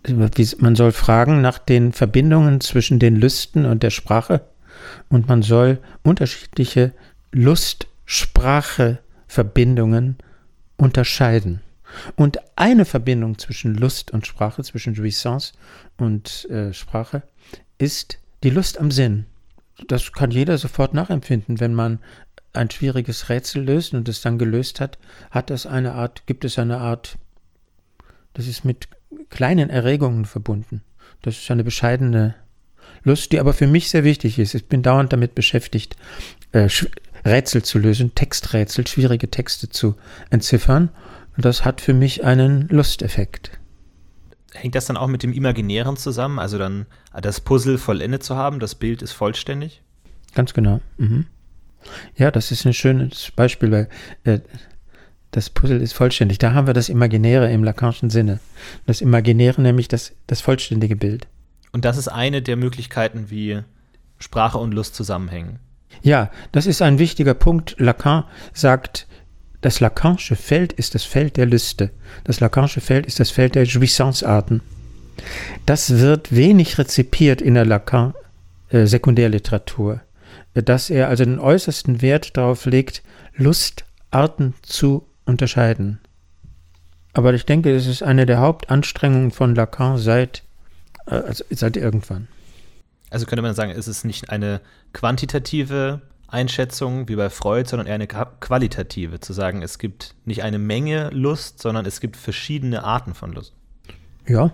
Man 0.08 0.76
soll 0.76 0.94
fragen 0.94 1.42
nach 1.42 1.60
den 1.60 1.92
Verbindungen 1.92 2.60
zwischen 2.60 2.98
den 2.98 3.16
Lüsten 3.16 3.66
und 3.66 3.84
der 3.84 3.92
Sprache 3.92 4.42
und 5.10 5.28
man 5.28 5.44
soll 5.44 5.78
unterschiedliche 6.04 6.94
Lust-Sprache-Verbindungen 7.32 10.18
unterscheiden. 10.78 11.62
Und 12.16 12.40
eine 12.56 12.86
Verbindung 12.86 13.38
zwischen 13.38 13.76
Lust 13.76 14.12
und 14.12 14.28
Sprache, 14.28 14.64
zwischen 14.64 14.94
Jouissance 14.94 15.54
und 15.98 16.50
äh, 16.50 16.74
Sprache, 16.74 17.24
ist 17.78 18.20
die 18.44 18.50
Lust 18.50 18.80
am 18.80 18.92
Sinn. 18.92 19.26
Das 19.88 20.12
kann 20.12 20.32
jeder 20.32 20.58
sofort 20.58 20.94
nachempfinden, 20.94 21.60
wenn 21.60 21.74
man 21.74 22.00
ein 22.54 22.70
schwieriges 22.70 23.30
Rätsel 23.30 23.64
löst 23.64 23.94
und 23.94 24.10
es 24.10 24.22
dann 24.22 24.38
gelöst 24.38 24.80
hat, 24.80 24.98
hat 25.32 25.52
es 25.52 25.66
eine 25.66 25.94
Art, 25.94 26.28
gibt 26.28 26.46
es 26.46 26.60
eine 26.60 26.78
Art, 26.80 27.18
das 28.34 28.48
ist 28.48 28.66
mit 28.66 28.88
kleinen 29.30 29.70
Erregungen 29.70 30.26
verbunden. 30.26 30.82
Das 31.22 31.38
ist 31.38 31.52
eine 31.52 31.64
bescheidene 31.64 32.36
Lust, 33.04 33.32
die 33.32 33.40
aber 33.40 33.54
für 33.54 33.68
mich 33.68 33.90
sehr 33.90 34.04
wichtig 34.04 34.40
ist. 34.40 34.54
Ich 34.54 34.68
bin 34.68 34.84
dauernd 34.84 35.14
damit 35.14 35.36
beschäftigt, 35.36 35.96
äh, 36.52 36.68
Rätsel 37.26 37.64
zu 37.64 37.80
lösen, 37.80 38.16
Texträtsel, 38.16 38.88
schwierige 38.88 39.30
Texte 39.30 39.70
zu 39.70 39.96
entziffern. 40.30 40.90
Und 41.36 41.46
das 41.46 41.66
hat 41.66 41.82
für 41.82 41.94
mich 41.94 42.24
einen 42.24 42.68
Lusteffekt. 42.70 43.52
Hängt 44.54 44.76
das 44.76 44.86
dann 44.86 44.98
auch 44.98 45.08
mit 45.08 45.24
dem 45.24 45.32
Imaginären 45.32 45.96
zusammen? 45.96 46.40
Also 46.40 46.58
dann 46.58 46.86
das 47.22 47.40
Puzzle 47.40 47.78
vollendet 47.78 48.24
zu 48.24 48.36
haben, 48.36 48.60
das 48.60 48.76
Bild 48.76 49.02
ist 49.02 49.14
vollständig? 49.14 49.82
Ganz 50.36 50.54
genau. 50.54 50.82
Mhm. 50.98 51.26
Ja, 52.16 52.32
das 52.32 52.52
ist 52.52 52.66
ein 52.66 52.74
schönes 52.74 53.32
Beispiel, 53.36 53.72
weil 53.72 53.90
äh, 54.24 54.40
das 55.32 55.50
Puzzle 55.50 55.82
ist 55.82 55.94
vollständig. 55.94 56.38
Da 56.38 56.54
haben 56.54 56.68
wir 56.68 56.74
das 56.74 56.90
Imaginäre 56.90 57.52
im 57.52 57.64
Lacanischen 57.64 58.10
Sinne. 58.10 58.40
Das 58.86 59.02
Imaginäre 59.02 59.62
nämlich 59.62 59.88
das, 59.88 60.14
das 60.28 60.42
vollständige 60.42 60.96
Bild. 60.96 61.28
Und 61.72 61.86
das 61.86 61.98
ist 61.98 62.10
eine 62.10 62.42
der 62.42 62.58
Möglichkeiten, 62.58 63.30
wie 63.30 63.62
Sprache 64.20 64.58
und 64.58 64.74
Lust 64.74 64.96
zusammenhängen. 64.96 65.60
Ja, 66.02 66.32
das 66.52 66.66
ist 66.66 66.82
ein 66.82 67.00
wichtiger 67.00 67.34
Punkt. 67.34 67.76
Lacan 67.80 68.26
sagt, 68.54 69.08
das 69.62 69.80
Lacanische 69.80 70.36
Feld 70.36 70.74
ist 70.74 70.96
das 70.96 71.04
Feld 71.04 71.38
der 71.38 71.46
Lüste. 71.46 71.92
Das 72.24 72.40
Lacanische 72.40 72.82
Feld 72.82 73.06
ist 73.06 73.20
das 73.20 73.30
Feld 73.32 73.54
der 73.56 73.66
Jouissance-Arten. 73.66 74.62
Das 75.66 76.00
wird 76.00 76.36
wenig 76.36 76.80
rezipiert 76.80 77.42
in 77.42 77.54
der 77.54 77.66
Lacan-Sekundärliteratur, 77.66 80.02
äh, 80.56 80.64
dass 80.64 80.90
er 80.90 81.10
also 81.10 81.24
den 81.24 81.40
äußersten 81.40 82.02
Wert 82.02 82.36
darauf 82.38 82.66
legt, 82.66 83.04
Lustarten 83.36 84.56
zu 84.64 85.06
unterscheiden. 85.26 86.00
Aber 87.14 87.34
ich 87.34 87.46
denke, 87.46 87.76
es 87.76 87.88
ist 87.88 88.04
eine 88.04 88.26
der 88.26 88.40
Hauptanstrengungen 88.40 89.32
von 89.32 89.54
Lacan 89.54 89.98
seit, 89.98 90.44
äh, 91.06 91.16
also 91.16 91.44
seit 91.50 91.76
irgendwann. 91.78 92.28
Also 93.12 93.26
könnte 93.26 93.42
man 93.42 93.54
sagen, 93.54 93.72
ist 93.72 93.88
es 93.88 94.06
nicht 94.06 94.30
eine 94.30 94.62
quantitative 94.94 96.02
Einschätzung 96.32 97.08
wie 97.08 97.16
bei 97.16 97.30
Freud, 97.30 97.70
sondern 97.70 97.88
eher 97.88 97.96
eine 97.96 98.08
qualitative, 98.08 99.20
zu 99.20 99.34
sagen, 99.34 99.62
es 99.62 99.78
gibt 99.78 100.16
nicht 100.26 100.44
eine 100.44 100.60
Menge 100.60 101.10
Lust, 101.10 101.62
sondern 101.62 101.86
es 101.86 102.00
gibt 102.00 102.16
verschiedene 102.18 102.84
Arten 102.84 103.14
von 103.14 103.34
Lust. 103.34 103.54
Ja. 104.28 104.52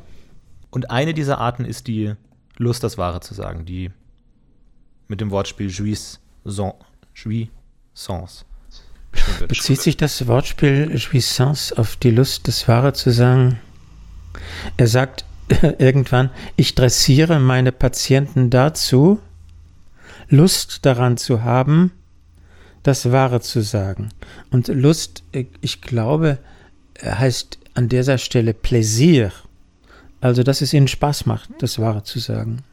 Und 0.70 0.90
eine 0.92 1.14
dieser 1.14 1.38
Arten 1.38 1.66
ist 1.66 1.88
die 1.88 2.14
Lust, 2.58 2.84
das 2.84 2.98
Wahre 2.98 3.20
zu 3.20 3.34
sagen, 3.34 3.66
die 3.66 3.92
mit 5.08 5.22
dem 5.22 5.32
Wortspiel 5.32 5.70
jouissance. 5.70 6.18
jouissance 7.14 8.46
Bezieht 9.48 9.82
sich 9.82 9.98
das 9.98 10.28
Wortspiel 10.28 10.96
jouissance 10.96 11.78
auf 11.78 11.96
die 11.96 12.12
Lust, 12.12 12.48
das 12.48 12.68
Wahre 12.68 12.94
zu 12.94 13.12
sagen? 13.12 13.60
Er 14.78 14.88
sagt, 14.88 15.26
irgendwann, 15.78 16.30
ich 16.56 16.76
dressiere 16.76 17.40
meine 17.40 17.72
Patienten 17.72 18.50
dazu, 18.50 19.20
Lust 20.30 20.86
daran 20.86 21.18
zu 21.18 21.44
haben, 21.44 21.92
das 22.84 23.12
Wahre 23.12 23.42
zu 23.42 23.62
sagen. 23.62 24.10
Und 24.52 24.68
Lust, 24.68 25.24
ich 25.62 25.82
glaube, 25.82 26.40
heißt 27.04 27.60
an 27.74 27.90
dieser 27.90 28.18
Stelle 28.18 28.54
Pläsier. 28.54 29.32
Also, 30.20 30.44
dass 30.44 30.62
es 30.62 30.74
ihnen 30.74 30.88
Spaß 30.88 31.26
macht, 31.26 31.50
das 31.60 31.80
Wahre 31.80 32.04
zu 32.04 32.20
sagen. 32.20 32.64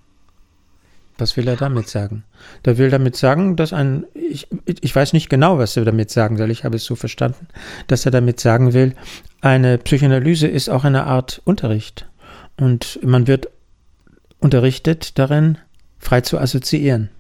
Was 1.19 1.37
will 1.37 1.47
er 1.47 1.57
damit 1.57 1.89
sagen? 1.89 2.25
Der 2.65 2.79
will 2.79 2.91
damit 2.91 3.17
sagen, 3.17 3.55
dass 3.55 3.73
ein, 3.73 4.05
ich, 4.15 4.49
ich 4.65 4.97
weiß 4.97 5.13
nicht 5.13 5.29
genau, 5.29 5.59
was 5.59 5.77
er 5.77 5.85
damit 5.85 6.11
sagen 6.11 6.37
soll, 6.37 6.51
ich 6.51 6.65
habe 6.65 6.77
es 6.77 6.85
so 6.85 6.97
verstanden, 6.97 7.47
dass 7.87 8.05
er 8.05 8.11
damit 8.11 8.41
sagen 8.41 8.73
will, 8.73 8.95
eine 9.41 9.79
Psychoanalyse 9.79 10.49
ist 10.49 10.71
auch 10.71 10.85
eine 10.85 11.05
Art 11.05 11.41
Unterricht. 11.45 12.09
Und 12.57 12.99
man 13.03 13.27
wird 13.27 13.49
unterrichtet 14.41 15.19
darin, 15.19 15.59
frei 15.99 16.23
zu 16.23 16.39
assoziieren. 16.39 17.11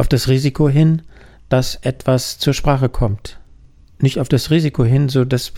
Auf 0.00 0.08
das 0.08 0.28
Risiko 0.28 0.66
hin, 0.66 1.02
dass 1.50 1.74
etwas 1.74 2.38
zur 2.38 2.54
Sprache 2.54 2.88
kommt. 2.88 3.38
Nicht 3.98 4.18
auf 4.18 4.30
das 4.30 4.50
Risiko 4.50 4.82
hin, 4.82 5.10
so 5.10 5.26
dass, 5.26 5.52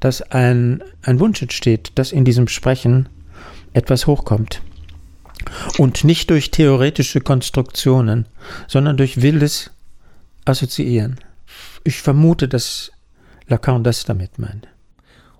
dass 0.00 0.20
ein, 0.20 0.84
ein 1.00 1.18
Wunsch 1.18 1.40
entsteht, 1.40 1.92
dass 1.94 2.12
in 2.12 2.26
diesem 2.26 2.46
Sprechen 2.48 3.08
etwas 3.72 4.06
hochkommt. 4.06 4.60
Und 5.78 6.04
nicht 6.04 6.28
durch 6.28 6.50
theoretische 6.50 7.22
Konstruktionen, 7.22 8.26
sondern 8.66 8.98
durch 8.98 9.22
wildes 9.22 9.70
Assoziieren. 10.44 11.18
Ich 11.84 12.02
vermute, 12.02 12.48
dass 12.48 12.92
Lacan 13.46 13.82
das 13.82 14.04
damit 14.04 14.38
meint. 14.38 14.68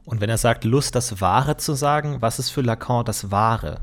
Und 0.06 0.22
wenn 0.22 0.30
er 0.30 0.38
sagt, 0.38 0.64
Lust, 0.64 0.94
das 0.94 1.20
Wahre 1.20 1.58
zu 1.58 1.74
sagen, 1.74 2.22
was 2.22 2.38
ist 2.38 2.48
für 2.48 2.62
Lacan 2.62 3.04
das 3.04 3.30
Wahre? 3.30 3.82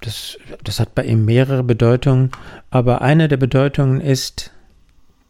Das, 0.00 0.38
das 0.62 0.78
hat 0.80 0.94
bei 0.94 1.04
ihm 1.04 1.24
mehrere 1.24 1.62
Bedeutungen, 1.62 2.30
aber 2.70 3.02
eine 3.02 3.28
der 3.28 3.38
Bedeutungen 3.38 4.00
ist 4.00 4.52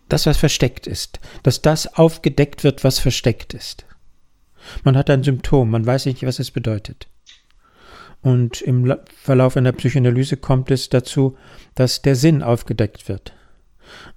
das, 0.08 0.26
was 0.26 0.36
versteckt 0.36 0.86
ist, 0.86 1.20
dass 1.42 1.62
das 1.62 1.96
aufgedeckt 1.96 2.64
wird, 2.64 2.84
was 2.84 2.98
versteckt 2.98 3.54
ist. 3.54 3.86
Man 4.82 4.96
hat 4.96 5.10
ein 5.10 5.22
Symptom, 5.22 5.70
man 5.70 5.86
weiß 5.86 6.06
nicht, 6.06 6.24
was 6.24 6.38
es 6.38 6.50
bedeutet. 6.50 7.08
Und 8.22 8.60
im 8.60 8.92
Verlauf 9.14 9.56
einer 9.56 9.72
Psychoanalyse 9.72 10.36
kommt 10.36 10.70
es 10.70 10.88
dazu, 10.88 11.36
dass 11.74 12.02
der 12.02 12.16
Sinn 12.16 12.42
aufgedeckt 12.42 13.08
wird. 13.08 13.32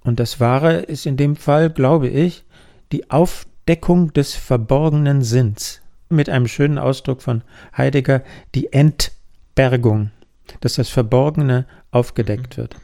Und 0.02 0.18
das 0.18 0.40
Wahre 0.40 0.78
ist 0.78 1.06
in 1.06 1.16
dem 1.16 1.36
Fall, 1.36 1.70
glaube 1.70 2.08
ich, 2.08 2.44
die 2.90 3.10
Aufdeckung 3.10 4.12
des 4.12 4.34
verborgenen 4.34 5.22
Sinns 5.22 5.80
mit 6.08 6.28
einem 6.28 6.48
schönen 6.48 6.78
Ausdruck 6.78 7.22
von 7.22 7.42
Heidegger 7.76 8.22
die 8.54 8.72
Entbergung, 8.72 10.10
dass 10.60 10.74
das 10.74 10.88
Verborgene 10.88 11.66
aufgedeckt 11.90 12.56
wird. 12.56 12.76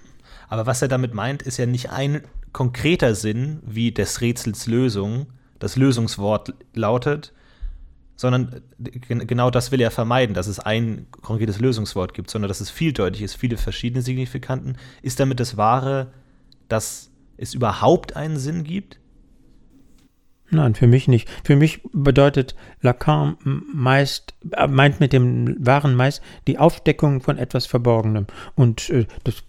Aber 0.48 0.66
was 0.66 0.82
er 0.82 0.88
damit 0.88 1.14
meint, 1.14 1.42
ist 1.42 1.56
ja 1.56 1.66
nicht 1.66 1.90
ein 1.90 2.22
konkreter 2.52 3.14
Sinn 3.14 3.60
wie 3.66 3.92
des 3.92 4.20
Rätsels 4.20 4.66
Lösung, 4.66 5.26
das 5.58 5.76
Lösungswort 5.76 6.54
lautet, 6.74 7.32
sondern 8.16 8.62
genau 8.78 9.50
das 9.50 9.72
will 9.72 9.80
er 9.80 9.90
vermeiden, 9.90 10.34
dass 10.34 10.46
es 10.46 10.58
ein 10.58 11.06
konkretes 11.10 11.60
Lösungswort 11.60 12.14
gibt, 12.14 12.30
sondern 12.30 12.48
dass 12.48 12.60
es 12.60 12.70
vieldeutig 12.70 13.22
ist, 13.22 13.34
viele 13.34 13.58
verschiedene 13.58 14.02
Signifikanten. 14.02 14.78
Ist 15.02 15.20
damit 15.20 15.38
das 15.38 15.58
Wahre, 15.58 16.12
dass 16.68 17.10
es 17.36 17.52
überhaupt 17.52 18.16
einen 18.16 18.38
Sinn 18.38 18.64
gibt? 18.64 18.98
Nein, 20.50 20.74
für 20.74 20.86
mich 20.86 21.08
nicht. 21.08 21.28
Für 21.44 21.56
mich 21.56 21.80
bedeutet 21.92 22.54
Lacan 22.80 23.36
meist, 23.42 24.34
äh, 24.52 24.68
meint 24.68 25.00
mit 25.00 25.12
dem 25.12 25.56
Wahren 25.64 25.94
meist 25.94 26.22
die 26.46 26.58
Aufdeckung 26.58 27.20
von 27.20 27.36
etwas 27.36 27.66
Verborgenem. 27.66 28.26
Und 28.54 28.88
äh, 28.90 29.06
das, 29.24 29.42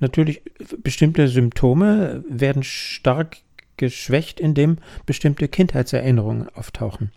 natürlich, 0.00 0.42
bestimmte 0.82 1.28
Symptome 1.28 2.22
werden 2.28 2.62
stark 2.62 3.38
geschwächt, 3.78 4.40
indem 4.40 4.78
bestimmte 5.06 5.48
Kindheitserinnerungen 5.48 6.48
auftauchen. 6.50 7.10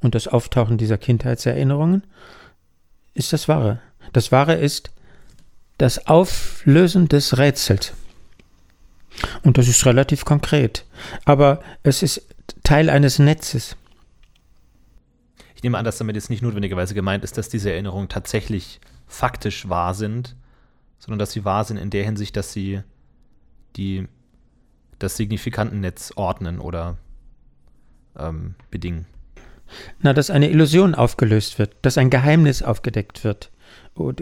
Und 0.00 0.14
das 0.14 0.28
Auftauchen 0.28 0.78
dieser 0.78 0.98
Kindheitserinnerungen 0.98 2.04
ist 3.14 3.32
das 3.32 3.48
Wahre. 3.48 3.80
Das 4.12 4.32
Wahre 4.32 4.54
ist 4.54 4.90
das 5.78 6.06
Auflösen 6.06 7.08
des 7.08 7.36
Rätsels. 7.36 7.92
Und 9.42 9.58
das 9.58 9.68
ist 9.68 9.84
relativ 9.86 10.24
konkret. 10.24 10.84
Aber 11.24 11.60
es 11.82 12.02
ist 12.02 12.26
Teil 12.62 12.90
eines 12.90 13.18
Netzes. 13.18 13.76
Ich 15.54 15.62
nehme 15.62 15.78
an, 15.78 15.84
dass 15.84 15.98
damit 15.98 16.16
jetzt 16.16 16.30
nicht 16.30 16.42
notwendigerweise 16.42 16.94
gemeint 16.94 17.24
ist, 17.24 17.38
dass 17.38 17.48
diese 17.48 17.72
Erinnerungen 17.72 18.08
tatsächlich 18.08 18.80
faktisch 19.06 19.68
wahr 19.68 19.94
sind, 19.94 20.36
sondern 20.98 21.18
dass 21.18 21.32
sie 21.32 21.44
wahr 21.44 21.64
sind 21.64 21.76
in 21.76 21.90
der 21.90 22.04
Hinsicht, 22.04 22.36
dass 22.36 22.52
sie 22.52 22.82
die, 23.76 24.06
das 24.98 25.16
Signifikantennetz 25.16 26.12
ordnen 26.16 26.58
oder 26.58 26.98
ähm, 28.18 28.54
bedingen. 28.70 29.06
Na, 30.00 30.12
dass 30.12 30.30
eine 30.30 30.50
Illusion 30.50 30.94
aufgelöst 30.94 31.58
wird, 31.58 31.74
dass 31.82 31.98
ein 31.98 32.10
Geheimnis 32.10 32.62
aufgedeckt 32.62 33.24
wird. 33.24 33.50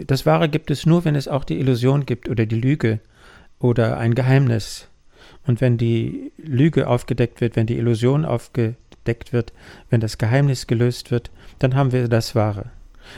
Das 0.07 0.25
Wahre 0.25 0.49
gibt 0.49 0.71
es 0.71 0.85
nur, 0.85 1.05
wenn 1.05 1.15
es 1.15 1.27
auch 1.27 1.43
die 1.43 1.59
Illusion 1.59 2.05
gibt 2.05 2.29
oder 2.29 2.45
die 2.45 2.59
Lüge 2.59 2.99
oder 3.65 3.97
ein 3.97 4.15
Geheimnis. 4.15 4.87
Und 5.45 5.61
wenn 5.61 5.77
die 5.77 6.31
Lüge 6.37 6.87
aufgedeckt 6.87 7.41
wird, 7.41 7.55
wenn 7.55 7.67
die 7.67 7.77
Illusion 7.77 8.25
aufgedeckt 8.25 9.33
wird, 9.33 9.53
wenn 9.89 10.01
das 10.01 10.17
Geheimnis 10.17 10.67
gelöst 10.67 11.11
wird, 11.11 11.31
dann 11.59 11.75
haben 11.75 11.91
wir 11.91 12.07
das 12.07 12.35
Wahre. 12.35 12.71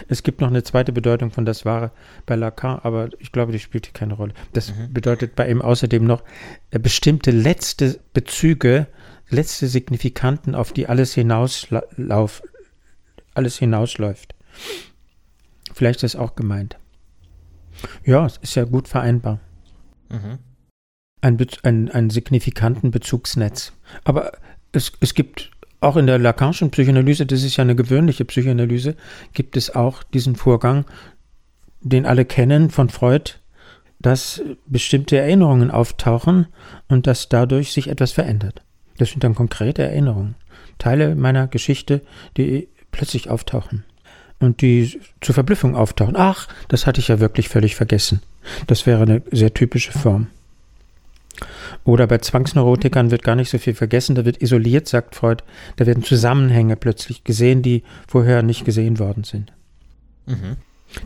Es 0.09 0.23
gibt 0.23 0.41
noch 0.41 0.49
eine 0.49 0.63
zweite 0.63 0.91
Bedeutung 0.91 1.31
von 1.31 1.45
das 1.45 1.63
Wahre 1.63 1.91
bei 2.25 2.35
Lacan, 2.35 2.79
aber 2.83 3.09
ich 3.19 3.31
glaube, 3.31 3.53
die 3.53 3.59
spielt 3.59 3.85
hier 3.85 3.93
keine 3.93 4.15
Rolle. 4.15 4.33
Das 4.51 4.75
mhm. 4.75 4.93
bedeutet 4.93 5.35
bei 5.35 5.49
ihm 5.49 5.61
außerdem 5.61 6.05
noch 6.05 6.23
äh, 6.71 6.79
bestimmte 6.79 7.31
letzte 7.31 7.99
Bezüge 8.13 8.87
letzte 9.29 9.67
Signifikanten, 9.67 10.55
auf 10.55 10.71
die 10.71 10.87
alles 10.87 11.13
hinauslauf, 11.13 12.41
alles 13.33 13.57
hinausläuft. 13.57 14.35
Vielleicht 15.73 16.03
ist 16.03 16.15
das 16.15 16.21
auch 16.21 16.35
gemeint. 16.35 16.77
Ja, 18.05 18.25
es 18.25 18.37
ist 18.37 18.55
ja 18.55 18.63
gut 18.63 18.87
vereinbar. 18.87 19.39
Mhm. 20.09 20.39
Ein, 21.21 21.37
ein, 21.63 21.91
ein 21.91 22.09
signifikanten 22.09 22.91
Bezugsnetz. 22.91 23.73
Aber 24.03 24.33
es, 24.71 24.91
es 24.99 25.13
gibt 25.13 25.51
auch 25.79 25.95
in 25.95 26.07
der 26.07 26.19
Lacanischen 26.19 26.71
Psychoanalyse, 26.71 27.25
das 27.25 27.43
ist 27.43 27.57
ja 27.57 27.63
eine 27.63 27.75
gewöhnliche 27.75 28.25
Psychoanalyse, 28.25 28.95
gibt 29.33 29.57
es 29.57 29.73
auch 29.73 30.03
diesen 30.03 30.35
Vorgang, 30.35 30.85
den 31.81 32.05
alle 32.05 32.25
kennen 32.25 32.69
von 32.69 32.89
Freud, 32.89 33.33
dass 33.99 34.41
bestimmte 34.65 35.17
Erinnerungen 35.17 35.71
auftauchen 35.71 36.47
und 36.87 37.07
dass 37.07 37.29
dadurch 37.29 37.71
sich 37.71 37.89
etwas 37.89 38.11
verändert. 38.11 38.61
Das 38.97 39.09
sind 39.11 39.23
dann 39.23 39.35
konkrete 39.35 39.83
Erinnerungen. 39.83 40.35
Teile 40.77 41.15
meiner 41.15 41.47
Geschichte, 41.47 42.01
die 42.35 42.67
plötzlich 42.91 43.29
auftauchen 43.29 43.83
und 44.39 44.61
die 44.61 44.99
zur 45.21 45.33
Verblüffung 45.33 45.75
auftauchen. 45.75 46.15
Ach, 46.15 46.47
das 46.67 46.85
hatte 46.85 46.99
ich 46.99 47.07
ja 47.07 47.19
wirklich 47.19 47.49
völlig 47.49 47.75
vergessen. 47.75 48.21
Das 48.67 48.85
wäre 48.85 49.03
eine 49.03 49.21
sehr 49.31 49.53
typische 49.53 49.91
Form. 49.91 50.27
Oder 51.83 52.07
bei 52.07 52.17
Zwangsneurotikern 52.17 53.11
wird 53.11 53.23
gar 53.23 53.35
nicht 53.35 53.49
so 53.49 53.57
viel 53.57 53.73
vergessen, 53.73 54.15
da 54.15 54.25
wird 54.25 54.41
isoliert, 54.41 54.87
sagt 54.87 55.15
Freud, 55.15 55.43
da 55.77 55.85
werden 55.85 56.03
Zusammenhänge 56.03 56.75
plötzlich 56.75 57.23
gesehen, 57.23 57.61
die 57.61 57.83
vorher 58.07 58.43
nicht 58.43 58.65
gesehen 58.65 58.99
worden 58.99 59.23
sind. 59.23 59.53
Mhm. 60.25 60.57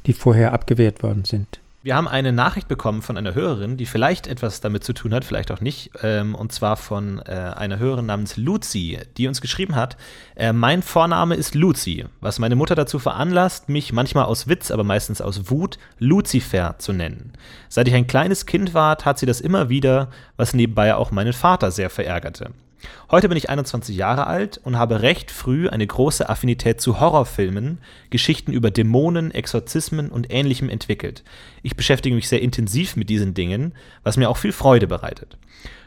Die 0.05 0.13
vorher 0.13 0.53
abgewehrt 0.53 1.03
worden 1.03 1.25
sind. 1.25 1.60
Wir 1.83 1.95
haben 1.95 2.07
eine 2.07 2.31
Nachricht 2.31 2.67
bekommen 2.67 3.01
von 3.01 3.17
einer 3.17 3.33
Hörerin, 3.33 3.75
die 3.75 3.87
vielleicht 3.87 4.27
etwas 4.27 4.61
damit 4.61 4.83
zu 4.83 4.93
tun 4.93 5.15
hat, 5.15 5.25
vielleicht 5.25 5.49
auch 5.49 5.61
nicht, 5.61 5.89
ähm, 6.03 6.35
und 6.35 6.51
zwar 6.51 6.77
von 6.77 7.17
äh, 7.25 7.31
einer 7.31 7.79
Hörerin 7.79 8.05
namens 8.05 8.37
Luzi, 8.37 8.99
die 9.17 9.27
uns 9.27 9.41
geschrieben 9.41 9.75
hat, 9.75 9.97
äh, 10.35 10.53
mein 10.53 10.83
Vorname 10.83 11.33
ist 11.33 11.55
Luzi, 11.55 12.05
was 12.19 12.37
meine 12.37 12.55
Mutter 12.55 12.75
dazu 12.75 12.99
veranlasst, 12.99 13.67
mich 13.67 13.93
manchmal 13.93 14.25
aus 14.25 14.47
Witz, 14.47 14.69
aber 14.69 14.83
meistens 14.83 15.21
aus 15.21 15.49
Wut, 15.49 15.79
Lucifer 15.97 16.75
zu 16.77 16.93
nennen. 16.93 17.33
Seit 17.67 17.87
ich 17.87 17.95
ein 17.95 18.05
kleines 18.05 18.45
Kind 18.45 18.75
war, 18.75 18.99
tat 18.99 19.17
sie 19.17 19.25
das 19.25 19.41
immer 19.41 19.69
wieder, 19.69 20.11
was 20.37 20.53
nebenbei 20.53 20.93
auch 20.93 21.09
meinen 21.09 21.33
Vater 21.33 21.71
sehr 21.71 21.89
verärgerte. 21.89 22.51
Heute 23.09 23.27
bin 23.27 23.37
ich 23.37 23.49
21 23.49 23.95
Jahre 23.95 24.27
alt 24.27 24.59
und 24.63 24.77
habe 24.77 25.01
recht 25.01 25.31
früh 25.31 25.67
eine 25.67 25.85
große 25.85 26.29
Affinität 26.29 26.79
zu 26.79 26.99
Horrorfilmen, 26.99 27.79
Geschichten 28.09 28.53
über 28.53 28.71
Dämonen, 28.71 29.31
Exorzismen 29.31 30.09
und 30.09 30.31
ähnlichem 30.31 30.69
entwickelt. 30.69 31.23
Ich 31.61 31.75
beschäftige 31.75 32.15
mich 32.15 32.29
sehr 32.29 32.41
intensiv 32.41 32.95
mit 32.95 33.09
diesen 33.09 33.33
Dingen, 33.33 33.73
was 34.03 34.17
mir 34.17 34.29
auch 34.29 34.37
viel 34.37 34.53
Freude 34.53 34.87
bereitet. 34.87 35.37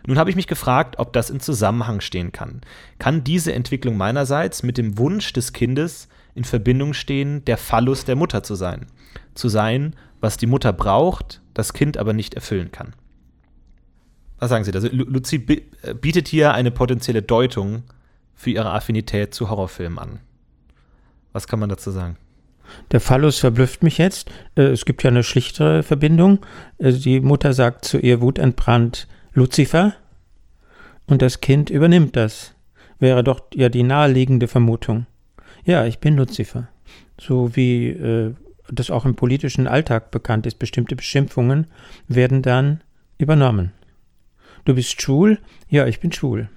Nun 0.07 0.19
habe 0.19 0.29
ich 0.29 0.37
mich 0.37 0.47
gefragt, 0.47 0.99
ob 0.99 1.13
das 1.15 1.31
in 1.31 1.41
Zusammenhang 1.41 2.01
stehen 2.01 2.31
kann. 2.31 2.61
Kann 2.99 3.25
diese 3.25 3.55
Entwicklung 3.55 3.97
meinerseits 3.97 4.63
mit 4.63 4.77
dem 4.77 4.99
Wunsch 4.99 5.33
des 5.33 5.55
Kindes 5.55 6.09
in 6.35 6.45
Verbindung 6.45 6.93
stehen, 6.93 7.45
der 7.47 7.57
Phallus 7.57 8.05
der 8.05 8.17
Mutter 8.17 8.43
zu 8.43 8.55
sein? 8.55 8.87
Zu 9.35 9.49
sein, 9.49 9.97
was 10.21 10.37
die 10.37 10.47
Mutter 10.47 10.73
braucht, 10.73 11.41
das 11.55 11.73
Kind 11.73 11.97
aber 11.97 12.13
nicht 12.13 12.35
erfüllen 12.35 12.71
kann. 12.71 12.95
Was 14.45 14.51
sagen 14.51 14.65
Sie 14.65 14.73
da? 14.73 14.79
Also, 14.79 14.91
Luzi 14.93 15.37
äh, 15.81 15.95
bietet 15.95 16.29
hier 16.29 16.53
eine 16.53 16.71
potenzielle 16.71 17.23
Deutung 17.23 17.85
für 18.35 18.51
ihre 18.51 18.73
Affinität 18.73 19.33
zu 19.33 19.49
Horrorfilmen 19.49 19.99
an. 19.99 20.21
Was 21.33 21.49
kann 21.49 21.61
man 21.61 21.71
dazu 21.71 21.91
sagen? 21.91 22.19
Der 22.91 23.01
Phallus 23.01 23.39
verblüfft 23.39 23.83
mich 23.83 23.97
jetzt. 23.97 24.31
Äh, 24.55 24.65
es 24.65 24.85
gibt 24.85 25.03
ja 25.03 25.09
eine 25.09 25.23
schlichtere 25.23 25.83
Verbindung. 25.83 26.41
Äh, 26.77 26.93
die 26.93 27.21
Mutter 27.21 27.55
sagt 27.55 27.87
zu 27.87 27.97
ihr 27.97 28.21
wutentbrannt 28.21 29.09
Luzifer 29.33 29.95
und 31.07 31.23
das 31.23 31.41
Kind 31.41 31.71
übernimmt 31.71 32.15
das. 32.15 32.53
Wäre 32.99 33.25
doch 33.25 33.41
ja 33.55 33.71
die 33.71 33.83
naheliegende 33.83 34.47
Vermutung. 34.47 35.07
Ja, 35.65 35.87
ich 35.87 36.01
bin 36.01 36.19
Luzifer. 36.19 36.69
So 37.19 37.57
wie 37.57 37.89
äh, 37.89 38.35
das 38.71 38.91
auch 38.91 39.07
im 39.07 39.15
politischen 39.15 39.67
Alltag 39.67 40.11
bekannt 40.11 40.45
ist, 40.45 40.59
bestimmte 40.59 40.97
Beschimpfungen 40.97 41.67
werden 42.09 42.43
dann 42.43 42.83
übernommen. 43.17 43.73
Du 44.65 44.75
bist 44.75 45.01
schwul? 45.01 45.39
Ja, 45.69 45.87
ich 45.87 46.01
bin 46.01 46.13
schwul. 46.13 46.49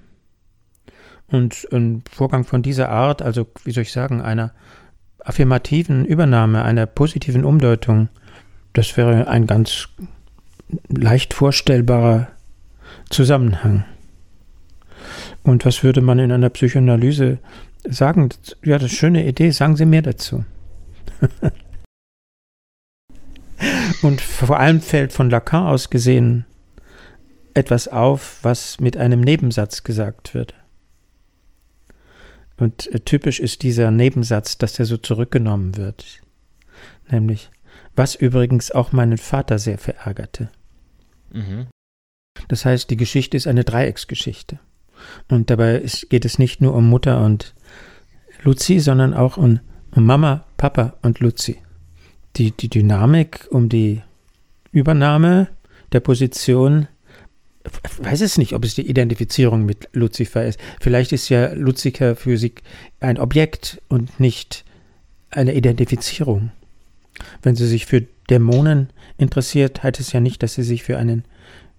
Und 1.26 1.68
ein 1.72 2.02
Vorgang 2.10 2.44
von 2.44 2.62
dieser 2.62 2.88
Art, 2.88 3.20
also 3.20 3.46
wie 3.64 3.72
soll 3.72 3.82
ich 3.82 3.92
sagen, 3.92 4.22
einer 4.22 4.52
affirmativen 5.20 6.06
Übernahme, 6.06 6.64
einer 6.64 6.86
positiven 6.86 7.44
Umdeutung, 7.44 8.08
das 8.72 8.96
wäre 8.96 9.28
ein 9.28 9.46
ganz 9.46 9.88
leicht 10.88 11.34
vorstellbarer 11.34 12.28
Zusammenhang. 13.10 13.84
Und 15.42 15.66
was 15.66 15.82
würde 15.82 16.00
man 16.00 16.18
in 16.18 16.32
einer 16.32 16.48
Psychoanalyse 16.48 17.38
sagen? 17.84 18.30
Ja, 18.64 18.78
das 18.78 18.92
ist 18.92 19.02
eine 19.02 19.12
schöne 19.12 19.26
Idee, 19.26 19.50
sagen 19.50 19.76
Sie 19.76 19.84
mehr 19.84 20.02
dazu. 20.02 20.44
Und 24.02 24.20
vor 24.20 24.60
allem 24.60 24.80
fällt 24.80 25.12
von 25.12 25.30
Lacan 25.30 25.66
aus 25.66 25.90
gesehen 25.90 26.46
etwas 27.58 27.88
auf, 27.88 28.38
was 28.42 28.78
mit 28.78 28.96
einem 28.96 29.20
Nebensatz 29.20 29.82
gesagt 29.82 30.32
wird. 30.32 30.54
Und 32.56 32.86
äh, 32.94 33.00
typisch 33.00 33.40
ist 33.40 33.62
dieser 33.62 33.90
Nebensatz, 33.90 34.58
dass 34.58 34.74
der 34.74 34.86
so 34.86 34.96
zurückgenommen 34.96 35.76
wird. 35.76 36.20
Nämlich, 37.10 37.50
was 37.96 38.14
übrigens 38.14 38.70
auch 38.70 38.92
meinen 38.92 39.18
Vater 39.18 39.58
sehr 39.58 39.78
verärgerte. 39.78 40.50
Mhm. 41.32 41.66
Das 42.46 42.64
heißt, 42.64 42.88
die 42.90 42.96
Geschichte 42.96 43.36
ist 43.36 43.48
eine 43.48 43.64
Dreiecksgeschichte. 43.64 44.60
Und 45.28 45.50
dabei 45.50 45.76
ist, 45.76 46.10
geht 46.10 46.24
es 46.24 46.38
nicht 46.38 46.60
nur 46.60 46.74
um 46.74 46.88
Mutter 46.88 47.24
und 47.24 47.54
Luzi, 48.42 48.78
sondern 48.78 49.14
auch 49.14 49.36
um, 49.36 49.58
um 49.94 50.04
Mama, 50.04 50.44
Papa 50.56 50.96
und 51.02 51.18
Luzi. 51.18 51.58
Die, 52.36 52.52
die 52.52 52.68
Dynamik 52.68 53.48
um 53.50 53.68
die 53.68 54.02
Übernahme 54.70 55.48
der 55.90 56.00
Position 56.00 56.86
weiß 57.98 58.20
es 58.20 58.38
nicht, 58.38 58.54
ob 58.54 58.64
es 58.64 58.74
die 58.74 58.88
Identifizierung 58.88 59.64
mit 59.64 59.88
Luzifer 59.92 60.46
ist. 60.46 60.58
Vielleicht 60.80 61.12
ist 61.12 61.28
ja 61.28 61.52
Luzifer 61.52 62.16
für 62.16 62.38
sie 62.38 62.54
ein 63.00 63.18
Objekt 63.18 63.82
und 63.88 64.20
nicht 64.20 64.64
eine 65.30 65.54
Identifizierung. 65.54 66.50
Wenn 67.42 67.56
sie 67.56 67.66
sich 67.66 67.86
für 67.86 68.02
Dämonen 68.30 68.90
interessiert, 69.16 69.82
heißt 69.82 70.00
es 70.00 70.12
ja 70.12 70.20
nicht, 70.20 70.42
dass 70.42 70.54
sie 70.54 70.62
sich 70.62 70.82
für 70.82 70.98
einen 70.98 71.24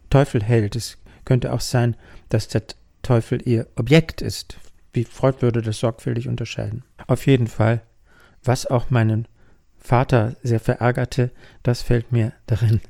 Teufel 0.09 0.43
hält. 0.43 0.75
Es 0.75 0.97
könnte 1.25 1.53
auch 1.53 1.61
sein, 1.61 1.95
dass 2.29 2.47
der 2.47 2.63
Teufel 3.01 3.41
ihr 3.47 3.67
Objekt 3.75 4.21
ist. 4.21 4.57
Wie 4.93 5.03
Freud 5.03 5.41
würde 5.41 5.61
das 5.61 5.79
sorgfältig 5.79 6.27
unterscheiden. 6.27 6.83
Auf 7.07 7.27
jeden 7.27 7.47
Fall, 7.47 7.81
was 8.43 8.65
auch 8.65 8.89
meinen 8.89 9.27
Vater 9.77 10.35
sehr 10.43 10.59
verärgerte, 10.59 11.31
das 11.63 11.81
fällt 11.81 12.11
mir 12.11 12.33
darin 12.47 12.81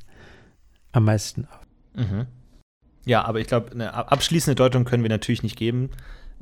am 0.91 1.05
meisten 1.05 1.45
auf. 1.45 1.67
Mhm. 1.95 2.25
Ja, 3.09 3.25
aber 3.25 3.39
ich 3.39 3.47
glaube, 3.47 3.71
eine 3.71 3.91
abschließende 3.95 4.53
Deutung 4.53 4.85
können 4.85 5.01
wir 5.01 5.09
natürlich 5.09 5.41
nicht 5.41 5.57
geben. 5.57 5.89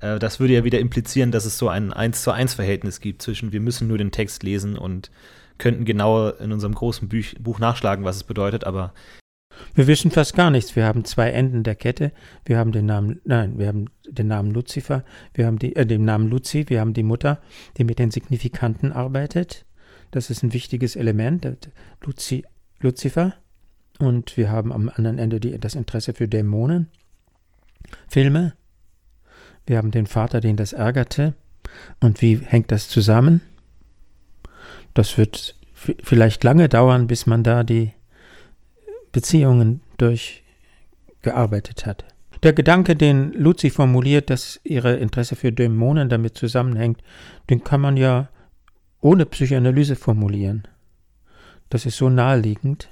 Äh, 0.02 0.20
das 0.20 0.42
würde 0.42 0.54
ja 0.54 0.66
wieder 0.66 0.80
implizieren, 0.80 1.32
dass 1.32 1.46
es 1.46 1.58
so 1.58 1.70
ein 1.70 1.94
1 1.94 2.24
zu 2.24 2.32
1 2.32 2.56
Verhältnis 2.56 3.00
gibt 3.00 3.22
zwischen 3.22 3.54
wir 3.54 3.62
müssen 3.62 3.88
nur 3.88 3.98
den 3.98 4.12
Text 4.12 4.44
lesen 4.44 4.78
und 4.78 5.10
könnten 5.60 5.86
genau 5.86 6.28
in 6.28 6.52
unserem 6.52 6.76
großen 6.76 7.08
Buch, 7.08 7.24
Buch 7.40 7.60
nachschlagen, 7.60 8.04
was 8.04 8.18
es 8.18 8.26
bedeutet, 8.26 8.66
aber 8.66 8.94
wir 9.76 9.88
wissen 9.88 10.12
fast 10.12 10.36
gar 10.36 10.52
nichts. 10.52 10.76
Wir 10.76 10.86
haben 10.86 11.06
zwei 11.06 11.30
Enden 11.30 11.64
der 11.64 11.76
Kette. 11.76 12.12
Wir 12.44 12.58
haben 12.58 12.74
den 12.74 12.86
Namen, 12.86 13.22
nein, 13.24 13.58
wir 13.58 13.68
haben 13.68 13.86
den 14.06 14.28
Namen 14.28 14.52
Luzifer, 14.52 15.06
wir 15.34 15.46
haben 15.46 15.60
die, 15.60 15.74
äh, 15.74 15.86
den 15.86 16.04
Namen 16.04 16.28
Luzi, 16.28 16.66
wir 16.68 16.82
haben 16.82 16.94
die 16.94 17.04
Mutter, 17.04 17.40
die 17.78 17.86
mit 17.86 17.98
den 17.98 18.12
Signifikanten 18.12 18.92
arbeitet. 18.92 19.66
Das 20.12 20.30
ist 20.30 20.44
ein 20.44 20.52
wichtiges 20.52 20.98
Element, 20.98 21.48
Luzi, 22.04 22.44
Luzifer. 22.82 23.36
Und 24.00 24.38
wir 24.38 24.52
haben 24.52 24.72
am 24.72 24.90
anderen 24.90 25.18
Ende 25.18 25.40
die, 25.40 25.60
das 25.60 25.76
Interesse 25.76 26.14
für 26.14 26.28
Dämonen, 26.28 26.88
Filme. 28.08 28.54
Wir 29.66 29.78
haben 29.78 29.92
den 29.92 30.06
Vater, 30.06 30.40
den 30.40 30.56
das 30.56 30.74
ärgerte. 30.74 31.34
Und 32.00 32.22
wie 32.22 32.38
hängt 32.38 32.72
das 32.72 32.90
zusammen? 32.90 33.42
Das 34.94 35.18
wird 35.18 35.56
vielleicht 35.74 36.44
lange 36.44 36.70
dauern, 36.70 37.08
bis 37.08 37.26
man 37.26 37.44
da 37.44 37.64
die 37.64 37.94
Beziehungen 39.12 39.82
durchgearbeitet 39.98 41.86
hat. 41.86 42.06
Der 42.44 42.54
Gedanke, 42.54 42.96
den 42.96 43.34
Luzi 43.34 43.70
formuliert, 43.70 44.30
dass 44.30 44.60
ihre 44.64 44.96
Interesse 44.98 45.36
für 45.36 45.52
Dämonen 45.52 46.10
damit 46.10 46.38
zusammenhängt, 46.38 47.02
den 47.50 47.64
kann 47.64 47.82
man 47.82 47.98
ja 47.98 48.30
ohne 49.02 49.26
Psychoanalyse 49.26 49.96
formulieren. 49.96 50.68
Das 51.70 51.86
ist 51.86 51.98
so 51.98 52.10
naheliegend. 52.10 52.90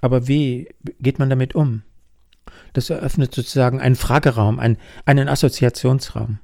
Aber 0.00 0.28
wie 0.28 0.68
geht 1.00 1.18
man 1.18 1.30
damit 1.30 1.54
um? 1.54 1.82
Das 2.72 2.90
eröffnet 2.90 3.34
sozusagen 3.34 3.80
einen 3.80 3.96
Frageraum, 3.96 4.58
einen, 4.58 4.76
einen 5.04 5.28
Assoziationsraum. 5.28 6.38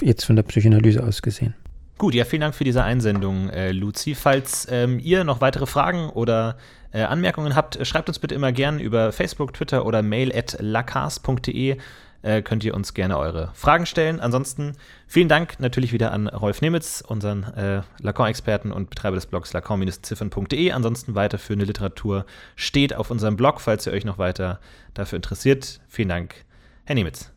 Jetzt 0.00 0.24
von 0.24 0.36
der 0.36 0.42
Psychoanalyse 0.42 1.02
aus 1.02 1.22
gesehen. 1.22 1.54
Gut, 1.98 2.14
ja, 2.14 2.24
vielen 2.24 2.42
Dank 2.42 2.54
für 2.54 2.64
diese 2.64 2.84
Einsendung, 2.84 3.48
äh, 3.48 3.72
Luzi. 3.72 4.14
Falls 4.14 4.68
ähm, 4.70 5.00
ihr 5.00 5.24
noch 5.24 5.40
weitere 5.40 5.66
Fragen 5.66 6.10
oder 6.10 6.56
äh, 6.92 7.02
Anmerkungen 7.02 7.56
habt, 7.56 7.84
schreibt 7.84 8.08
uns 8.08 8.20
bitte 8.20 8.36
immer 8.36 8.52
gern 8.52 8.78
über 8.78 9.10
Facebook, 9.10 9.52
Twitter 9.52 9.84
oder 9.84 10.02
mail 10.02 10.32
at 10.32 10.56
lacars.de. 10.60 11.76
äh, 12.22 12.42
könnt 12.42 12.64
ihr 12.64 12.74
uns 12.74 12.94
gerne 12.94 13.18
eure 13.18 13.50
Fragen 13.54 13.86
stellen. 13.86 14.20
Ansonsten 14.20 14.72
vielen 15.06 15.28
Dank 15.28 15.60
natürlich 15.60 15.92
wieder 15.92 16.12
an 16.12 16.26
Rolf 16.28 16.60
Nemitz, 16.60 17.02
unseren 17.06 17.44
äh, 17.44 17.82
Lacan-Experten 18.00 18.72
und 18.72 18.90
Betreiber 18.90 19.16
des 19.16 19.26
Blogs 19.26 19.52
lacan-ziffern.de. 19.52 20.72
Ansonsten 20.72 21.14
weiterführende 21.14 21.66
Literatur 21.66 22.26
steht 22.56 22.94
auf 22.94 23.10
unserem 23.10 23.36
Blog, 23.36 23.60
falls 23.60 23.86
ihr 23.86 23.92
euch 23.92 24.04
noch 24.04 24.18
weiter 24.18 24.60
dafür 24.94 25.16
interessiert. 25.16 25.80
Vielen 25.88 26.08
Dank, 26.08 26.44
Herr 26.84 26.94
Nemitz. 26.94 27.30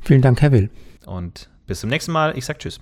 Vielen 0.00 0.22
Dank, 0.22 0.40
Herr 0.42 0.52
Will. 0.52 0.70
Und 1.04 1.48
bis 1.66 1.80
zum 1.80 1.90
nächsten 1.90 2.12
Mal. 2.12 2.36
Ich 2.36 2.44
sage 2.44 2.58
Tschüss. 2.58 2.80